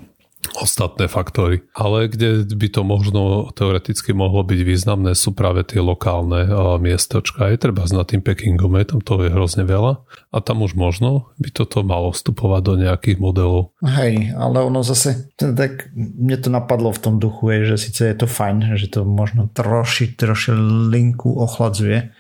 ostatné 0.58 1.10
faktory. 1.10 1.66
Ale 1.74 2.10
kde 2.10 2.46
by 2.48 2.68
to 2.70 2.82
možno 2.86 3.50
teoreticky 3.54 4.14
mohlo 4.14 4.46
byť 4.46 4.60
významné 4.64 5.12
sú 5.18 5.34
práve 5.34 5.66
tie 5.66 5.82
lokálne 5.82 6.48
miestočka. 6.82 7.50
Je 7.52 7.62
treba 7.62 7.84
na 7.90 8.06
tým 8.06 8.22
Pekingom, 8.22 8.78
je 8.78 8.86
tam 8.96 9.02
toho 9.02 9.28
je 9.28 9.34
hrozne 9.34 9.66
veľa 9.66 10.02
a 10.34 10.38
tam 10.42 10.64
už 10.64 10.78
možno 10.78 11.34
by 11.42 11.50
toto 11.50 11.82
malo 11.82 12.14
vstupovať 12.14 12.62
do 12.64 12.74
nejakých 12.78 13.18
modelov. 13.18 13.74
Hej, 13.82 14.34
ale 14.38 14.58
ono 14.64 14.82
zase, 14.86 15.34
tak 15.38 15.90
mne 15.96 16.38
to 16.38 16.50
napadlo 16.54 16.94
v 16.94 17.02
tom 17.02 17.16
duchu, 17.18 17.54
je, 17.54 17.60
že 17.76 17.90
síce 17.90 18.02
je 18.06 18.16
to 18.18 18.28
fajn, 18.30 18.78
že 18.78 18.94
to 18.94 19.06
možno 19.06 19.50
troši, 19.52 20.14
troši 20.14 20.54
linku 20.90 21.34
ochladzuje. 21.38 22.14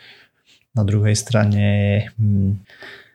Na 0.77 0.83
druhej 0.85 1.17
strane 1.17 1.65
hm, 2.21 2.61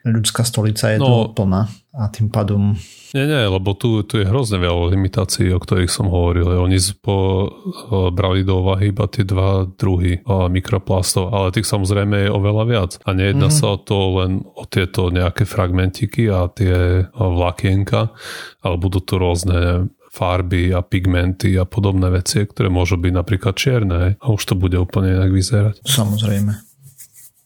ľudská 0.02 0.42
stolica 0.42 0.90
je 0.90 0.98
no, 0.98 1.30
plná 1.30 1.70
a 1.94 2.08
tým 2.10 2.26
pádom... 2.32 2.74
Nie, 3.12 3.28
nie, 3.28 3.44
lebo 3.44 3.76
tu, 3.76 4.00
tu 4.02 4.18
je 4.18 4.26
hrozne 4.26 4.58
veľa 4.58 4.90
limitácií, 4.96 5.52
o 5.52 5.60
ktorých 5.60 5.92
som 5.92 6.08
hovoril. 6.08 6.48
Oni 6.58 6.80
po, 6.98 7.46
brali 8.10 8.42
do 8.42 8.64
úvahy 8.64 8.90
iba 8.90 9.04
tie 9.06 9.22
dva 9.22 9.68
druhy 9.68 10.24
mikroplastov, 10.26 11.30
ale 11.30 11.52
tých 11.52 11.68
samozrejme 11.68 12.26
je 12.26 12.30
oveľa 12.32 12.64
viac. 12.64 12.90
A 13.04 13.12
nejedná 13.12 13.52
mm-hmm. 13.52 13.62
sa 13.62 13.76
o 13.76 13.78
to 13.78 14.24
len 14.24 14.40
o 14.42 14.64
tieto 14.64 15.12
nejaké 15.12 15.44
fragmentiky 15.44 16.32
a 16.32 16.48
tie 16.48 17.04
vlakienka, 17.12 18.16
ale 18.64 18.76
budú 18.80 19.04
tu 19.04 19.20
rôzne 19.20 19.92
farby 20.12 20.72
a 20.76 20.80
pigmenty 20.80 21.56
a 21.56 21.64
podobné 21.68 22.08
veci, 22.12 22.44
ktoré 22.44 22.68
môžu 22.68 22.96
byť 22.96 23.12
napríklad 23.12 23.54
čierne 23.56 24.16
a 24.20 24.26
už 24.28 24.44
to 24.44 24.54
bude 24.56 24.76
úplne 24.76 25.16
inak 25.16 25.32
vyzerať. 25.32 25.84
Samozrejme. 25.84 26.71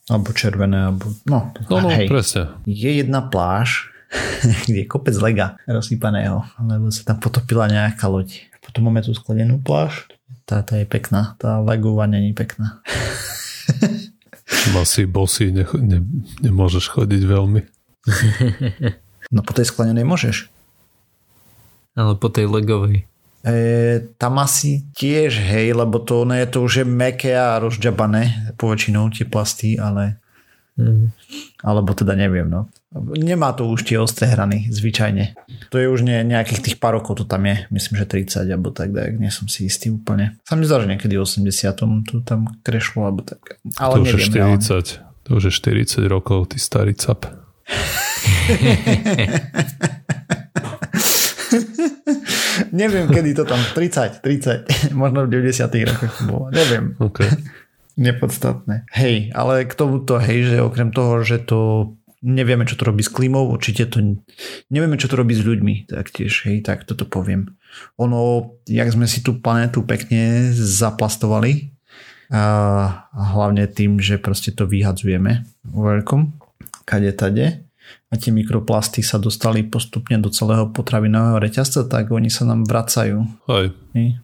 Alebo 0.06 0.30
červené, 0.30 0.90
alebo... 0.92 1.10
No, 1.26 1.50
no, 1.66 1.82
no 1.82 1.90
hej, 1.90 2.06
presne. 2.06 2.54
Je 2.62 3.02
jedna 3.02 3.26
pláž, 3.26 3.90
kde 4.66 4.82
je 4.82 4.86
kopec 4.86 5.14
lega 5.18 5.58
rozsypaného, 5.66 6.46
lebo 6.62 6.90
sa 6.94 7.02
tam 7.14 7.18
potopila 7.18 7.66
nejaká 7.66 8.06
loď. 8.06 8.46
Potom 8.62 8.86
máme 8.86 9.02
tu 9.02 9.14
sklenenú 9.14 9.58
pláž, 9.62 10.06
tá, 10.46 10.62
tá 10.62 10.78
je 10.78 10.86
pekná, 10.86 11.34
tá 11.42 11.58
legová 11.58 12.06
není 12.06 12.30
pekná. 12.30 12.82
Asi 14.78 15.02
bosy 15.02 15.50
ne, 15.50 15.66
ne, 15.82 15.98
nemôžeš 16.38 16.94
chodiť 16.94 17.22
veľmi. 17.26 17.60
No 19.26 19.42
po 19.42 19.50
tej 19.50 19.66
sklenenej 19.66 20.06
môžeš. 20.06 20.46
Ale 21.98 22.14
po 22.14 22.30
tej 22.30 22.46
legovej. 22.46 23.10
E, 23.46 24.02
tam 24.18 24.42
asi 24.42 24.90
tiež, 24.90 25.38
hej, 25.38 25.78
lebo 25.78 26.02
to, 26.02 26.26
ne, 26.26 26.42
to 26.50 26.66
už 26.66 26.82
je 26.82 26.86
meké 26.86 27.38
a 27.38 27.62
rozďabané 27.62 28.50
poväčšinou 28.58 29.06
tie 29.14 29.22
plasty, 29.22 29.78
ale 29.78 30.18
mm. 30.74 31.14
alebo 31.62 31.94
teda 31.94 32.18
neviem, 32.18 32.50
no. 32.50 32.66
Nemá 33.14 33.54
to 33.54 33.70
už 33.70 33.86
tie 33.86 34.02
ostré 34.02 34.34
hrany, 34.34 34.66
zvyčajne. 34.74 35.38
To 35.70 35.78
je 35.78 35.86
už 35.86 36.02
nie, 36.02 36.26
nejakých 36.26 36.58
tých 36.58 36.76
pár 36.82 36.98
rokov 36.98 37.22
to 37.22 37.24
tam 37.28 37.46
je, 37.46 37.70
myslím, 37.70 38.02
že 38.02 38.26
30 38.26 38.50
alebo 38.50 38.74
tak, 38.74 38.90
tak 38.90 39.14
nie 39.14 39.30
som 39.30 39.46
si 39.46 39.70
istý 39.70 39.94
úplne. 39.94 40.42
Sa 40.42 40.58
mi 40.58 40.66
zdá, 40.66 40.82
že 40.82 40.90
niekedy 40.90 41.14
v 41.14 41.22
80 41.22 41.46
to 42.02 42.26
tam 42.26 42.50
krešlo, 42.66 43.06
alebo 43.06 43.22
tak. 43.22 43.62
Ale 43.78 44.02
to 44.02 44.10
už 44.10 44.34
neviem, 44.34 44.58
je 44.58 44.58
40, 44.58 44.74
ale... 44.74 44.82
to 45.22 45.30
už 45.38 45.44
je 45.46 45.54
40 45.54 46.02
rokov, 46.10 46.50
ty 46.50 46.58
starý 46.58 46.98
cap. 46.98 47.30
Neviem, 52.82 53.06
kedy 53.08 53.36
to 53.36 53.44
tam, 53.44 53.60
30, 53.74 54.22
30, 54.22 54.68
možno 55.00 55.26
v 55.26 55.40
90 55.40 55.88
rokoch 55.88 56.16
bolo, 56.26 56.46
neviem. 56.52 56.94
Okay. 56.98 57.30
Nepodstatné. 57.96 58.84
Hej, 58.92 59.32
ale 59.32 59.64
k 59.64 59.72
tomuto, 59.72 60.20
hej, 60.20 60.52
že 60.52 60.56
okrem 60.60 60.92
toho, 60.92 61.24
že 61.24 61.40
to 61.40 61.92
nevieme, 62.20 62.68
čo 62.68 62.76
to 62.76 62.88
robí 62.88 63.00
s 63.00 63.12
klímou, 63.12 63.48
určite 63.48 63.88
to 63.88 64.02
nevieme, 64.68 65.00
čo 65.00 65.08
to 65.08 65.16
robí 65.16 65.32
s 65.32 65.44
ľuďmi, 65.44 65.88
taktiež, 65.88 66.44
hej, 66.44 66.60
tak 66.60 66.84
toto 66.84 67.08
poviem. 67.08 67.56
Ono, 68.00 68.52
jak 68.68 68.88
sme 68.92 69.08
si 69.08 69.24
tú 69.24 69.40
planetu 69.40 69.84
pekne 69.84 70.52
zaplastovali, 70.52 71.76
a 72.26 73.06
hlavne 73.14 73.70
tým, 73.70 74.02
že 74.02 74.18
proste 74.18 74.50
to 74.50 74.66
vyhadzujeme 74.66 75.46
veľkom, 75.62 76.34
kade 76.82 77.14
tade, 77.14 77.62
a 78.10 78.14
tie 78.14 78.30
mikroplasty 78.30 79.02
sa 79.02 79.18
dostali 79.18 79.66
postupne 79.66 80.18
do 80.22 80.30
celého 80.30 80.70
potravinového 80.70 81.42
reťazca, 81.42 81.86
tak 81.90 82.10
oni 82.14 82.30
sa 82.30 82.46
nám 82.46 82.64
vracajú. 82.64 83.22
Hej. 83.94 84.22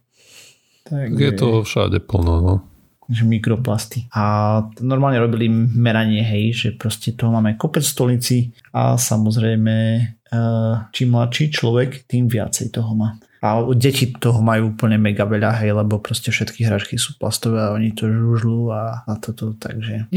Tak 0.87 1.09
je 1.19 1.33
to 1.35 1.67
všade 1.67 2.05
plno, 2.07 2.35
no. 2.43 2.55
Že 3.11 3.27
mikroplasty. 3.27 4.07
A 4.15 4.23
normálne 4.79 5.19
robili 5.19 5.51
meranie, 5.51 6.23
hej, 6.23 6.45
že 6.55 6.69
proste 6.73 7.13
toho 7.13 7.35
máme 7.35 7.59
kopec 7.59 7.83
stolici 7.83 8.55
a 8.71 8.95
samozrejme 8.95 9.75
eh, 10.33 10.75
čím 10.95 11.09
mladší 11.13 11.51
človek, 11.53 12.07
tým 12.07 12.31
viacej 12.31 12.73
toho 12.73 12.95
má. 12.95 13.19
A 13.43 13.59
deti 13.75 14.07
toho 14.15 14.39
majú 14.39 14.71
úplne 14.71 15.03
mega 15.03 15.27
veľa, 15.27 15.59
hej, 15.59 15.75
lebo 15.75 15.99
proste 15.99 16.31
všetky 16.31 16.63
hračky 16.63 16.95
sú 16.95 17.19
plastové 17.19 17.59
a 17.59 17.75
oni 17.75 17.91
to 17.91 18.07
žužľú 18.07 18.71
a, 18.71 19.03
a 19.03 19.13
toto, 19.19 19.59
takže... 19.59 20.07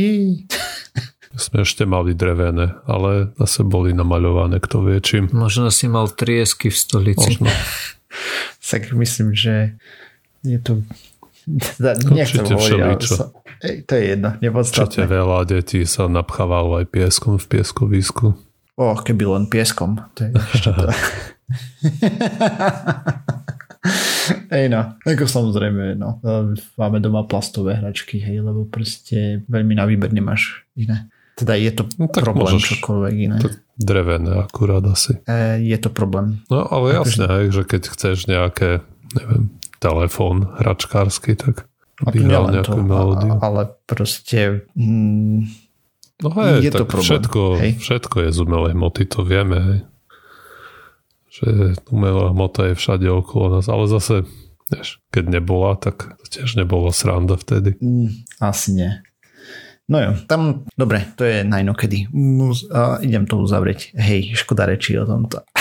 Sme 1.36 1.68
ešte 1.68 1.84
mali 1.84 2.16
drevené, 2.16 2.80
ale 2.88 3.36
zase 3.36 3.68
boli 3.68 3.92
namaľované, 3.92 4.64
kto 4.64 4.88
vie 4.88 5.04
čím. 5.04 5.28
Možno 5.36 5.68
si 5.68 5.92
mal 5.92 6.08
triesky 6.08 6.72
v 6.72 6.78
stolici. 6.78 7.40
Možno. 7.40 7.52
tak 8.72 8.92
myslím, 8.96 9.36
že 9.36 9.76
je 10.44 10.60
to... 10.64 10.82
Ale 11.86 12.98
sa... 13.06 13.30
Ej, 13.62 13.86
to 13.86 13.94
je 13.94 14.04
jedno, 14.18 14.34
nepodstatné. 14.42 15.06
Určite 15.06 15.06
veľa 15.06 15.40
detí 15.46 15.86
sa 15.86 16.10
napchávalo 16.10 16.82
aj 16.82 16.90
pieskom 16.90 17.38
v 17.38 17.46
pieskovisku. 17.46 18.34
O, 18.76 18.86
keby 19.00 19.24
len 19.30 19.46
pieskom. 19.48 20.02
To 20.18 20.20
je 20.26 20.30
ešte 20.36 20.74
to. 20.74 20.90
Hej 24.50 24.74
no, 24.74 24.98
ako 25.06 25.30
samozrejme, 25.30 25.94
no. 25.96 26.18
Máme 26.76 26.98
doma 26.98 27.30
plastové 27.30 27.78
hračky, 27.78 28.18
hej, 28.18 28.42
lebo 28.42 28.66
proste 28.66 29.46
veľmi 29.46 29.78
na 29.78 29.86
výber 29.86 30.10
nemáš 30.10 30.66
iné. 30.74 31.06
Teda 31.36 31.60
je 31.60 31.72
to 31.76 31.84
no, 32.00 32.08
tak 32.08 32.24
problém 32.24 32.56
môžeš, 32.56 32.80
čokoľvek 32.80 33.16
iné. 33.20 33.38
Tak 33.44 33.54
drevené 33.76 34.40
akurát 34.40 34.84
asi. 34.88 35.20
E, 35.28 35.60
je 35.60 35.78
to 35.84 35.92
problém. 35.92 36.40
No 36.48 36.64
ale 36.64 36.96
jasné, 36.96 37.52
že... 37.52 37.60
že 37.60 37.62
keď 37.68 37.82
chceš 37.92 38.18
nejaké, 38.32 38.80
neviem, 39.12 39.52
telefón 39.84 40.48
hračkársky, 40.56 41.36
tak 41.36 41.68
by 42.00 42.18
hral 42.24 42.56
nejakú 42.56 42.80
to, 42.80 42.88
melódiu. 42.88 43.32
Ale 43.44 43.76
proste... 43.84 44.64
Mm, 44.80 45.52
no 46.24 46.30
hej, 46.40 46.64
je 46.64 46.72
tak 46.72 46.80
to 46.80 46.86
problém. 46.88 47.08
Všetko, 47.12 47.42
hej? 47.60 47.72
všetko 47.84 48.16
je 48.24 48.30
z 48.32 48.40
umelej 48.40 48.74
hmoty, 48.76 49.04
to 49.04 49.20
vieme, 49.28 49.58
hej. 49.60 49.80
Že 51.36 51.48
umelá 51.92 52.32
hmota 52.32 52.72
je 52.72 52.80
všade 52.80 53.12
okolo 53.12 53.60
nás, 53.60 53.68
ale 53.68 53.92
zase, 53.92 54.24
vieš, 54.72 55.04
keď 55.12 55.36
nebola, 55.36 55.76
tak 55.76 56.16
tiež 56.32 56.56
nebola 56.56 56.96
sranda 56.96 57.36
vtedy. 57.36 57.76
Mm, 57.84 58.24
asi 58.40 58.72
nie. 58.72 58.92
No 59.86 60.02
jo, 60.02 60.18
tam, 60.26 60.66
dobre, 60.74 61.06
to 61.14 61.22
je 61.26 61.46
na 61.46 61.62
inokedy. 61.62 62.10
Uh, 62.10 62.98
idem 63.06 63.30
to 63.30 63.38
uzavrieť. 63.38 63.94
Hej, 63.94 64.34
škoda 64.34 64.66
reči 64.66 64.98
o 64.98 65.06
tomto. 65.06 65.46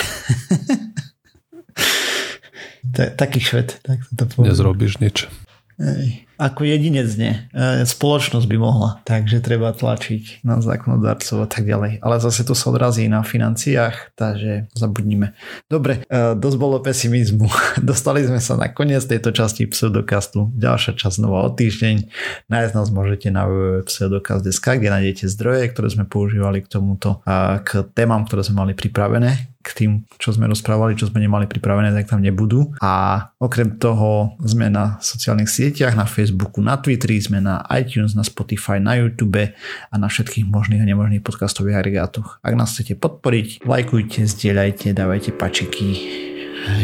taký 3.21 3.45
šved, 3.45 3.85
tak 3.85 4.01
to 4.17 4.25
poviem. 4.25 4.49
Nezrobíš 4.49 4.97
nič. 5.05 5.29
Ej, 5.77 6.24
ako 6.37 6.67
jedinec 6.67 7.09
nie. 7.15 7.35
E, 7.55 7.87
spoločnosť 7.87 8.47
by 8.51 8.57
mohla, 8.59 8.91
takže 9.07 9.39
treba 9.39 9.71
tlačiť 9.71 10.43
na 10.43 10.59
zákonodarcov 10.59 11.45
a 11.45 11.49
tak 11.49 11.65
ďalej. 11.65 12.03
Ale 12.03 12.17
zase 12.19 12.43
to 12.43 12.59
sa 12.59 12.75
odrazí 12.75 13.07
na 13.07 13.23
financiách, 13.23 14.17
takže 14.19 14.69
zabudnime. 14.75 15.33
Dobre, 15.71 16.03
e, 16.07 16.35
dosť 16.35 16.57
bolo 16.59 16.83
pesimizmu. 16.83 17.47
Dostali 17.91 18.27
sme 18.27 18.43
sa 18.43 18.59
na 18.59 18.69
koniec 18.69 19.07
tejto 19.07 19.31
časti 19.31 19.71
pseudokastu. 19.71 20.51
Ďalšia 20.59 20.99
časť 20.99 21.17
znova 21.23 21.47
o 21.47 21.51
týždeň. 21.55 22.11
Nájsť 22.51 22.73
nás 22.75 22.89
môžete 22.91 23.31
na 23.31 23.47
www.pseudokast.sk, 23.47 24.67
kde 24.83 24.89
nájdete 24.91 25.31
zdroje, 25.31 25.71
ktoré 25.71 25.89
sme 25.89 26.05
používali 26.05 26.61
k 26.61 26.69
tomuto 26.69 27.23
a 27.23 27.63
k 27.63 27.87
témam, 27.95 28.27
ktoré 28.27 28.43
sme 28.43 28.67
mali 28.67 28.73
pripravené 28.75 29.54
k 29.65 29.69
tým, 29.73 29.91
čo 30.21 30.37
sme 30.37 30.45
rozprávali, 30.45 30.93
čo 31.01 31.09
sme 31.09 31.25
nemali 31.25 31.49
pripravené, 31.49 31.97
tak 31.97 32.13
tam 32.13 32.21
nebudú. 32.21 32.77
A 32.85 33.25
okrem 33.41 33.81
toho 33.81 34.37
sme 34.45 34.69
na 34.69 35.01
sociálnych 35.01 35.49
sieťach, 35.49 35.97
na 35.97 36.05
Facebooku, 36.05 36.61
na 36.61 36.77
Twitteri, 36.77 37.17
sme 37.17 37.41
na 37.41 37.65
iTunes, 37.73 38.13
na 38.13 38.21
Spotify, 38.21 38.77
na 38.77 39.01
YouTube 39.01 39.57
a 39.89 39.95
na 39.97 40.13
všetkých 40.13 40.45
možných 40.45 40.85
a 40.85 40.89
nemožných 40.89 41.25
podcastových 41.25 41.81
agregátoch. 41.81 42.45
Ak 42.45 42.53
nás 42.53 42.77
chcete 42.77 43.01
podporiť, 43.01 43.65
lajkujte, 43.65 44.29
zdieľajte, 44.29 44.93
dávajte 44.93 45.33
pačiky, 45.33 45.89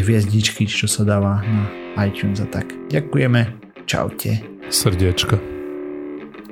hviezdičky, 0.01 0.65
čo 0.65 0.89
sa 0.89 1.05
dáva 1.05 1.45
na 1.45 1.69
iTunes 2.09 2.41
a 2.41 2.49
tak. 2.49 2.73
Ďakujeme, 2.89 3.41
čaute. 3.85 4.41
Srdiečka. 4.73 5.37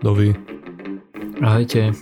Nový. 0.03 0.35
Ahojte. 1.39 1.95